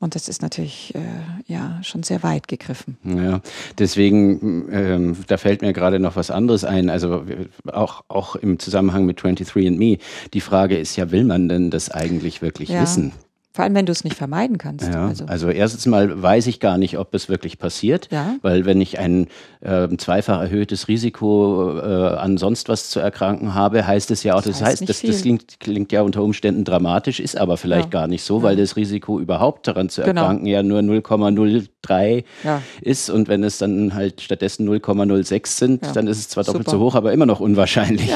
Und 0.00 0.14
das 0.16 0.28
ist 0.28 0.42
natürlich 0.42 0.96
äh, 0.96 0.98
ja 1.46 1.78
schon 1.84 2.02
sehr 2.02 2.24
weit 2.24 2.48
gegriffen. 2.48 2.96
Ja, 3.04 3.40
deswegen, 3.78 4.66
ähm, 4.72 5.16
da 5.28 5.36
fällt 5.36 5.62
mir 5.62 5.72
gerade 5.72 6.00
noch 6.00 6.16
was 6.16 6.32
anderes 6.32 6.64
ein. 6.64 6.90
Also 6.90 7.24
auch, 7.70 8.02
auch 8.08 8.34
im 8.34 8.58
Zusammenhang 8.58 9.06
mit 9.06 9.20
23andMe. 9.20 10.00
Die 10.34 10.40
Frage 10.40 10.76
ist 10.76 10.96
ja, 10.96 11.12
will 11.12 11.22
man 11.22 11.48
denn 11.48 11.70
das 11.70 11.88
eigentlich 11.88 12.42
wirklich 12.42 12.70
Ja. 12.70 12.82
wissen? 12.82 13.12
Vor 13.52 13.64
allem, 13.64 13.74
wenn 13.74 13.84
du 13.86 13.90
es 13.90 14.04
nicht 14.04 14.16
vermeiden 14.16 14.58
kannst. 14.58 14.86
Ja, 14.92 15.08
also, 15.08 15.24
also 15.26 15.48
erstens 15.50 15.84
mal 15.86 16.22
weiß 16.22 16.46
ich 16.46 16.60
gar 16.60 16.78
nicht, 16.78 16.98
ob 16.98 17.12
es 17.14 17.28
wirklich 17.28 17.58
passiert, 17.58 18.08
Ja. 18.12 18.36
weil 18.42 18.64
wenn 18.64 18.80
ich 18.80 18.98
ein 19.00 19.26
ähm, 19.62 19.98
zweifach 19.98 20.40
erhöhtes 20.40 20.86
Risiko 20.86 21.76
äh, 21.78 21.82
an 22.16 22.38
sonst 22.38 22.68
was 22.68 22.90
zu 22.90 23.00
erkranken 23.00 23.54
habe, 23.54 23.84
heißt 23.86 24.12
es 24.12 24.22
ja 24.22 24.34
auch, 24.36 24.42
das, 24.42 24.60
heißt 24.62 24.64
heißt, 24.64 24.80
nicht 24.82 24.88
das, 24.90 25.02
das 25.02 25.20
klingt, 25.22 25.58
klingt 25.58 25.90
ja 25.90 26.02
unter 26.02 26.22
Umständen 26.22 26.64
dramatisch, 26.64 27.18
ist 27.18 27.36
aber 27.36 27.56
vielleicht 27.56 27.92
Ja. 27.92 28.00
gar 28.00 28.06
nicht 28.06 28.22
so, 28.22 28.42
weil 28.44 28.54
das 28.54 28.76
Risiko 28.76 29.18
überhaupt 29.18 29.66
daran 29.66 29.88
zu 29.88 30.02
Genau. 30.02 30.20
erkranken 30.22 30.46
ja 30.46 30.62
nur 30.62 30.78
0,03 30.82 32.24
Ja. 32.44 32.62
ist 32.82 33.10
und 33.10 33.28
wenn 33.28 33.42
es 33.44 33.58
dann 33.58 33.94
halt 33.94 34.20
stattdessen 34.20 34.64
0,06 34.68 35.46
sind, 35.58 35.84
dann 35.96 36.06
ist 36.06 36.18
es 36.18 36.28
zwar 36.28 36.44
doppelt 36.44 36.66
Super. 36.66 36.78
so 36.78 36.84
hoch, 36.84 36.94
aber 36.94 37.12
immer 37.12 37.26
noch 37.26 37.40
unwahrscheinlich. 37.40 38.08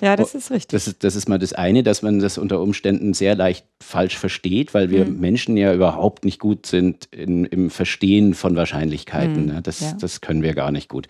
ja. 0.00 0.16
das 0.16 0.34
ist 0.34 0.50
richtig. 0.50 0.70
Das 0.84 0.94
das 0.98 1.16
ist 1.16 1.28
mal 1.28 1.38
das 1.38 1.52
eine, 1.52 1.82
dass 1.82 2.02
man 2.02 2.18
das 2.18 2.38
unter 2.38 2.60
Umständen 2.60 3.14
sehr 3.14 3.34
leicht 3.36 3.66
falsch 3.82 4.16
versteht, 4.16 4.53
weil 4.74 4.86
Mhm. 4.86 4.90
wir 4.92 5.04
Menschen 5.06 5.56
ja 5.56 5.74
überhaupt 5.74 6.24
nicht 6.24 6.38
gut 6.38 6.66
sind 6.66 7.06
in, 7.10 7.44
im 7.44 7.70
Verstehen 7.70 8.34
von 8.34 8.54
Wahrscheinlichkeiten. 8.56 9.46
ne? 9.46 9.60
Das, 9.62 9.80
Mhm. 9.80 9.86
Ja. 9.88 9.96
das 10.00 10.20
können 10.20 10.42
wir 10.42 10.54
gar 10.54 10.70
nicht 10.70 10.88
gut. 10.88 11.08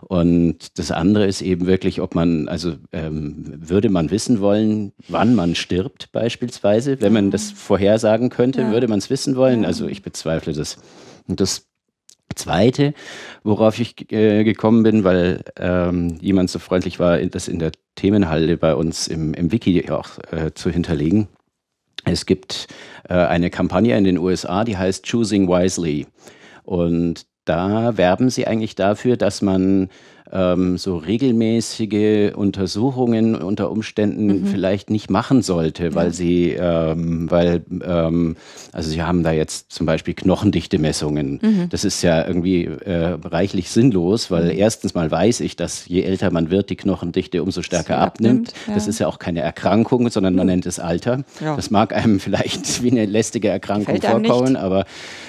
Und 0.00 0.78
das 0.78 0.90
andere 0.90 1.26
ist 1.26 1.42
eben 1.42 1.66
wirklich, 1.66 2.00
ob 2.00 2.14
man, 2.14 2.48
also 2.48 2.74
ähm, 2.92 3.52
würde 3.56 3.88
man 3.88 4.10
wissen 4.10 4.40
wollen, 4.40 4.92
wann 5.08 5.34
man 5.34 5.54
stirbt 5.54 6.12
beispielsweise, 6.12 7.00
wenn 7.00 7.12
man 7.12 7.30
das 7.30 7.50
vorhersagen 7.50 8.30
könnte, 8.30 8.60
Ja. 8.62 8.70
würde 8.72 8.88
man 8.88 8.98
es 8.98 9.10
wissen 9.10 9.34
wollen. 9.36 9.64
Also 9.64 9.86
ich 9.88 10.02
bezweifle 10.02 10.52
das. 10.52 10.76
Und 11.26 11.40
das 11.40 11.66
Zweite, 12.34 12.94
worauf 13.44 13.78
ich 13.78 14.10
äh, 14.10 14.44
gekommen 14.44 14.82
bin, 14.82 15.04
weil 15.04 15.44
ähm, 15.56 16.18
jemand 16.20 16.50
so 16.50 16.58
freundlich 16.58 16.98
war, 16.98 17.18
das 17.18 17.48
in 17.48 17.58
der 17.58 17.70
Themenhalle 17.96 18.56
bei 18.56 18.74
uns 18.74 19.06
im, 19.08 19.34
im 19.34 19.52
Wiki 19.52 19.88
auch 19.90 20.18
äh, 20.32 20.52
zu 20.54 20.70
hinterlegen. 20.70 21.28
Es 22.04 22.26
gibt 22.26 22.68
äh, 23.08 23.14
eine 23.14 23.50
Kampagne 23.50 23.96
in 23.96 24.04
den 24.04 24.18
USA, 24.18 24.64
die 24.64 24.76
heißt 24.76 25.08
Choosing 25.10 25.48
Wisely. 25.48 26.06
Und 26.64 27.26
da 27.44 27.96
werben 27.96 28.30
sie 28.30 28.46
eigentlich 28.46 28.74
dafür, 28.74 29.16
dass 29.16 29.42
man 29.42 29.88
ähm, 30.32 30.78
so 30.78 30.96
regelmäßige 30.96 32.32
Untersuchungen 32.34 33.34
unter 33.34 33.70
Umständen 33.70 34.46
vielleicht 34.46 34.90
nicht 34.90 35.10
machen 35.10 35.42
sollte, 35.42 35.94
weil 35.94 36.12
sie, 36.12 36.50
ähm, 36.50 37.30
weil, 37.30 37.62
ähm, 37.84 38.36
also 38.72 38.90
sie 38.90 39.02
haben 39.02 39.22
da 39.22 39.32
jetzt 39.32 39.70
zum 39.70 39.86
Beispiel 39.86 40.14
Knochendichte-Messungen. 40.14 41.68
Das 41.70 41.84
ist 41.84 42.02
ja 42.02 42.26
irgendwie 42.26 42.64
äh, 42.64 43.18
reichlich 43.22 43.70
sinnlos, 43.70 44.30
weil 44.30 44.50
erstens 44.50 44.94
mal 44.94 45.10
weiß 45.10 45.40
ich, 45.40 45.56
dass 45.56 45.86
je 45.86 46.02
älter 46.02 46.30
man 46.30 46.50
wird, 46.50 46.70
die 46.70 46.76
Knochendichte 46.76 47.42
umso 47.42 47.62
stärker 47.62 47.98
abnimmt. 47.98 48.48
abnimmt, 48.48 48.54
ja. 48.66 48.74
Das 48.74 48.88
ist 48.88 48.98
ja 48.98 49.06
auch 49.06 49.18
keine 49.18 49.40
Erkrankung, 49.40 50.08
sondern 50.10 50.34
man 50.34 50.46
nennt 50.46 50.66
es 50.66 50.78
Alter. 50.78 51.24
Ja. 51.40 51.56
Das 51.56 51.70
mag 51.70 51.94
einem 51.94 52.18
vielleicht 52.24 52.82
wie 52.82 52.90
eine 52.90 53.06
lästige 53.06 53.48
Erkrankung 53.48 54.00
vorkommen, 54.00 54.56
aber 54.56 54.86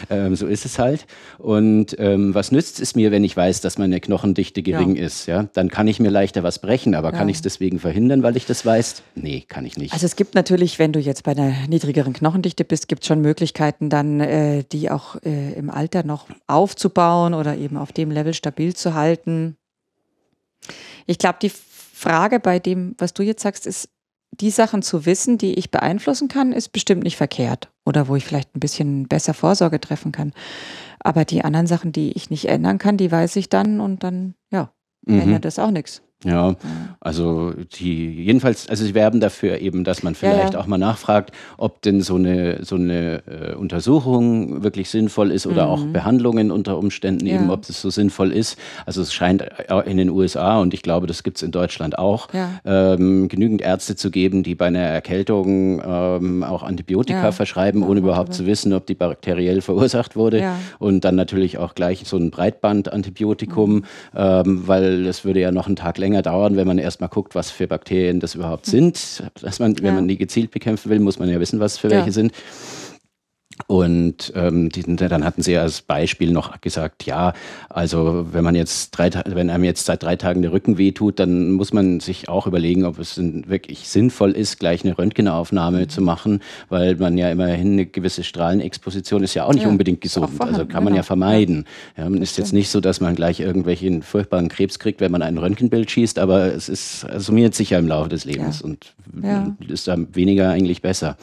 ähm, 0.09 0.35
so 0.35 0.47
ist 0.47 0.65
es 0.65 0.79
halt. 0.79 1.05
Und 1.37 1.95
ähm, 1.99 2.33
was 2.33 2.51
nützt 2.51 2.79
es 2.79 2.95
mir, 2.95 3.11
wenn 3.11 3.23
ich 3.23 3.35
weiß, 3.35 3.61
dass 3.61 3.77
meine 3.77 3.99
Knochendichte 3.99 4.63
gering 4.63 4.84
ist? 4.93 5.25
Ja, 5.25 5.43
dann 5.53 5.69
kann 5.69 5.87
ich 5.87 5.99
mir 5.99 6.09
leichter 6.11 6.43
was 6.43 6.59
brechen, 6.59 6.93
aber 6.95 7.11
kann 7.11 7.27
Ja. 7.27 7.31
ich 7.31 7.37
es 7.37 7.41
deswegen 7.41 7.79
verhindern, 7.79 8.21
weil 8.23 8.35
ich 8.37 8.45
das 8.45 8.65
weiß? 8.65 9.01
Nee, 9.15 9.45
kann 9.47 9.65
ich 9.65 9.77
nicht. 9.77 9.93
Also 9.93 10.05
es 10.05 10.15
gibt 10.17 10.35
natürlich, 10.35 10.77
wenn 10.79 10.91
du 10.91 10.99
jetzt 10.99 11.23
bei 11.23 11.31
einer 11.31 11.53
niedrigeren 11.67 12.11
Knochendichte 12.13 12.65
bist, 12.65 12.87
gibt 12.89 13.03
es 13.03 13.07
schon 13.07 13.21
Möglichkeiten, 13.21 13.89
dann 13.89 14.19
äh, 14.19 14.63
die 14.71 14.91
auch 14.91 15.15
äh, 15.23 15.53
im 15.53 15.69
Alter 15.69 16.03
noch 16.03 16.27
aufzubauen 16.47 17.33
oder 17.33 17.55
eben 17.55 17.77
auf 17.77 17.93
dem 17.93 18.11
Level 18.11 18.33
stabil 18.33 18.75
zu 18.75 18.93
halten. 18.93 19.55
Ich 21.05 21.17
glaube, 21.17 21.37
die 21.41 21.51
Frage 21.51 22.39
bei 22.39 22.59
dem, 22.59 22.95
was 22.97 23.13
du 23.13 23.23
jetzt 23.23 23.43
sagst, 23.43 23.65
ist, 23.65 23.89
die 24.41 24.49
Sachen 24.51 24.81
zu 24.81 25.05
wissen, 25.05 25.37
die 25.37 25.53
ich 25.53 25.71
beeinflussen 25.71 26.27
kann, 26.27 26.51
ist 26.51 26.73
bestimmt 26.73 27.03
nicht 27.03 27.15
verkehrt. 27.15 27.69
Oder 27.85 28.09
wo 28.09 28.17
ich 28.17 28.25
vielleicht 28.25 28.53
ein 28.55 28.59
bisschen 28.59 29.07
besser 29.07 29.33
Vorsorge 29.33 29.79
treffen 29.79 30.11
kann. 30.11 30.33
Aber 30.99 31.23
die 31.23 31.43
anderen 31.43 31.67
Sachen, 31.67 31.91
die 31.93 32.11
ich 32.13 32.29
nicht 32.29 32.45
ändern 32.49 32.77
kann, 32.77 32.97
die 32.97 33.11
weiß 33.11 33.35
ich 33.37 33.47
dann 33.47 33.79
und 33.79 34.03
dann, 34.03 34.33
ja, 34.51 34.71
Mhm. 35.05 35.21
ändert 35.21 35.45
das 35.45 35.59
auch 35.59 35.71
nichts. 35.71 36.01
Ja, 36.25 36.55
also 36.99 37.53
die 37.79 38.09
jedenfalls, 38.23 38.67
also 38.67 38.83
sie 38.83 38.95
werben 38.95 39.19
dafür 39.19 39.59
eben, 39.59 39.83
dass 39.83 40.03
man 40.03 40.15
vielleicht 40.15 40.53
ja. 40.53 40.59
auch 40.59 40.65
mal 40.67 40.77
nachfragt, 40.77 41.31
ob 41.57 41.81
denn 41.83 42.01
so 42.01 42.15
eine 42.15 42.63
so 42.65 42.75
eine 42.75 43.21
äh, 43.27 43.53
Untersuchung 43.55 44.63
wirklich 44.63 44.89
sinnvoll 44.89 45.31
ist 45.31 45.45
oder 45.47 45.67
auch 45.69 45.85
Behandlungen 45.85 46.51
unter 46.51 46.77
Umständen 46.77 47.25
eben, 47.27 47.43
Mhm. 47.43 47.47
Ja. 47.49 47.53
ob 47.53 47.67
das 47.67 47.81
so 47.81 47.89
sinnvoll 47.89 48.31
ist. 48.31 48.57
Also 48.85 49.01
es 49.01 49.13
scheint 49.13 49.41
äh, 49.43 49.81
in 49.89 49.97
den 49.97 50.09
USA 50.09 50.59
und 50.59 50.73
ich 50.73 50.81
glaube, 50.81 51.05
das 51.07 51.21
gibt 51.23 51.37
es 51.37 51.43
in 51.43 51.51
Deutschland 51.51 51.97
auch, 51.99 52.27
Ja. 52.33 52.49
ähm, 52.65 53.27
genügend 53.27 53.61
Ärzte 53.61 53.95
zu 53.95 54.09
geben, 54.11 54.41
die 54.43 54.55
bei 54.55 54.65
einer 54.67 54.79
Erkältung 54.79 55.81
ähm, 55.85 56.43
auch 56.43 56.63
Antibiotika 56.63 57.25
Ja. 57.25 57.31
verschreiben, 57.31 57.81
Ja, 57.81 57.87
ohne 57.87 57.99
überhaupt 57.99 58.29
über- 58.29 58.35
zu 58.37 58.45
wissen, 58.47 58.73
ob 58.73 58.85
die 58.87 58.95
bakteriell 58.95 59.61
verursacht 59.69 60.15
wurde. 60.15 60.39
Ja. 60.41 60.55
Und 60.79 61.05
dann 61.05 61.15
natürlich 61.15 61.57
auch 61.59 61.75
gleich 61.75 62.03
so 62.05 62.17
ein 62.17 62.31
Breitbandantibiotikum, 62.31 63.83
ähm, 64.15 64.63
weil 64.67 65.05
es 65.05 65.25
würde 65.25 65.39
ja 65.41 65.51
noch 65.51 65.67
einen 65.67 65.75
Tag 65.75 65.97
länger 65.97 66.14
dauern, 66.21 66.55
wenn 66.57 66.67
man 66.67 66.77
erstmal 66.77 67.09
guckt, 67.09 67.35
was 67.35 67.51
für 67.51 67.67
Bakterien 67.67 68.19
das 68.19 68.35
überhaupt 68.35 68.65
sind. 68.65 69.23
Dass 69.41 69.59
man, 69.59 69.77
wenn 69.79 69.85
Ja. 69.85 69.91
man 69.93 70.07
die 70.07 70.17
gezielt 70.17 70.51
bekämpfen 70.51 70.89
will, 70.89 70.99
muss 70.99 71.19
man 71.19 71.29
ja 71.29 71.39
wissen, 71.39 71.59
was 71.59 71.77
für 71.77 71.87
Ja. 71.89 71.97
welche 71.97 72.11
sind. 72.11 72.31
Und 73.67 74.33
ähm, 74.35 74.67
die, 74.69 74.83
dann 74.83 75.23
hatten 75.23 75.41
sie 75.41 75.57
als 75.57 75.81
Beispiel 75.81 76.31
noch 76.31 76.59
gesagt, 76.59 77.05
ja, 77.05 77.31
also 77.69 78.27
wenn 78.33 78.43
man 78.43 78.53
jetzt 78.53 78.91
drei, 78.91 79.09
wenn 79.25 79.49
einem 79.49 79.63
jetzt 79.63 79.85
seit 79.85 80.03
drei 80.03 80.17
Tagen 80.17 80.41
der 80.41 80.51
Rücken 80.51 80.77
wehtut, 80.77 81.19
dann 81.19 81.51
muss 81.51 81.71
man 81.71 82.01
sich 82.01 82.27
auch 82.27 82.47
überlegen, 82.47 82.83
ob 82.83 82.99
es 82.99 83.17
wirklich 83.17 83.87
sinnvoll 83.87 84.31
ist, 84.31 84.59
gleich 84.59 84.83
eine 84.83 84.97
Röntgenaufnahme 84.97 85.79
Mhm. 85.83 85.89
zu 85.89 86.01
machen, 86.01 86.41
weil 86.67 86.95
man 86.97 87.17
ja 87.17 87.29
immerhin 87.31 87.73
eine 87.73 87.85
gewisse 87.85 88.25
Strahlenexposition 88.25 89.23
ist 89.23 89.33
ja 89.35 89.45
auch 89.45 89.53
nicht 89.53 89.63
Ja, 89.63 89.69
unbedingt 89.69 90.01
gesund. 90.01 90.29
Also 90.39 90.65
kann 90.65 90.83
man 90.83 90.93
ja 90.93 90.97
genau. 91.01 91.03
vermeiden. 91.07 91.65
Ja, 91.97 92.09
man 92.09 92.21
ist 92.21 92.37
jetzt 92.37 92.51
nicht 92.51 92.69
so, 92.69 92.81
dass 92.81 92.99
man 92.99 93.15
gleich 93.15 93.39
irgendwelchen 93.39 94.01
furchtbaren 94.03 94.49
Krebs 94.49 94.79
kriegt, 94.79 94.99
wenn 94.99 95.11
man 95.13 95.21
ein 95.21 95.37
Röntgenbild 95.37 95.89
schießt, 95.89 96.19
aber 96.19 96.53
es 96.53 96.67
ist 96.67 97.05
summiert 97.17 97.55
sich 97.55 97.69
ja 97.69 97.79
im 97.79 97.87
Laufe 97.87 98.09
des 98.09 98.25
Lebens 98.25 98.59
Ja. 98.59 98.65
und 98.65 98.93
Ja. 99.23 99.55
ist 99.69 99.87
da 99.87 99.95
weniger 100.13 100.49
eigentlich 100.49 100.81
besser. 100.81 101.15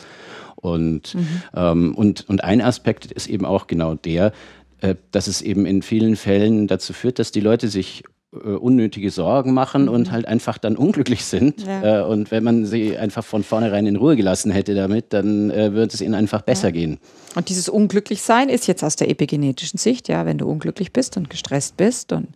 Und, 0.62 1.14
Mhm. 1.16 1.42
ähm, 1.54 1.94
und, 1.94 2.28
und 2.28 2.44
ein 2.44 2.62
Aspekt 2.62 3.10
ist 3.12 3.26
eben 3.26 3.44
auch 3.44 3.66
genau 3.66 3.96
der, 3.96 4.32
äh, 4.80 4.94
dass 5.10 5.26
es 5.26 5.42
eben 5.42 5.66
in 5.66 5.82
vielen 5.82 6.16
Fällen 6.16 6.68
dazu 6.68 6.92
führt, 6.92 7.18
dass 7.18 7.32
die 7.32 7.40
Leute 7.40 7.68
sich 7.68 8.04
unnötige 8.33 9.11
Sorgen 9.11 9.53
machen 9.53 9.91
und 9.91 10.11
halt 10.11 10.26
einfach 10.26 10.57
dann 10.57 10.76
unglücklich 10.76 11.24
sind. 11.24 11.66
Ja. 11.66 12.01
Äh, 12.01 12.05
und 12.05 12.30
wenn 12.30 12.43
man 12.43 12.64
sie 12.64 12.97
einfach 12.97 13.24
von 13.24 13.43
vornherein 13.45 13.87
in 13.87 13.97
Ruhe 13.97 14.16
gelassen 14.16 14.51
hätte 14.51 14.74
damit, 14.74 15.12
dann 15.12 15.51
äh, 15.51 15.74
würde 15.74 15.93
es 15.93 16.01
ihnen 16.01 16.14
einfach 16.14 16.41
besser 16.41 16.72
gehen. 16.72 16.99
Und 17.35 17.51
dieses 17.51 17.68
Unglücklichsein 17.68 18.49
ist 18.49 18.66
jetzt 18.66 18.83
aus 18.85 18.97
der 18.97 19.11
epigenetischen 19.11 19.78
Sicht, 19.78 20.09
ja, 20.09 20.24
wenn 20.24 20.39
du 20.39 20.49
unglücklich 20.49 20.95
bist 20.95 21.18
und 21.18 21.28
gestresst 21.28 21.76
bist, 21.76 22.11
dann 22.11 22.28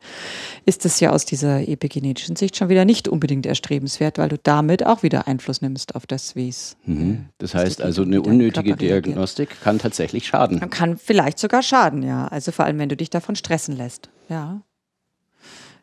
ist 0.66 0.84
es 0.84 1.00
ja 1.00 1.12
aus 1.12 1.24
dieser 1.24 1.66
epigenetischen 1.66 2.36
Sicht 2.36 2.56
schon 2.56 2.68
wieder 2.68 2.84
nicht 2.84 3.08
unbedingt 3.08 3.46
erstrebenswert, 3.46 4.18
weil 4.18 4.28
du 4.28 4.36
damit 4.42 4.84
auch 4.84 5.02
wieder 5.02 5.26
Einfluss 5.26 5.62
nimmst 5.62 5.94
auf 5.94 6.06
das, 6.06 6.36
wie 6.36 6.48
es. 6.48 6.76
Mhm. 6.84 7.26
Das 7.38 7.54
was 7.54 7.62
heißt 7.62 7.82
also, 7.82 8.02
eine 8.02 8.20
unnötige. 8.20 8.76
Diagnostik 8.76 9.62
kann 9.62 9.78
tatsächlich 9.78 10.26
schaden. 10.26 10.58
Man 10.58 10.70
kann 10.70 10.98
vielleicht 10.98 11.38
sogar 11.38 11.62
schaden, 11.62 12.02
ja. 12.02 12.28
Also 12.28 12.52
vor 12.52 12.66
allem, 12.66 12.78
wenn 12.78 12.90
du 12.90 12.96
dich 12.96 13.08
davon 13.08 13.34
stressen 13.34 13.76
lässt. 13.76 14.10
Ja. 14.28 14.60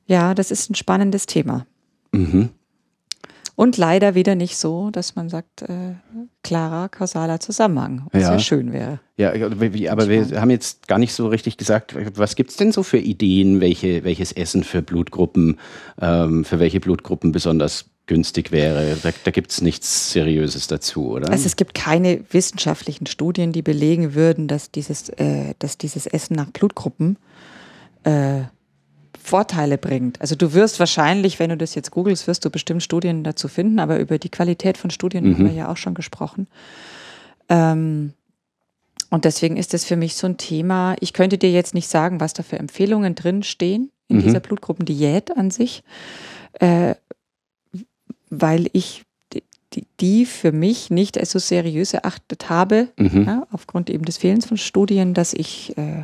Ja, 0.06 0.34
das 0.34 0.52
ist 0.52 0.70
ein 0.70 0.76
spannendes 0.76 1.26
Thema. 1.26 1.66
Mhm. 2.12 2.50
Und 3.56 3.78
leider 3.78 4.16
wieder 4.16 4.34
nicht 4.34 4.58
so, 4.58 4.90
dass 4.90 5.16
man 5.16 5.30
sagt, 5.30 5.62
äh, 5.62 5.94
klarer 6.42 6.90
kausaler 6.90 7.40
Zusammenhang, 7.40 8.08
was 8.12 8.24
Ja. 8.24 8.32
ja 8.34 8.40
schön 8.40 8.74
wäre. 8.74 9.00
Ja, 9.16 9.32
aber 9.32 10.10
wir 10.10 10.42
haben 10.42 10.50
jetzt 10.50 10.88
gar 10.88 10.98
nicht 10.98 11.14
so 11.14 11.28
richtig 11.28 11.58
gesagt, 11.58 11.96
was 12.18 12.36
gibt 12.36 12.50
es 12.50 12.56
denn 12.58 12.72
so 12.72 12.82
für 12.82 12.98
Ideen, 12.98 13.62
welche, 13.62 14.04
welches 14.04 14.32
Essen 14.32 14.64
für 14.64 14.82
Blutgruppen, 14.82 15.60
ähm, 16.02 16.46
für 16.46 16.60
welche 16.60 16.80
Blutgruppen 16.80 17.32
besonders 17.32 17.86
günstig 18.08 18.52
wäre? 18.52 18.98
Da, 19.04 19.12
da 19.24 19.30
gibt 19.30 19.52
es 19.52 19.62
nichts 19.62 20.12
Seriöses 20.12 20.66
dazu, 20.66 21.12
oder? 21.12 21.30
Also 21.30 21.46
es 21.46 21.56
gibt 21.56 21.76
keine 21.76 22.22
wissenschaftlichen 22.32 23.06
Studien, 23.06 23.52
die 23.52 23.62
belegen 23.62 24.16
würden, 24.16 24.48
dass 24.48 24.72
dieses, 24.72 25.10
äh, 25.10 25.54
dass 25.60 25.78
dieses 25.78 26.08
Essen 26.08 26.36
nach 26.36 26.50
Blutgruppen 26.50 27.18
äh, 28.04 28.42
Vorteile 29.24 29.78
bringt. 29.78 30.20
Also 30.22 30.36
du 30.36 30.54
wirst 30.54 30.80
wahrscheinlich, 30.80 31.40
wenn 31.40 31.50
du 31.50 31.58
das 31.58 31.76
jetzt 31.76 31.92
googelst, 31.92 32.28
wirst 32.28 32.44
du 32.46 32.50
bestimmt 32.50 32.84
Studien 32.84 33.24
dazu 33.24 33.48
finden, 33.48 33.80
aber 33.80 34.00
über 34.00 34.18
die 34.20 34.30
Qualität 34.30 34.78
von 34.78 34.90
Studien 34.92 35.26
haben 35.34 35.46
wir 35.46 35.54
ja 35.54 35.70
auch 35.72 35.78
schon 35.78 35.94
gesprochen. 35.94 36.48
Ähm, 37.50 38.14
und 39.10 39.26
deswegen 39.26 39.58
ist 39.58 39.74
das 39.74 39.86
für 39.86 39.96
mich 39.96 40.16
so 40.16 40.28
ein 40.28 40.38
Thema. 40.38 40.96
Ich 41.00 41.14
könnte 41.14 41.38
dir 41.38 41.52
jetzt 41.52 41.74
nicht 41.74 41.88
sagen, 41.88 42.20
was 42.20 42.34
da 42.34 42.44
für 42.44 42.58
Empfehlungen 42.60 43.16
drin 43.16 43.44
stehen 43.44 43.92
in 44.08 44.22
dieser 44.22 44.40
Blutgruppendiät 44.40 45.36
an 45.38 45.50
sich, 45.52 45.84
äh, 46.60 46.96
weil 48.30 48.70
ich 48.74 49.04
die- 50.00 50.26
für 50.26 50.52
mich 50.52 50.92
nicht 50.92 51.18
als 51.18 51.32
so 51.32 51.40
seriös 51.40 51.94
erachtet 51.94 52.50
habe, 52.50 52.90
Mhm. 52.98 53.24
ja, 53.26 53.48
aufgrund 53.52 53.90
eben 53.90 54.06
des 54.06 54.18
Fehlens 54.18 54.46
von 54.46 54.58
Studien, 54.58 55.14
dass 55.16 55.34
ich 55.34 55.76
äh, 55.78 56.04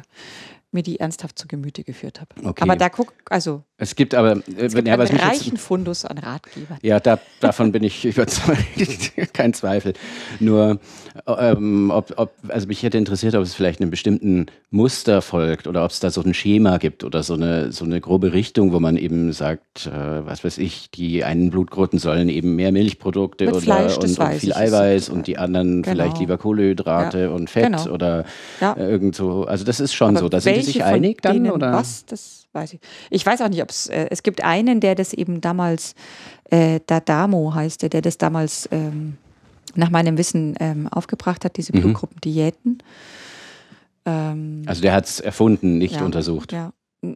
mir 0.71 0.83
die 0.83 0.99
ernsthaft 0.99 1.39
zu 1.39 1.47
Gemüte 1.47 1.83
geführt 1.83 2.21
habe. 2.21 2.47
Okay. 2.47 2.63
Aber 2.63 2.75
da 2.75 2.89
guck, 2.89 3.13
also 3.29 3.63
Es 3.81 3.95
gibt 3.95 4.13
aber, 4.13 4.33
äh, 4.33 4.41
es 4.57 4.75
gibt 4.75 4.87
ja, 4.87 4.93
einen 4.93 5.01
mich 5.03 5.11
jetzt, 5.11 5.23
reichen 5.23 5.57
Fundus 5.57 6.03
an 6.03 6.17
Ratgebern. 6.17 6.77
ja, 6.81 6.99
da, 6.99 7.17
davon 7.39 7.71
bin 7.71 7.83
ich 7.83 8.05
überzeugt, 8.05 8.59
kein 9.33 9.53
Zweifel. 9.53 9.93
Nur, 10.39 10.79
ähm, 11.25 11.89
ob, 11.89 12.13
ob, 12.17 12.33
also 12.49 12.67
mich 12.67 12.83
hätte 12.83 12.97
interessiert, 12.97 13.35
ob 13.35 13.43
es 13.43 13.53
vielleicht 13.53 13.79
einem 13.79 13.89
bestimmten 13.89 14.47
Muster 14.69 15.21
folgt 15.21 15.65
oder 15.65 15.85
ob 15.85 15.91
es 15.91 16.01
da 16.01 16.11
so 16.11 16.21
ein 16.21 16.33
Schema 16.33 16.77
gibt 16.77 17.05
oder 17.05 17.23
so 17.23 17.35
eine, 17.35 17.71
so 17.71 17.85
eine 17.85 18.01
grobe 18.01 18.33
Richtung, 18.33 18.73
wo 18.73 18.81
man 18.81 18.97
eben 18.97 19.31
sagt, 19.31 19.87
äh, 19.87 20.25
was 20.25 20.43
weiß 20.43 20.57
ich, 20.57 20.91
die 20.91 21.23
einen 21.23 21.49
Blutgruppen 21.49 21.99
sollen 21.99 22.27
eben 22.27 22.55
mehr 22.55 22.73
Milchprodukte 22.73 23.45
Mit 23.45 23.53
oder 23.53 23.63
Fleisch, 23.63 23.97
und, 23.97 24.19
und 24.19 24.33
viel 24.33 24.53
Eiweiß 24.53 25.07
und 25.07 25.25
die 25.27 25.37
anderen 25.37 25.83
genau. 25.83 25.95
vielleicht 25.95 26.19
lieber 26.19 26.37
Kohlenhydrate 26.37 27.19
Ja, 27.21 27.29
und 27.29 27.49
Fett 27.49 27.63
genau. 27.63 27.89
oder 27.89 28.25
Ja. 28.59 28.73
äh, 28.73 28.89
irgend 28.89 29.15
so. 29.15 29.45
Also 29.45 29.63
das 29.63 29.79
ist 29.79 29.93
schon 29.93 30.09
Aber 30.09 30.19
so. 30.19 30.29
Da 30.29 30.41
sind 30.41 30.57
die 30.57 30.63
sich 30.63 30.83
einig 30.83 31.21
dann 31.21 31.49
oder? 31.49 31.71
Was, 31.73 32.05
das 32.05 32.47
weiß 32.53 32.73
ich. 32.73 32.79
Ich 33.09 33.25
weiß 33.25 33.41
auch 33.41 33.49
nicht, 33.49 33.61
ob 33.61 33.68
es, 33.69 33.87
äh, 33.87 34.07
es 34.09 34.23
gibt 34.23 34.43
einen, 34.43 34.79
der 34.79 34.95
das 34.95 35.13
eben 35.13 35.41
damals, 35.41 35.95
äh, 36.49 36.79
Dadamo 36.85 37.53
heißt 37.53 37.81
der, 37.83 37.89
der 37.89 38.01
das 38.01 38.17
damals 38.17 38.67
ähm, 38.71 39.17
nach 39.75 39.89
meinem 39.89 40.17
Wissen 40.17 40.55
ähm, 40.59 40.87
aufgebracht 40.87 41.45
hat, 41.45 41.57
diese 41.57 41.75
Mhm. 41.75 41.81
Blutgruppendiäten. 41.81 42.81
Ähm, 44.05 44.63
Also 44.65 44.81
der 44.81 44.93
hat 44.93 45.05
es 45.05 45.19
erfunden, 45.19 45.77
nicht 45.77 45.95
ja, 45.95 46.05
untersucht. 46.05 46.51
Ja, 46.51 46.71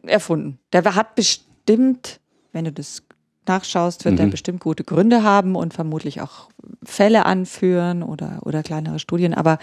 erfunden. 0.06 0.58
Der 0.72 0.84
hat 0.94 1.14
bestimmt, 1.14 2.20
wenn 2.52 2.64
du 2.66 2.72
das 2.72 3.02
nachschaust, 3.48 4.04
wird 4.04 4.18
er 4.18 4.26
Mhm. 4.26 4.30
bestimmt 4.30 4.60
gute 4.60 4.84
Gründe 4.84 5.22
haben 5.22 5.54
und 5.56 5.74
vermutlich 5.74 6.20
auch 6.20 6.48
Fälle 6.84 7.26
anführen 7.26 8.02
oder, 8.02 8.40
oder 8.44 8.62
kleinere 8.62 8.98
Studien. 8.98 9.34
Aber 9.34 9.58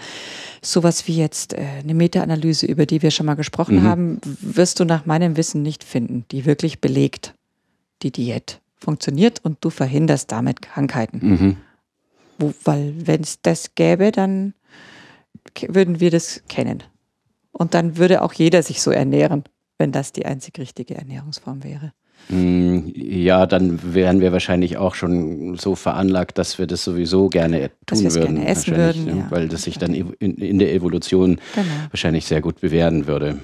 sowas 0.62 1.06
wie 1.08 1.16
jetzt 1.16 1.54
äh, 1.54 1.64
eine 1.82 1.94
Meta-Analyse, 1.94 2.66
über 2.66 2.86
die 2.86 3.02
wir 3.02 3.10
schon 3.10 3.26
mal 3.26 3.34
gesprochen 3.34 3.76
Mhm. 3.76 3.82
haben, 3.82 4.20
wirst 4.40 4.80
du 4.80 4.84
nach 4.84 5.06
meinem 5.06 5.36
Wissen 5.36 5.62
nicht 5.62 5.84
finden, 5.84 6.24
die 6.30 6.44
wirklich 6.44 6.80
belegt, 6.80 7.34
die 8.02 8.10
Diät 8.12 8.60
funktioniert 8.76 9.40
und 9.44 9.58
du 9.64 9.70
verhinderst 9.70 10.30
damit 10.32 10.62
Krankheiten. 10.62 11.18
Mhm. 11.22 11.56
Wo, 12.38 12.52
weil 12.64 12.94
wenn 13.06 13.20
es 13.20 13.40
das 13.42 13.74
gäbe, 13.74 14.10
dann 14.10 14.54
würden 15.68 16.00
wir 16.00 16.10
das 16.10 16.42
kennen. 16.48 16.82
Und 17.52 17.74
dann 17.74 17.96
würde 17.96 18.22
auch 18.22 18.32
jeder 18.32 18.62
sich 18.62 18.80
so 18.82 18.90
ernähren, 18.90 19.44
wenn 19.78 19.92
das 19.92 20.12
die 20.12 20.24
einzig 20.26 20.58
richtige 20.58 20.94
Ernährungsform 20.96 21.62
wäre. 21.62 21.92
Mm, 22.32 22.90
Ja, 22.94 23.46
dann 23.46 23.94
wären 23.94 24.20
wir 24.20 24.32
wahrscheinlich 24.32 24.78
auch 24.78 24.94
schon 24.94 25.56
so 25.58 25.74
veranlagt, 25.74 26.38
dass 26.38 26.58
wir 26.58 26.66
das 26.66 26.82
sowieso 26.82 27.28
gerne 27.28 27.70
Dass 27.86 27.98
tun 27.98 28.06
es 28.08 28.14
würden. 28.14 28.34
gerne 28.36 28.48
essen 28.48 28.76
würden, 28.76 29.06
ja. 29.18 29.26
Weil 29.30 29.48
das 29.48 29.62
sich 29.64 29.78
dann 29.78 29.92
in 29.94 30.58
der 30.58 30.72
Evolution 30.74 31.38
Genau. 31.54 31.66
wahrscheinlich 31.90 32.24
sehr 32.26 32.40
gut 32.40 32.60
bewähren 32.60 33.06
würde. 33.06 33.38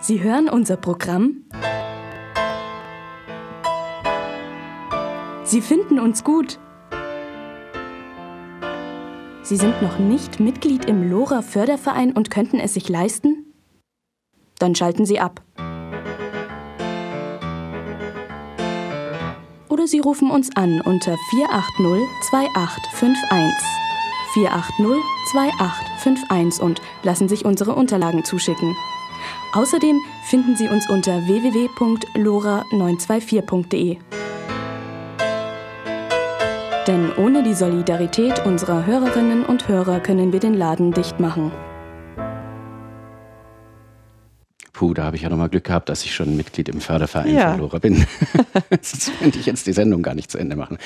Sie 0.00 0.22
hören 0.22 0.48
unser 0.50 0.76
Programm? 0.76 1.44
Sie 5.44 5.60
finden 5.60 5.98
uns 6.00 6.24
gut. 6.24 6.58
Sie 9.42 9.56
sind 9.56 9.80
noch 9.82 9.98
nicht 9.98 10.40
Mitglied 10.40 10.86
im 10.86 11.08
Lora 11.10 11.42
Förderverein 11.42 12.12
und 12.12 12.30
könnten 12.30 12.58
es 12.58 12.74
sich 12.74 12.88
leisten? 12.88 13.53
Dann 14.58 14.74
schalten 14.74 15.06
Sie 15.06 15.20
ab. 15.20 15.40
Oder 19.68 19.86
Sie 19.86 20.00
rufen 20.00 20.30
uns 20.30 20.56
an 20.56 20.80
unter 20.80 21.16
480 21.30 22.08
2851. 22.30 23.84
480 24.34 25.02
2851 25.32 26.62
und 26.62 26.80
lassen 27.02 27.28
sich 27.28 27.44
unsere 27.44 27.74
Unterlagen 27.74 28.24
zuschicken. 28.24 28.74
Außerdem 29.52 30.00
finden 30.24 30.56
Sie 30.56 30.68
uns 30.68 30.88
unter 30.88 31.26
www.lora924.de. 31.26 33.98
Denn 36.86 37.12
ohne 37.16 37.42
die 37.42 37.54
Solidarität 37.54 38.44
unserer 38.44 38.84
Hörerinnen 38.84 39.42
und 39.44 39.68
Hörer 39.68 40.00
können 40.00 40.32
wir 40.32 40.40
den 40.40 40.54
Laden 40.54 40.92
dicht 40.92 41.18
machen. 41.20 41.50
Puh, 44.84 44.92
da 44.92 45.04
habe 45.04 45.16
ich 45.16 45.22
ja 45.22 45.30
nochmal 45.30 45.48
Glück 45.48 45.64
gehabt, 45.64 45.88
dass 45.88 46.04
ich 46.04 46.14
schon 46.14 46.36
Mitglied 46.36 46.68
im 46.68 46.78
Förderverein 46.82 47.34
Ja. 47.34 47.52
von 47.52 47.60
Lora 47.60 47.78
bin. 47.78 48.06
Sonst 48.82 49.12
könnte 49.18 49.38
ich 49.38 49.46
jetzt 49.46 49.66
die 49.66 49.72
Sendung 49.72 50.02
gar 50.02 50.14
nicht 50.14 50.30
zu 50.30 50.36
Ende 50.36 50.56
machen. 50.56 50.76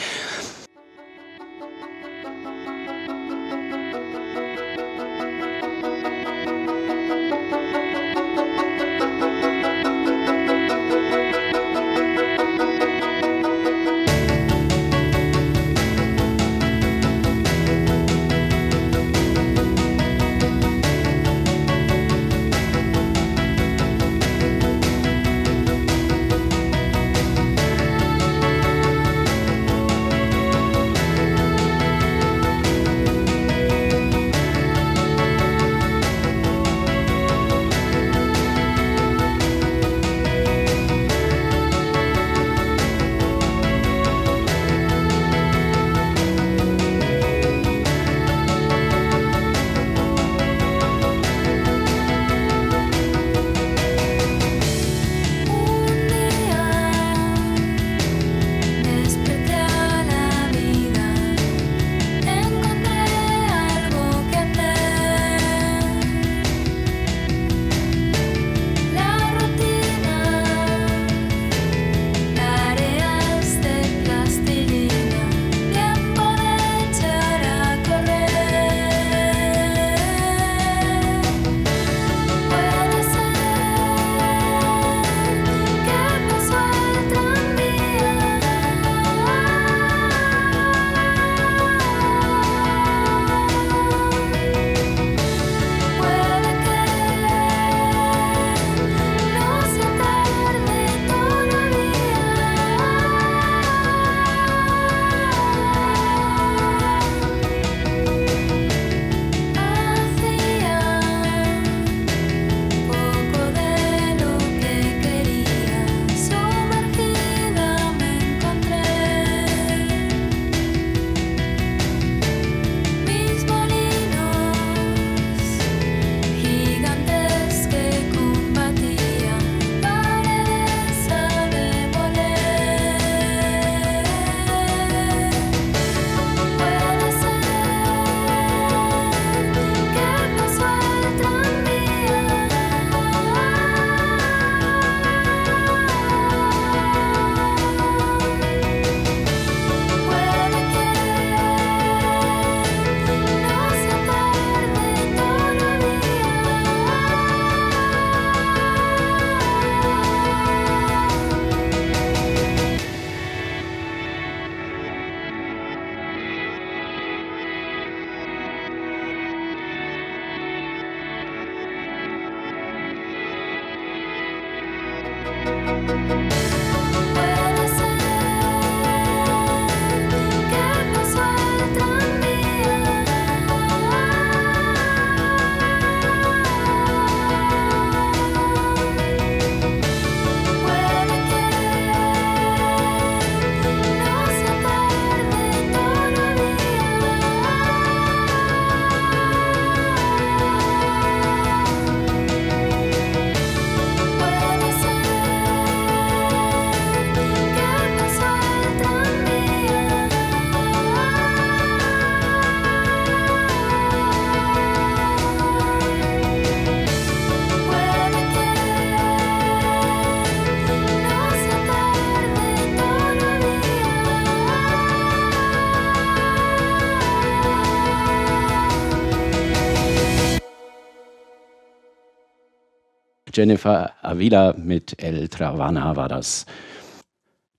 Jennifer 233.39 233.93
Avila 234.03 234.55
mit 234.59 235.01
El 235.01 235.28
Travana 235.28 235.95
war 235.95 236.09
das. 236.09 236.45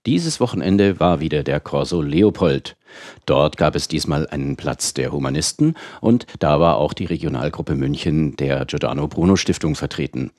Dieses 0.05 0.41
Wochenende 0.41 0.99
war 0.99 1.21
wieder 1.21 1.41
der 1.41 1.61
Corso 1.61 2.01
Leopold. 2.01 2.75
Dort 3.25 3.57
gab 3.57 3.75
es 3.75 3.87
diesmal 3.87 4.27
einen 4.27 4.55
Platz 4.55 4.93
der 4.93 5.11
Humanisten 5.11 5.75
und 6.01 6.25
da 6.39 6.59
war 6.59 6.77
auch 6.77 6.93
die 6.93 7.05
Regionalgruppe 7.05 7.75
München 7.75 8.35
der 8.35 8.65
Giordano 8.65 9.07
Bruno 9.07 9.35
Stiftung 9.35 9.75
vertreten. 9.75 10.31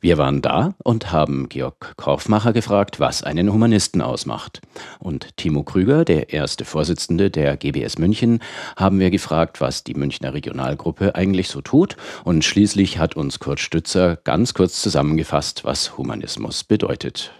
Wir 0.00 0.18
waren 0.18 0.42
da 0.42 0.74
und 0.84 1.12
haben 1.12 1.48
Georg 1.48 1.94
Korfmacher 1.96 2.52
gefragt, 2.52 3.00
was 3.00 3.22
einen 3.22 3.52
Humanisten 3.52 4.00
ausmacht. 4.00 4.60
Und 4.98 5.36
Timo 5.36 5.62
Krüger, 5.62 6.04
der 6.04 6.32
erste 6.32 6.64
Vorsitzende 6.64 7.30
der 7.30 7.56
GBS 7.56 7.98
München, 7.98 8.40
haben 8.76 9.00
wir 9.00 9.10
gefragt, 9.10 9.60
was 9.60 9.84
die 9.84 9.94
Münchner 9.94 10.34
Regionalgruppe 10.34 11.14
eigentlich 11.14 11.48
so 11.48 11.60
tut. 11.60 11.96
Und 12.24 12.44
schließlich 12.44 12.98
hat 12.98 13.16
uns 13.16 13.38
Kurt 13.40 13.60
Stützer 13.60 14.16
ganz 14.16 14.54
kurz 14.54 14.80
zusammengefasst, 14.80 15.64
was 15.64 15.98
Humanismus 15.98 16.64
bedeutet. 16.64 17.32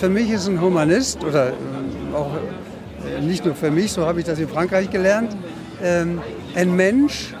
Für 0.00 0.08
mich 0.08 0.30
ist 0.30 0.48
ein 0.48 0.60
Humanist, 0.60 1.22
oder 1.22 1.52
auch 2.14 2.30
nicht 3.20 3.44
nur 3.44 3.54
für 3.54 3.70
mich, 3.70 3.92
so 3.92 4.06
habe 4.06 4.20
ich 4.20 4.26
das 4.26 4.38
in 4.38 4.48
Frankreich 4.48 4.90
gelernt, 4.90 5.36
ähm, 5.82 6.20
ein 6.54 6.74
Mensch, 6.74 7.34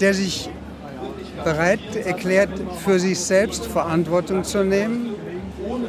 der 0.00 0.14
sich 0.14 0.48
bereit 1.44 1.96
erklärt, 2.04 2.50
für 2.84 2.98
sich 2.98 3.18
selbst 3.18 3.66
Verantwortung 3.66 4.44
zu 4.44 4.64
nehmen, 4.64 5.14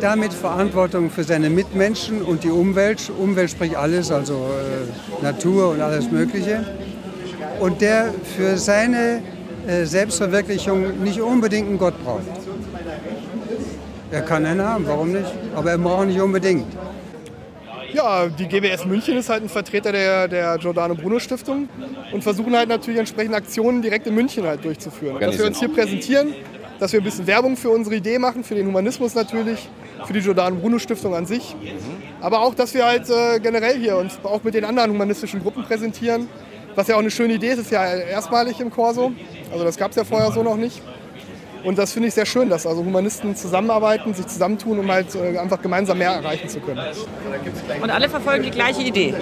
damit 0.01 0.33
Verantwortung 0.33 1.09
für 1.09 1.23
seine 1.23 1.49
Mitmenschen 1.49 2.21
und 2.21 2.43
die 2.43 2.49
Umwelt, 2.49 3.11
Umwelt 3.17 3.51
spricht 3.51 3.75
alles, 3.75 4.11
also 4.11 4.33
äh, 4.33 5.23
Natur 5.23 5.71
und 5.71 5.81
alles 5.81 6.09
Mögliche, 6.11 6.65
und 7.59 7.81
der 7.81 8.13
für 8.37 8.57
seine 8.57 9.21
Selbstverwirklichung 9.83 11.03
nicht 11.03 11.21
unbedingt 11.21 11.67
einen 11.67 11.77
Gott 11.77 11.93
braucht. 12.03 12.23
Er 14.11 14.21
kann 14.21 14.45
einen 14.45 14.61
haben, 14.61 14.87
warum 14.87 15.11
nicht? 15.11 15.31
Aber 15.55 15.71
er 15.71 15.77
braucht 15.77 16.07
nicht 16.07 16.19
unbedingt. 16.19 16.65
Ja, 17.93 18.27
die 18.27 18.47
GBS 18.47 18.85
München 18.85 19.17
ist 19.17 19.29
halt 19.29 19.43
ein 19.43 19.49
Vertreter 19.49 19.91
der, 19.91 20.27
der 20.27 20.57
Giordano 20.57 20.95
Bruno 20.95 21.19
Stiftung 21.19 21.67
und 22.11 22.23
versuchen 22.23 22.55
halt 22.55 22.69
natürlich 22.69 22.99
entsprechende 22.99 23.37
Aktionen 23.37 23.81
direkt 23.81 24.07
in 24.07 24.15
München 24.15 24.45
halt 24.45 24.63
durchzuführen. 24.63 25.19
Dass 25.19 25.37
wir 25.37 25.45
uns 25.45 25.59
hier 25.59 25.69
präsentieren, 25.69 26.33
dass 26.79 26.93
wir 26.93 27.01
ein 27.01 27.03
bisschen 27.03 27.27
Werbung 27.27 27.57
für 27.57 27.69
unsere 27.69 27.95
Idee 27.95 28.19
machen, 28.19 28.43
für 28.43 28.55
den 28.55 28.67
Humanismus 28.67 29.15
natürlich, 29.15 29.67
für 30.05 30.13
die 30.13 30.21
Giordano 30.21 30.55
Bruno 30.55 30.79
Stiftung 30.79 31.13
an 31.15 31.25
sich. 31.25 31.55
Aber 32.21 32.41
auch, 32.41 32.53
dass 32.53 32.73
wir 32.73 32.85
halt 32.85 33.09
äh, 33.09 33.39
generell 33.39 33.77
hier 33.77 33.97
uns 33.97 34.19
auch 34.23 34.43
mit 34.43 34.53
den 34.53 34.65
anderen 34.65 34.91
humanistischen 34.91 35.41
Gruppen 35.41 35.63
präsentieren. 35.63 36.27
Was 36.75 36.87
ja 36.87 36.95
auch 36.95 36.99
eine 36.99 37.11
schöne 37.11 37.33
Idee 37.33 37.49
ist, 37.51 37.59
ist 37.59 37.71
ja 37.71 37.83
erstmalig 37.85 38.59
im 38.61 38.69
Corso. 38.69 39.11
Also 39.51 39.65
das 39.65 39.77
gab 39.77 39.91
es 39.91 39.97
ja 39.97 40.03
vorher 40.03 40.31
so 40.31 40.43
noch 40.43 40.55
nicht. 40.55 40.81
Und 41.63 41.77
das 41.77 41.91
finde 41.91 42.07
ich 42.07 42.13
sehr 42.13 42.25
schön, 42.25 42.49
dass 42.49 42.65
also 42.65 42.83
Humanisten 42.83 43.35
zusammenarbeiten, 43.35 44.13
sich 44.13 44.27
zusammentun, 44.27 44.79
um 44.79 44.91
halt 44.91 45.13
äh, 45.15 45.37
einfach 45.37 45.61
gemeinsam 45.61 45.97
mehr 45.97 46.11
erreichen 46.11 46.47
zu 46.47 46.59
können. 46.59 46.81
Und 47.81 47.89
alle 47.89 48.09
verfolgen 48.09 48.43
die 48.43 48.51
gleiche 48.51 48.81
Idee? 48.81 49.13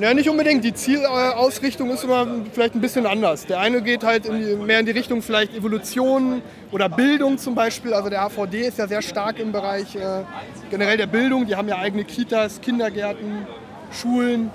Ja, 0.00 0.14
nicht 0.14 0.30
unbedingt. 0.30 0.64
Die 0.64 0.72
Zielausrichtung 0.72 1.90
ist 1.90 2.04
immer 2.04 2.26
vielleicht 2.52 2.74
ein 2.74 2.80
bisschen 2.80 3.04
anders. 3.04 3.44
Der 3.44 3.60
eine 3.60 3.82
geht 3.82 4.02
halt 4.02 4.24
in 4.24 4.40
die, 4.40 4.56
mehr 4.56 4.80
in 4.80 4.86
die 4.86 4.92
Richtung 4.92 5.20
vielleicht 5.20 5.54
Evolution 5.54 6.40
oder 6.72 6.88
Bildung 6.88 7.36
zum 7.36 7.54
Beispiel. 7.54 7.92
Also 7.92 8.08
der 8.08 8.26
HVD 8.26 8.62
ist 8.62 8.78
ja 8.78 8.88
sehr 8.88 9.02
stark 9.02 9.38
im 9.38 9.52
Bereich 9.52 9.94
äh, 9.94 10.22
generell 10.70 10.96
der 10.96 11.06
Bildung. 11.06 11.44
Die 11.44 11.54
haben 11.54 11.68
ja 11.68 11.76
eigene 11.76 12.04
Kitas, 12.04 12.62
Kindergärten, 12.62 13.46
Schulen. 13.92 14.50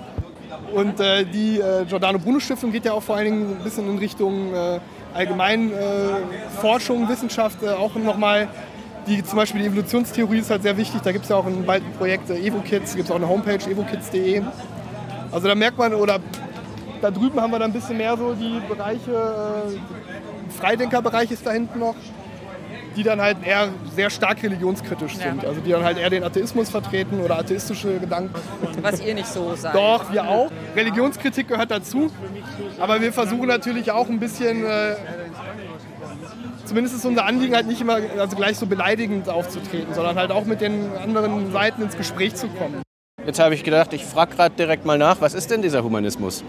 Und 0.74 0.98
äh, 0.98 1.24
die 1.24 1.60
äh, 1.60 1.84
Giordano 1.84 2.18
Bruno 2.18 2.40
Stiftung 2.40 2.72
geht 2.72 2.84
ja 2.84 2.92
auch 2.92 3.02
vor 3.02 3.14
allen 3.14 3.26
Dingen 3.26 3.56
ein 3.58 3.62
bisschen 3.62 3.88
in 3.88 3.98
Richtung 3.98 4.52
äh, 5.16 5.18
allgemein 5.18 5.72
äh, 5.72 5.74
Forschung, 6.60 7.08
Wissenschaft 7.08 7.62
äh, 7.62 7.68
auch 7.70 7.94
nochmal. 7.94 8.48
Die, 9.06 9.22
zum 9.22 9.36
Beispiel 9.36 9.60
die 9.62 9.68
Evolutionstheorie 9.68 10.38
ist 10.38 10.50
halt 10.50 10.62
sehr 10.62 10.76
wichtig. 10.76 11.00
Da 11.02 11.12
gibt 11.12 11.24
es 11.24 11.30
ja 11.30 11.36
auch 11.36 11.46
ein 11.46 11.64
bald 11.64 11.84
ein 11.84 11.92
Projekt 11.92 12.28
äh, 12.30 12.38
EvoKids, 12.38 12.94
gibt 12.96 13.06
es 13.06 13.10
auch 13.10 13.16
eine 13.16 13.28
Homepage 13.28 13.70
evokids.de. 13.70 14.42
Also 15.30 15.48
da 15.48 15.54
merkt 15.54 15.78
man, 15.78 15.94
oder 15.94 16.18
da 17.00 17.10
drüben 17.10 17.40
haben 17.40 17.50
wir 17.50 17.58
dann 17.58 17.70
ein 17.70 17.74
bisschen 17.74 17.96
mehr 17.96 18.16
so 18.16 18.34
die 18.34 18.60
Bereiche, 18.68 19.12
äh, 19.12 20.52
Freidenkerbereich 20.58 21.30
ist 21.30 21.46
da 21.46 21.52
hinten 21.52 21.78
noch, 21.78 21.94
die 22.96 23.02
dann 23.02 23.20
halt 23.20 23.36
eher 23.44 23.68
sehr 23.94 24.10
stark 24.10 24.42
religionskritisch 24.42 25.16
sind. 25.16 25.42
Ja. 25.42 25.48
Also 25.48 25.60
die 25.60 25.70
dann 25.70 25.84
halt 25.84 25.98
eher 25.98 26.10
den 26.10 26.24
Atheismus 26.24 26.70
vertreten 26.70 27.20
oder 27.20 27.38
atheistische 27.38 27.98
Gedanken. 27.98 28.34
Was 28.80 29.00
ihr 29.04 29.14
nicht 29.14 29.28
so 29.28 29.54
seid. 29.54 29.74
Doch, 29.74 30.10
wir 30.10 30.26
auch. 30.26 30.50
Religionskritik 30.74 31.48
gehört 31.48 31.70
dazu. 31.70 32.10
Aber 32.78 33.00
wir 33.00 33.12
versuchen 33.12 33.46
natürlich 33.46 33.90
auch 33.90 34.08
ein 34.08 34.20
bisschen, 34.20 34.64
äh, 34.64 34.96
zumindest 36.64 36.96
ist 36.96 37.06
unser 37.06 37.24
Anliegen 37.24 37.54
halt 37.54 37.66
nicht 37.66 37.80
immer 37.80 37.98
also 38.18 38.36
gleich 38.36 38.58
so 38.58 38.66
beleidigend 38.66 39.28
aufzutreten, 39.28 39.94
sondern 39.94 40.16
halt 40.16 40.30
auch 40.30 40.44
mit 40.44 40.60
den 40.60 40.90
anderen 40.96 41.52
Seiten 41.52 41.82
ins 41.82 41.96
Gespräch 41.96 42.34
zu 42.34 42.48
kommen. 42.48 42.82
Jetzt 43.24 43.40
habe 43.40 43.54
ich 43.54 43.64
gedacht, 43.64 43.92
ich 43.92 44.04
frage 44.04 44.36
gerade 44.36 44.54
direkt 44.54 44.84
mal 44.84 44.98
nach, 44.98 45.20
was 45.20 45.34
ist 45.34 45.50
denn 45.50 45.62
dieser 45.62 45.82
Humanismus? 45.82 46.44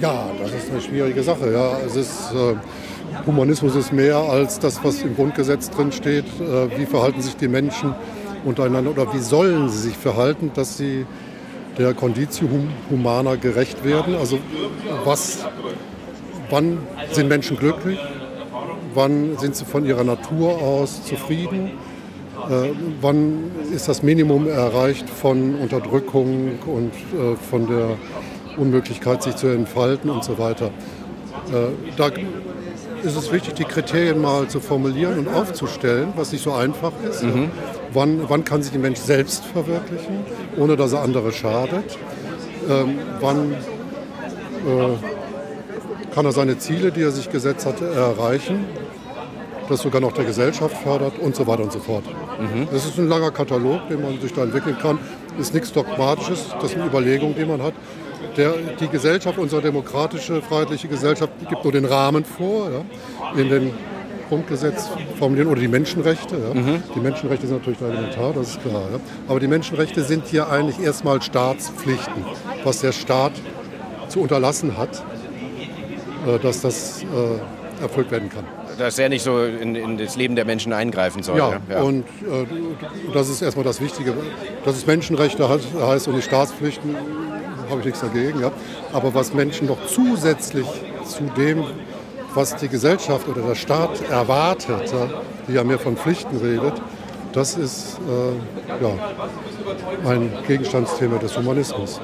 Ja, 0.00 0.26
das 0.40 0.52
ist 0.52 0.70
eine 0.70 0.80
schwierige 0.80 1.22
Sache. 1.22 1.52
Ja. 1.52 1.78
Es 1.84 1.96
ist, 1.96 2.32
äh, 2.32 2.54
Humanismus 3.26 3.74
ist 3.74 3.92
mehr 3.92 4.16
als 4.16 4.60
das, 4.60 4.84
was 4.84 5.02
im 5.02 5.16
Grundgesetz 5.16 5.70
drin 5.70 5.90
steht. 5.90 6.26
Äh, 6.40 6.78
wie 6.78 6.86
verhalten 6.86 7.22
sich 7.22 7.36
die 7.36 7.48
Menschen 7.48 7.94
untereinander 8.44 8.90
oder 8.90 9.12
wie 9.14 9.18
sollen 9.18 9.68
sie 9.68 9.78
sich 9.78 9.96
verhalten, 9.96 10.52
dass 10.54 10.76
sie 10.76 11.06
der 11.78 11.94
Conditio 11.94 12.48
Humana 12.90 13.36
gerecht 13.36 13.84
werden. 13.84 14.14
Also 14.14 14.38
was, 15.04 15.44
wann 16.50 16.78
sind 17.10 17.28
Menschen 17.28 17.56
glücklich? 17.56 17.98
Wann 18.94 19.38
sind 19.38 19.56
sie 19.56 19.64
von 19.64 19.86
ihrer 19.86 20.04
Natur 20.04 20.60
aus 20.60 21.04
zufrieden? 21.04 21.72
Äh, 22.50 22.70
wann 23.00 23.50
ist 23.72 23.88
das 23.88 24.02
Minimum 24.02 24.48
erreicht 24.48 25.08
von 25.08 25.54
Unterdrückung 25.54 26.58
und 26.66 26.92
äh, 26.92 27.36
von 27.36 27.66
der 27.68 27.96
Unmöglichkeit, 28.58 29.22
sich 29.22 29.36
zu 29.36 29.46
entfalten 29.46 30.10
und 30.10 30.24
so 30.24 30.38
weiter? 30.38 30.66
Äh, 30.66 31.72
da 31.96 32.10
ist 33.02 33.16
es 33.16 33.32
wichtig, 33.32 33.54
die 33.54 33.64
Kriterien 33.64 34.20
mal 34.20 34.48
zu 34.48 34.60
formulieren 34.60 35.18
und 35.18 35.28
aufzustellen, 35.28 36.12
was 36.16 36.32
nicht 36.32 36.42
so 36.42 36.52
einfach 36.52 36.92
ist. 37.08 37.22
Mhm. 37.22 37.50
Wann, 37.92 38.28
wann 38.28 38.44
kann 38.44 38.62
sich 38.62 38.74
ein 38.74 38.80
Mensch 38.80 39.00
selbst 39.00 39.44
verwirklichen, 39.44 40.20
ohne 40.56 40.76
dass 40.76 40.92
er 40.92 41.02
andere 41.02 41.32
schadet? 41.32 41.98
Ähm, 42.68 42.98
wann 43.20 43.52
äh, 43.52 43.56
kann 46.14 46.24
er 46.24 46.32
seine 46.32 46.58
Ziele, 46.58 46.92
die 46.92 47.02
er 47.02 47.10
sich 47.10 47.30
gesetzt 47.30 47.66
hat, 47.66 47.80
erreichen? 47.80 48.64
Das 49.68 49.80
sogar 49.80 50.00
noch 50.00 50.12
der 50.12 50.24
Gesellschaft 50.24 50.76
fördert 50.78 51.18
und 51.18 51.34
so 51.34 51.46
weiter 51.46 51.62
und 51.62 51.72
so 51.72 51.78
fort. 51.78 52.04
Mhm. 52.38 52.68
Das 52.72 52.84
ist 52.84 52.98
ein 52.98 53.08
langer 53.08 53.30
Katalog, 53.30 53.88
den 53.88 54.02
man 54.02 54.20
sich 54.20 54.32
da 54.32 54.42
entwickeln 54.42 54.76
kann. 54.80 54.98
Ist 55.38 55.54
nichts 55.54 55.72
Dogmatisches, 55.72 56.46
das 56.60 56.72
sind 56.72 56.84
Überlegungen, 56.84 57.34
die 57.34 57.44
man 57.44 57.62
hat. 57.62 57.72
Der, 58.36 58.54
die 58.80 58.88
Gesellschaft, 58.88 59.38
unsere 59.38 59.60
demokratische, 59.60 60.40
freiheitliche 60.40 60.88
Gesellschaft, 60.88 61.32
gibt 61.48 61.64
nur 61.64 61.72
den 61.72 61.84
Rahmen 61.84 62.24
vor. 62.24 62.70
Ja, 62.70 63.38
in 63.38 63.48
den 63.48 63.72
Grundgesetz 64.32 64.88
formulieren 65.18 65.48
oder 65.48 65.60
die 65.60 65.68
Menschenrechte. 65.68 66.36
Ja. 66.36 66.54
Mhm. 66.58 66.82
Die 66.94 67.00
Menschenrechte 67.00 67.46
sind 67.46 67.58
natürlich 67.58 67.82
elementar, 67.82 68.32
das 68.32 68.52
ist 68.52 68.62
klar. 68.62 68.82
Ja. 68.90 68.98
Aber 69.28 69.40
die 69.40 69.46
Menschenrechte 69.46 70.02
sind 70.02 70.26
hier 70.26 70.48
eigentlich 70.48 70.80
erstmal 70.80 71.20
Staatspflichten, 71.20 72.24
was 72.64 72.80
der 72.80 72.92
Staat 72.92 73.32
zu 74.08 74.20
unterlassen 74.20 74.78
hat, 74.78 75.04
äh, 76.26 76.38
dass 76.38 76.62
das 76.62 77.02
äh, 77.02 77.82
erfüllt 77.82 78.10
werden 78.10 78.30
kann. 78.30 78.44
Dass 78.78 78.98
er 78.98 79.10
nicht 79.10 79.22
so 79.22 79.44
in, 79.44 79.74
in, 79.74 79.98
das 79.98 80.16
Leben 80.16 80.34
der 80.34 80.46
Menschen 80.46 80.72
eingreifen 80.72 81.22
soll. 81.22 81.36
Ja, 81.36 81.60
ja. 81.68 81.82
und 81.82 82.04
äh, 82.04 82.46
das 83.12 83.28
ist 83.28 83.42
erstmal 83.42 83.66
das 83.66 83.82
Wichtige. 83.82 84.14
Dass 84.64 84.76
es 84.76 84.86
Menschenrechte 84.86 85.46
heißt 85.46 86.08
und 86.08 86.16
die 86.16 86.22
Staatspflichten, 86.22 86.96
habe 87.72 87.80
ich 87.80 87.86
nichts 87.86 88.00
dagegen. 88.00 88.40
Ja. 88.40 88.52
Aber 88.92 89.12
was 89.14 89.34
Menschen 89.34 89.66
noch 89.66 89.84
zusätzlich 89.86 90.66
zu 91.04 91.24
dem, 91.36 91.64
was 92.34 92.56
die 92.56 92.68
Gesellschaft 92.68 93.28
oder 93.28 93.42
der 93.42 93.54
Staat 93.54 94.08
erwartet, 94.08 94.92
die 95.48 95.54
ja 95.54 95.64
mehr 95.64 95.78
von 95.78 95.96
Pflichten 95.96 96.36
redet, 96.36 96.74
das 97.32 97.56
ist 97.56 97.98
äh, 98.08 98.82
ja, 98.82 100.10
ein 100.10 100.30
Gegenstandsthema 100.46 101.18
des 101.18 101.36
Humanismus. 101.36 102.00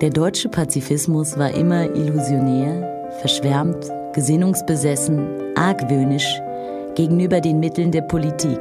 Der 0.00 0.10
deutsche 0.10 0.48
Pazifismus 0.48 1.38
war 1.38 1.50
immer 1.52 1.94
illusionär, 1.94 3.10
verschwärmt, 3.20 3.90
gesinnungsbesessen, 4.12 5.56
argwöhnisch 5.56 6.40
gegenüber 6.94 7.40
den 7.40 7.60
Mitteln 7.60 7.90
der 7.90 8.02
Politik, 8.02 8.60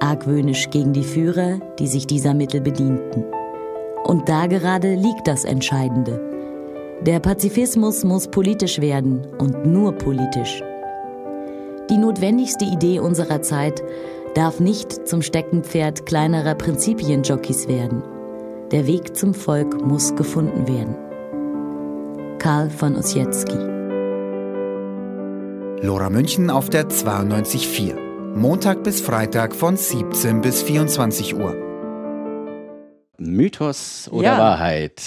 argwöhnisch 0.00 0.70
gegen 0.70 0.92
die 0.92 1.04
Führer, 1.04 1.60
die 1.78 1.86
sich 1.86 2.06
dieser 2.06 2.34
Mittel 2.34 2.60
bedienten. 2.60 3.24
Und 4.04 4.28
da 4.28 4.46
gerade 4.46 4.94
liegt 4.94 5.26
das 5.26 5.44
Entscheidende. 5.44 6.20
Der 7.02 7.20
Pazifismus 7.20 8.04
muss 8.04 8.28
politisch 8.28 8.80
werden 8.80 9.26
und 9.38 9.66
nur 9.66 9.92
politisch. 9.92 10.62
Die 11.88 11.96
notwendigste 11.96 12.64
Idee 12.64 13.00
unserer 13.00 13.42
Zeit 13.42 13.82
darf 14.34 14.60
nicht 14.60 15.08
zum 15.08 15.22
Steckenpferd 15.22 16.06
kleinerer 16.06 16.54
Prinzipienjockeys 16.54 17.68
werden. 17.68 18.02
Der 18.70 18.86
Weg 18.86 19.16
zum 19.16 19.34
Volk 19.34 19.84
muss 19.84 20.14
gefunden 20.14 20.68
werden. 20.68 20.94
Karl 22.38 22.70
von 22.70 22.96
Ossietzky 22.96 23.58
Lora 25.82 26.10
München 26.10 26.50
auf 26.50 26.68
der 26.68 26.88
92.4. 26.88 28.09
Montag 28.34 28.84
bis 28.84 29.00
Freitag 29.00 29.54
von 29.54 29.76
17 29.76 30.40
bis 30.40 30.62
24 30.62 31.34
Uhr. 31.34 31.54
Mythos 33.18 34.08
oder 34.10 34.24
Ja. 34.24 34.38
Wahrheit? 34.38 35.02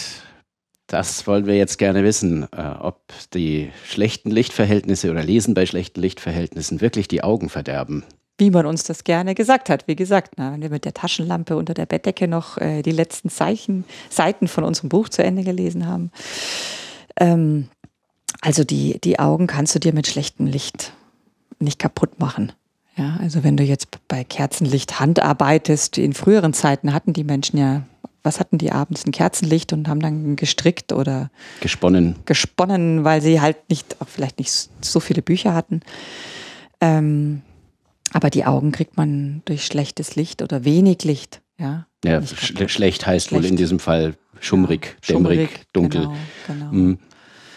Das 0.88 1.26
wollen 1.26 1.45
wir 1.45 1.55
jetzt 1.55 1.78
gerne 1.78 2.03
wissen, 2.03 2.47
äh, 2.51 2.61
ob 2.80 3.01
die 3.34 3.71
schlechten 3.86 4.30
Lichtverhältnisse 4.30 5.09
oder 5.09 5.24
Lesen 5.24 5.53
bei 5.53 5.65
schlechten 5.65 6.01
Lichtverhältnissen 6.01 6.82
wirklich 6.82 7.07
die 7.07 7.24
Augen 7.24 7.49
verderben. 7.49 8.03
Wie 8.38 8.51
man 8.51 8.65
uns 8.65 8.84
das 8.84 9.03
gerne 9.03 9.36
gesagt 9.36 9.69
hat. 9.69 9.88
Wie 9.88 9.95
gesagt, 9.95 10.34
na, 10.38 10.51
wenn 10.51 10.61
wir 10.61 10.69
mit 10.69 10.86
der 10.86 10.93
Taschenlampe 10.93 11.55
unter 11.55 11.74
der 11.74 11.86
Bettdecke 11.86 12.28
noch 12.28 12.57
äh, 12.57 12.82
die 12.82 12.91
letzten 12.91 13.30
Zeichen, 13.30 13.86
Seiten 14.09 14.47
von 14.47 14.63
unserem 14.63 14.89
Buch 14.89 15.09
zu 15.09 15.24
Ende 15.24 15.43
gelesen 15.43 15.88
haben. 15.88 16.11
Ähm, 17.17 17.69
also 18.41 18.63
die, 18.63 18.99
die 18.99 19.17
Augen 19.17 19.47
kannst 19.47 19.74
du 19.74 19.80
dir 19.80 19.93
mit 19.93 20.07
schlechtem 20.07 20.45
Licht 20.45 20.91
nicht 21.59 21.80
kaputt 21.80 22.19
machen. 22.19 22.51
Ja, 22.95 23.17
also 23.19 23.43
wenn 23.43 23.57
du 23.57 23.63
jetzt 23.63 23.87
bei 24.07 24.23
Kerzenlicht 24.23 24.99
handarbeitest, 24.99 25.97
in 25.97 26.13
früheren 26.13 26.53
Zeiten 26.53 26.93
hatten 26.93 27.13
die 27.13 27.23
Menschen 27.23 27.57
ja, 27.57 27.83
was 28.21 28.39
hatten 28.39 28.57
die 28.57 28.71
abends? 28.71 29.05
Ein 29.05 29.11
Kerzenlicht 29.11 29.73
und 29.73 29.87
haben 29.87 29.99
dann 29.99 30.35
gestrickt 30.35 30.93
oder 30.93 31.29
Gesponnen. 31.59 32.15
gesponnen, 32.25 33.03
weil 33.03 33.21
sie 33.21 33.41
halt 33.41 33.57
nicht, 33.69 33.99
auch 33.99 34.07
vielleicht 34.07 34.37
nicht 34.39 34.51
so 34.81 34.99
viele 34.99 35.21
Bücher 35.21 35.53
hatten. 35.53 35.81
Ähm, 36.79 37.41
aber 38.13 38.29
die 38.29 38.45
Augen 38.45 38.71
kriegt 38.71 38.95
man 38.95 39.41
durch 39.45 39.65
schlechtes 39.65 40.15
Licht 40.15 40.41
oder 40.41 40.63
wenig 40.63 41.03
Licht. 41.03 41.41
Ja, 41.57 41.87
Ja, 42.05 42.19
Nicht 42.19 42.37
sch 42.39 42.53
kaputt. 42.53 42.71
schlecht 42.71 43.05
heißt 43.07 43.31
wohl 43.31 43.39
Schlecht. 43.39 43.51
in 43.51 43.57
diesem 43.57 43.79
Fall 43.79 44.15
schummrig, 44.39 44.95
Ja, 45.05 45.15
dämmerig, 45.15 45.49
dunkel. 45.73 46.01
Genau, 46.47 46.69
genau. 46.71 46.97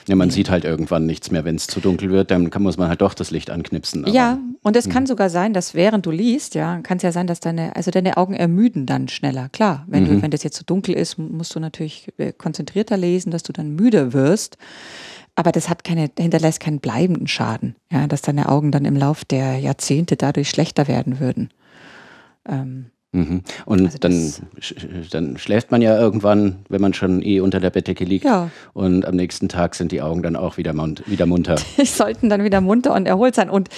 Ja, 0.08 0.14
man 0.14 0.30
sieht 0.30 0.50
halt 0.50 0.64
irgendwann 0.64 1.04
nichts 1.04 1.30
mehr, 1.32 1.44
wenn 1.44 1.56
es 1.56 1.66
zu 1.66 1.80
dunkel 1.80 2.10
wird, 2.10 2.30
dann 2.30 2.50
kann, 2.50 2.62
muss 2.62 2.76
man 2.76 2.88
halt 2.88 3.00
doch 3.00 3.12
das 3.14 3.30
Licht 3.32 3.50
anknipsen. 3.50 4.04
aber- 4.04 4.12
Ja, 4.14 4.38
und 4.62 4.76
es 4.76 4.88
kann 4.88 5.06
sogar 5.06 5.30
sein, 5.30 5.52
dass 5.52 5.74
während 5.74 6.06
du 6.06 6.10
liest, 6.12 6.54
ja, 6.54 6.78
kann 6.82 6.98
es 6.98 7.02
ja 7.02 7.10
sein, 7.12 7.26
dass 7.26 7.40
deine, 7.40 7.74
also 7.74 7.90
deine 7.90 8.16
Augen 8.16 8.34
ermüden 8.34 8.86
dann 8.86 9.08
schneller. 9.08 9.48
Klar, 9.48 9.84
wenn 9.88 10.04
Mhm. 10.04 10.08
du, 10.08 10.22
wenn 10.22 10.30
das 10.30 10.42
jetzt 10.44 10.56
so 10.58 10.62
dunkel 10.64 10.94
ist, 10.94 11.18
musst 11.18 11.54
du 11.56 11.60
natürlich 11.60 12.08
äh, 12.18 12.32
konzentrierter 12.32 12.96
lesen, 12.96 13.30
dass 13.32 13.42
du 13.42 13.52
dann 13.52 13.70
müde 13.74 14.12
wirst. 14.12 14.58
Aber 15.34 15.52
das 15.52 15.68
hat 15.68 15.84
keine, 15.84 16.08
hinterlässt 16.18 16.60
keinen 16.60 16.78
bleibenden 16.80 17.26
Schaden, 17.26 17.74
ja, 17.92 18.06
dass 18.06 18.22
deine 18.22 18.48
Augen 18.48 18.70
dann 18.72 18.84
im 18.86 18.96
Lauf 18.96 19.24
der 19.24 19.58
Jahrzehnte 19.58 20.16
dadurch 20.16 20.48
schlechter 20.48 20.88
werden 20.88 21.20
würden. 21.20 21.50
Ähm, 22.48 22.86
Mhm. 23.12 23.42
Und 23.64 23.86
Also 23.86 23.98
dann, 23.98 24.32
dann 25.10 25.38
schläft 25.38 25.70
man 25.70 25.80
ja 25.80 25.98
irgendwann, 25.98 26.66
wenn 26.68 26.80
man 26.80 26.92
schon 26.92 27.22
eh 27.22 27.40
unter 27.40 27.60
der 27.60 27.70
Bettdecke 27.70 28.04
liegt. 28.04 28.24
Ja. 28.26 28.50
Und 28.74 29.06
am 29.06 29.14
nächsten 29.16 29.48
Tag 29.48 29.74
sind 29.74 29.90
die 29.92 30.02
Augen 30.02 30.22
dann 30.22 30.36
auch 30.36 30.56
wieder, 30.58 30.74
wieder 31.06 31.24
munter. 31.24 31.56
die 31.80 31.86
sollten 31.86 32.28
dann 32.28 32.44
wieder 32.44 32.60
munter 32.60 32.92
und 32.94 33.06
erholt 33.06 33.34
sein. 33.34 33.48
Und 33.48 33.68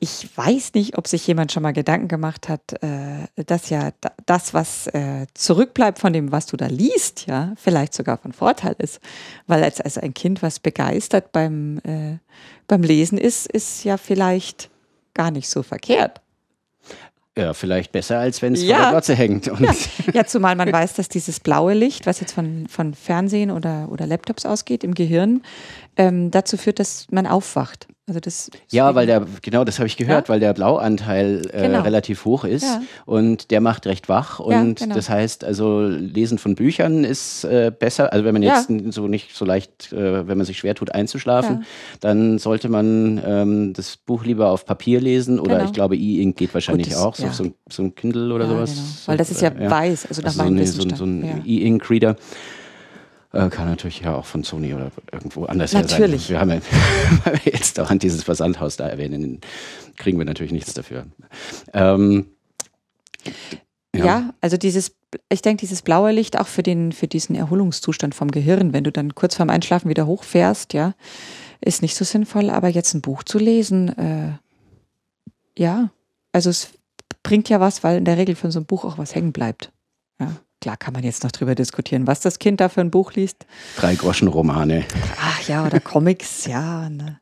ich 0.00 0.26
weiß 0.36 0.74
nicht, 0.74 0.98
ob 0.98 1.06
sich 1.06 1.24
jemand 1.26 1.52
schon 1.52 1.62
mal 1.62 1.72
Gedanken 1.72 2.08
gemacht 2.08 2.48
hat, 2.48 2.82
äh, 2.82 3.28
dass 3.46 3.70
ja 3.70 3.90
da- 4.00 4.12
das, 4.26 4.52
was 4.52 4.88
äh, 4.88 5.26
zurückbleibt 5.34 6.00
von 6.00 6.12
dem, 6.12 6.32
was 6.32 6.46
du 6.46 6.56
da 6.56 6.66
liest, 6.66 7.26
ja, 7.26 7.52
vielleicht 7.56 7.94
sogar 7.94 8.18
von 8.18 8.32
Vorteil 8.32 8.74
ist. 8.78 9.00
Weil 9.46 9.62
als, 9.62 9.80
als 9.80 9.96
ein 9.98 10.12
Kind, 10.14 10.42
was 10.42 10.58
begeistert 10.58 11.30
beim, 11.30 11.78
äh, 11.84 12.18
beim 12.66 12.82
Lesen 12.82 13.18
ist, 13.18 13.46
ist 13.46 13.84
ja 13.84 13.96
vielleicht 13.96 14.70
gar 15.14 15.30
nicht 15.30 15.48
so 15.48 15.62
verkehrt. 15.62 16.20
Ja, 17.36 17.54
vielleicht 17.54 17.92
besser, 17.92 18.18
als 18.18 18.42
wenn 18.42 18.52
es 18.52 18.62
Ja. 18.62 18.74
vor 18.76 18.82
der 18.84 18.90
Glotze 18.92 19.14
hängt. 19.14 19.46
Ja, 19.46 19.74
ja, 20.12 20.24
zumal 20.26 20.54
man 20.54 20.70
weiß, 20.70 20.94
dass 20.94 21.08
dieses 21.08 21.40
blaue 21.40 21.72
Licht, 21.72 22.06
was 22.06 22.20
jetzt 22.20 22.32
von, 22.32 22.66
von 22.68 22.92
Fernsehen 22.92 23.50
oder, 23.50 23.88
oder 23.90 24.06
Laptops 24.06 24.44
ausgeht, 24.44 24.84
im 24.84 24.94
Gehirn, 24.94 25.42
ähm, 25.96 26.30
dazu 26.30 26.58
führt, 26.58 26.78
dass 26.78 27.06
man 27.10 27.26
aufwacht. 27.26 27.86
Also 28.08 28.18
das 28.18 28.50
Ja, 28.72 28.96
weil 28.96 29.06
der, 29.06 29.24
genau 29.42 29.62
das 29.62 29.78
habe 29.78 29.86
ich 29.86 29.96
gehört, 29.96 30.26
Ja? 30.26 30.34
weil 30.34 30.40
der 30.40 30.52
Blauanteil 30.54 31.42
äh, 31.52 31.68
Genau. 31.68 31.82
relativ 31.82 32.24
hoch 32.24 32.42
ist 32.44 32.64
Ja. 32.64 32.82
und 33.06 33.52
der 33.52 33.60
macht 33.60 33.86
recht 33.86 34.08
wach. 34.08 34.40
Ja, 34.40 34.60
Und 34.60 34.80
genau. 34.80 34.94
das 34.96 35.08
heißt, 35.08 35.44
also 35.44 35.82
Lesen 35.82 36.38
von 36.38 36.56
Büchern 36.56 37.04
ist 37.04 37.44
äh, 37.44 37.70
besser. 37.76 38.12
Also 38.12 38.24
wenn 38.24 38.32
man 38.32 38.42
Ja. 38.42 38.56
jetzt 38.68 38.92
so 38.92 39.06
nicht 39.06 39.36
so 39.36 39.44
leicht, 39.44 39.92
äh, 39.92 40.26
wenn 40.26 40.36
man 40.36 40.44
sich 40.44 40.58
schwer 40.58 40.74
tut 40.74 40.92
einzuschlafen, 40.92 41.58
Ja. 41.60 41.66
dann 42.00 42.38
sollte 42.38 42.68
man 42.68 43.22
ähm, 43.24 43.72
das 43.72 43.96
Buch 43.98 44.24
lieber 44.24 44.50
auf 44.50 44.66
Papier 44.66 45.00
lesen 45.00 45.38
oder 45.38 45.58
Genau. 45.58 45.64
ich 45.66 45.72
glaube, 45.72 45.96
E-Ink 45.96 46.36
geht 46.36 46.52
wahrscheinlich 46.54 46.88
das- 46.88 46.98
auch, 46.98 47.14
so, 47.14 47.26
ja. 47.26 47.32
so, 47.32 47.44
ein- 47.44 47.54
so 47.70 47.84
ein 47.84 47.94
Kindle 47.94 48.34
oder 48.34 48.46
Ja, 48.46 48.50
sowas. 48.50 48.70
genau. 48.74 48.82
Weil 49.06 49.16
das 49.16 49.30
ist 49.30 49.40
ja 49.42 49.50
Äh, 49.50 49.70
weiß, 49.70 50.06
also 50.06 50.22
nach 50.22 50.26
Also 50.30 50.38
so, 50.38 50.44
meinem 50.44 50.56
eine, 50.56 50.66
so, 50.66 50.82
ein- 50.82 50.90
Wissensstand. 50.90 50.98
so 50.98 51.04
ein 51.04 51.24
Ja. 51.24 51.44
E-Ink-Reader. 51.46 52.16
Äh, 53.32 53.48
kann 53.48 53.66
natürlich 53.66 54.00
ja 54.00 54.14
auch 54.14 54.26
von 54.26 54.44
Sony 54.44 54.74
oder 54.74 54.90
irgendwo 55.10 55.46
anders 55.46 55.72
her 55.72 55.80
Natürlich. 55.82 56.26
sein. 56.26 56.30
Wir 56.30 56.40
haben 56.40 56.50
ja, 56.50 57.32
jetzt 57.44 57.80
auch 57.80 57.90
an 57.90 57.98
dieses 57.98 58.22
Versandhaus 58.24 58.76
da 58.76 58.86
erwähnen, 58.86 59.40
kriegen 59.96 60.18
wir 60.18 60.26
natürlich 60.26 60.52
nichts 60.52 60.74
dafür. 60.74 61.06
Ähm, 61.72 62.26
Ja. 63.94 64.34
also 64.40 64.56
dieses, 64.56 64.92
ich 65.30 65.42
denke, 65.42 65.60
dieses 65.60 65.82
blaue 65.82 66.12
Licht 66.12 66.38
auch 66.38 66.46
für 66.46 66.62
den, 66.62 66.92
für 66.92 67.08
diesen 67.08 67.34
Erholungszustand 67.34 68.14
vom 68.14 68.30
Gehirn, 68.30 68.72
wenn 68.72 68.84
du 68.84 68.92
dann 68.92 69.14
kurz 69.14 69.36
vorm 69.36 69.50
Einschlafen 69.50 69.88
wieder 69.88 70.06
hochfährst, 70.06 70.74
ja, 70.74 70.94
ist 71.62 71.80
nicht 71.82 71.96
so 71.96 72.04
sinnvoll. 72.04 72.50
Aber 72.50 72.68
jetzt 72.68 72.92
ein 72.94 73.00
Buch 73.00 73.22
zu 73.22 73.38
lesen, 73.38 73.96
äh, 73.96 74.32
ja, 75.58 75.90
also 76.32 76.50
es 76.50 76.68
bringt 77.22 77.48
ja 77.48 77.60
was, 77.60 77.82
weil 77.82 77.98
in 77.98 78.04
der 78.04 78.18
Regel 78.18 78.34
von 78.34 78.50
so 78.50 78.58
einem 78.58 78.66
Buch 78.66 78.84
auch 78.84 78.98
was 78.98 79.14
hängen 79.14 79.32
bleibt. 79.32 79.71
Klar 80.62 80.76
kann 80.76 80.94
man 80.94 81.02
jetzt 81.02 81.24
noch 81.24 81.32
drüber 81.32 81.56
diskutieren, 81.56 82.06
was 82.06 82.20
das 82.20 82.38
Kind 82.38 82.60
da 82.60 82.68
für 82.68 82.82
ein 82.82 82.92
Buch 82.92 83.14
liest. 83.14 83.46
drei 83.76 83.96
Groschen-Romane. 83.96 84.84
Ach 85.20 85.40
ja, 85.48 85.66
oder 85.66 85.80
Comics, 85.80 86.46
ja. 86.46 86.88
Ne. 86.88 87.18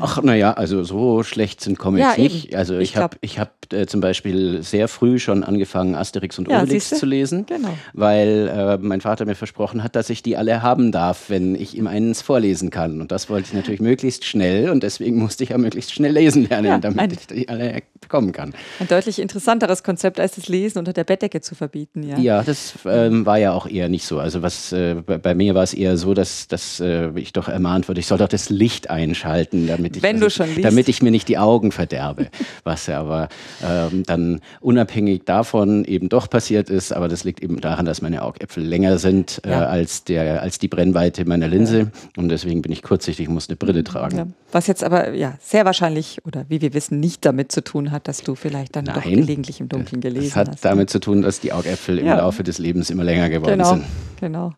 Ach, 0.00 0.20
naja, 0.22 0.52
also 0.54 0.82
so 0.82 1.22
schlecht 1.22 1.60
sind 1.60 1.78
Comics 1.78 2.16
Ja, 2.16 2.22
nicht. 2.22 2.54
Also 2.56 2.78
Ich 2.78 2.90
ich 2.90 2.96
habe 2.96 3.16
ich 3.20 3.38
hab, 3.38 3.72
äh, 3.72 3.86
zum 3.86 4.00
Beispiel 4.00 4.62
sehr 4.62 4.88
früh 4.88 5.18
schon 5.20 5.44
angefangen, 5.44 5.94
Asterix 5.94 6.36
und 6.38 6.48
Ja, 6.50 6.62
Obelix 6.62 6.90
zu 6.90 7.06
lesen, 7.06 7.46
Genau. 7.46 7.70
weil 7.92 8.50
äh, 8.52 8.78
mein 8.78 9.00
Vater 9.00 9.24
mir 9.24 9.36
versprochen 9.36 9.84
hat, 9.84 9.94
dass 9.94 10.10
ich 10.10 10.22
die 10.22 10.36
alle 10.36 10.62
haben 10.62 10.90
darf, 10.90 11.30
wenn 11.30 11.54
ich 11.54 11.76
ihm 11.76 11.86
eins 11.86 12.22
vorlesen 12.22 12.70
kann. 12.70 13.00
Und 13.00 13.12
das 13.12 13.30
wollte 13.30 13.48
ich 13.48 13.54
natürlich 13.54 13.80
möglichst 13.80 14.24
schnell 14.24 14.68
und 14.70 14.82
deswegen 14.82 15.16
musste 15.18 15.44
ich 15.44 15.50
ja 15.50 15.58
möglichst 15.58 15.92
schnell 15.92 16.12
lesen 16.12 16.48
lernen, 16.48 16.66
Ja, 16.66 16.78
damit 16.78 17.00
ein- 17.00 17.10
ich 17.12 17.26
die 17.28 17.48
alle 17.48 17.82
bekommen 18.00 18.32
kann. 18.32 18.52
Ein 18.80 18.88
deutlich 18.88 19.18
interessanteres 19.20 19.82
Konzept, 19.82 20.18
als 20.20 20.34
das 20.34 20.48
Lesen 20.48 20.78
unter 20.78 20.92
der 20.92 21.04
Bettdecke 21.04 21.40
zu 21.40 21.54
verbieten, 21.54 22.02
ja. 22.02 22.18
Ja, 22.18 22.42
das 22.42 22.74
ähm, 22.84 23.24
war 23.26 23.38
ja 23.38 23.52
auch 23.52 23.66
eher 23.66 23.88
nicht 23.88 24.04
so. 24.06 24.18
Also 24.18 24.42
was 24.42 24.72
äh, 24.72 24.96
bei, 25.06 25.18
bei 25.18 25.34
mir 25.34 25.54
war 25.54 25.62
es 25.62 25.72
eher 25.72 25.96
so, 25.96 26.14
dass, 26.14 26.48
dass 26.48 26.80
äh, 26.80 27.10
ich 27.18 27.32
doch 27.32 27.48
ermahnt 27.48 27.88
wurde, 27.88 28.00
ich 28.00 28.06
soll 28.06 28.18
doch 28.18 28.28
das 28.28 28.50
Licht 28.50 28.90
einschalten, 28.90 29.66
damit 29.66 29.83
ich, 29.92 30.02
Wenn 30.02 30.16
also, 30.16 30.26
du 30.26 30.30
schon 30.30 30.48
liest. 30.54 30.64
damit 30.64 30.88
ich 30.88 31.02
mir 31.02 31.10
nicht 31.10 31.28
die 31.28 31.38
Augen 31.38 31.72
verderbe. 31.72 32.28
was 32.64 32.86
ja 32.86 33.00
aber 33.00 33.28
ähm, 33.64 34.02
dann 34.06 34.40
unabhängig 34.60 35.24
davon 35.24 35.84
eben 35.84 36.08
doch 36.08 36.28
passiert 36.30 36.70
ist. 36.70 36.92
Aber 36.92 37.08
das 37.08 37.24
liegt 37.24 37.42
eben 37.42 37.60
daran, 37.60 37.84
dass 37.86 38.02
meine 38.02 38.22
Augäpfel 38.22 38.62
länger 38.64 38.98
sind 38.98 39.40
äh, 39.44 39.50
Ja. 39.50 39.66
als, 39.66 40.04
der, 40.04 40.42
als 40.42 40.58
die 40.58 40.68
Brennweite 40.68 41.24
meiner 41.26 41.48
Linse. 41.48 41.90
Und 42.16 42.28
deswegen 42.28 42.62
bin 42.62 42.72
ich 42.72 42.82
kurzsichtig, 42.82 43.28
muss 43.28 43.48
eine 43.48 43.56
Brille 43.56 43.84
tragen. 43.84 44.16
Ja. 44.16 44.26
Was 44.52 44.66
jetzt 44.66 44.84
aber 44.84 45.12
ja 45.14 45.34
sehr 45.40 45.64
wahrscheinlich 45.64 46.18
oder 46.24 46.44
wie 46.48 46.60
wir 46.60 46.74
wissen 46.74 47.00
nicht 47.00 47.24
damit 47.24 47.50
zu 47.52 47.62
tun 47.62 47.90
hat, 47.90 48.06
dass 48.08 48.22
du 48.22 48.34
vielleicht 48.34 48.76
dann 48.76 48.84
doch 48.84 49.04
Nein. 49.04 49.16
gelegentlich 49.16 49.60
im 49.60 49.68
Dunkeln 49.68 50.00
gelesen 50.00 50.28
Das 50.28 50.36
hat 50.36 50.48
hast. 50.48 50.64
ne? 50.64 50.70
damit 50.70 50.90
zu 50.90 51.00
tun, 51.00 51.22
dass 51.22 51.40
die 51.40 51.52
Augäpfel 51.52 51.98
im 51.98 52.06
Ja. 52.06 52.16
Laufe 52.18 52.42
des 52.44 52.58
Lebens 52.58 52.90
immer 52.90 53.04
länger 53.04 53.28
geworden 53.28 53.58
genau, 53.58 53.70
sind. 53.70 53.84
genau. 54.20 54.52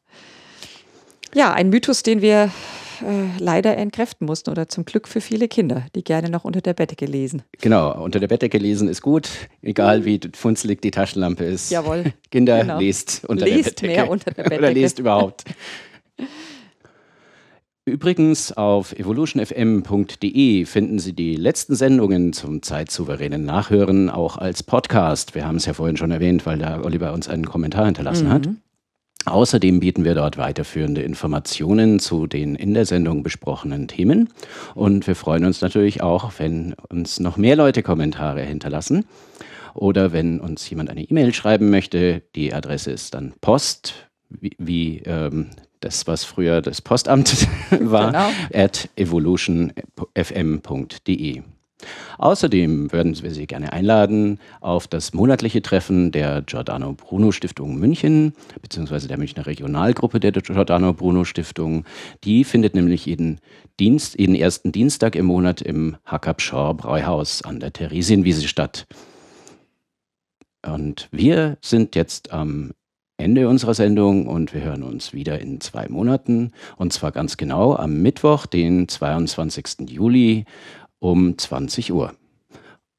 Ja, 1.35 1.53
ein 1.53 1.68
Mythos, 1.70 2.03
den 2.03 2.22
wir 2.22 2.51
äh, 3.03 3.38
leider 3.38 3.76
entkräften 3.76 4.26
mussten 4.26 4.51
oder 4.51 4.68
zum 4.68 4.84
Glück 4.84 5.09
für 5.09 5.20
viele 5.20 5.49
Kinder, 5.49 5.86
die 5.94 6.05
gerne 6.05 6.30
noch 6.30 6.44
unter 6.44 6.61
der 6.61 6.74
Bettdecke 6.74 7.07
lesen. 7.07 7.42
Genau, 7.61 8.03
unter 8.03 8.20
der 8.20 8.28
Bettdecke 8.28 8.59
lesen 8.59 8.88
ist 8.88 9.03
gut, 9.03 9.28
egal 9.62 10.05
wie 10.05 10.20
funzelig 10.34 10.80
die 10.82 10.90
Taschenlampe 10.90 11.44
ist. 11.44 11.70
Jawohl. 11.70 12.12
Kinder, 12.30 12.61
Genau. 12.61 12.78
lest 12.80 13.24
unter 13.28 13.44
Lest 13.47 13.57
der 13.59 13.62
Bettdecke. 13.88 13.92
mehr 13.92 14.11
unter 14.11 14.30
der 14.30 14.44
Oder 14.47 14.57
Bettdecke. 14.59 14.80
lest 14.80 14.99
überhaupt. 14.99 15.44
Übrigens 17.88 18.51
auf 18.51 18.92
evolutionfm.de 18.99 20.64
finden 20.64 20.99
Sie 20.99 21.12
die 21.12 21.36
letzten 21.36 21.76
Sendungen 21.76 22.32
zum 22.32 22.61
zeitsouveränen 22.61 23.44
Nachhören 23.44 24.11
auch 24.11 24.36
als 24.38 24.64
Podcast. 24.64 25.36
Wir 25.36 25.47
haben 25.47 25.55
es 25.55 25.66
ja 25.66 25.72
vorhin 25.72 25.97
schon 25.97 26.11
erwähnt, 26.11 26.47
weil 26.47 26.59
da 26.59 26.80
Oliver 26.82 27.12
uns 27.12 27.28
einen 27.28 27.47
Kommentar 27.47 27.84
hinterlassen 27.86 28.28
hat. 28.28 28.49
Außerdem 29.27 29.81
bieten 29.81 30.05
wir 30.05 30.14
dort 30.14 30.39
weiterführende 30.39 31.03
Informationen 31.03 31.99
zu 31.99 32.29
den 32.29 32.55
in 32.55 32.72
der 32.74 32.87
Sendung 32.87 33.24
besprochenen 33.24 33.89
Themen. 33.89 34.29
Und 34.74 35.07
wir 35.07 35.14
freuen 35.16 35.45
uns 35.45 35.61
natürlich 35.61 36.01
auch, 36.01 36.33
wenn 36.39 36.74
uns 36.89 37.20
noch 37.20 37.37
mehr 37.37 37.57
Leute 37.57 37.83
Kommentare 37.83 38.41
hinterlassen. 38.43 39.05
Oder 39.74 40.12
wenn 40.12 40.41
uns 40.41 40.70
jemand 40.70 40.89
eine 40.91 41.03
E-Mail 41.03 41.35
schreiben 41.35 41.68
möchte, 41.70 42.22
die 42.35 42.55
Adresse 42.55 42.93
ist 42.93 43.12
dann 43.14 43.35
Post, 43.41 43.95
wie, 44.31 44.53
wie 44.59 45.03
ähm, 45.05 45.49
das, 45.81 46.07
was 46.07 46.24
früher 46.24 46.62
das 46.62 46.81
Postamt 46.81 47.47
war, 47.81 48.12
Genau. 48.12 48.29
at 48.55 48.89
evolutionfm.de. 48.97 51.43
Außerdem 52.18 52.93
würden 52.93 53.22
wir 53.22 53.31
Sie 53.33 53.47
gerne 53.47 53.72
einladen 53.72 54.39
auf 54.61 54.89
das 54.89 55.12
monatliche 55.12 55.61
Treffen 55.61 56.11
der 56.11 56.43
Giordano 56.43 56.95
Bruno 56.95 57.33
Stiftung 57.33 57.77
München, 57.77 58.33
beziehungsweise 58.62 59.09
der 59.09 59.18
Münchner 59.18 59.47
Regionalgruppe 59.47 60.18
der 60.18 60.33
Giordano 60.33 60.95
Bruno 60.95 61.24
Stiftung. 61.24 61.85
Die 62.24 62.45
findet 62.45 62.74
nämlich 62.74 63.07
jeden, 63.07 63.41
Dienst, 63.79 64.18
jeden 64.18 64.35
ersten 64.35 64.72
Dienstag 64.72 65.16
im 65.16 65.27
Monat 65.27 65.61
im 65.61 65.97
Hackab 66.07 66.41
Shaw 66.41 66.72
Bräuhaus 66.74 67.43
an 67.43 67.61
der 67.61 67.72
Theresienwiese 67.72 68.49
statt. 68.49 68.87
Und 70.66 71.09
wir 71.12 71.59
sind 71.61 71.95
jetzt 71.95 72.33
am 72.33 72.72
Ende 73.18 73.49
unserer 73.49 73.72
Sendung 73.72 74.27
und 74.27 74.53
wir 74.53 74.62
hören 74.62 74.83
uns 74.83 75.14
wieder 75.14 75.41
in 75.41 75.61
zwei 75.61 75.89
Monaten 75.89 76.53
und 76.77 76.93
zwar 76.93 77.12
ganz 77.12 77.39
genau 77.39 77.74
am 77.74 78.03
Mittwoch, 78.03 78.45
den 78.45 78.89
22. 78.89 79.89
Juli 79.89 80.45
um 81.01 81.36
20 81.36 81.92
Uhr. 81.92 82.14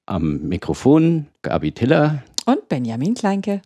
Am 0.05 0.47
Mikrofon 0.47 1.27
Gabi 1.41 1.71
Tiller 1.71 2.23
und 2.45 2.69
Benjamin 2.69 3.13
Kleinke. 3.13 3.61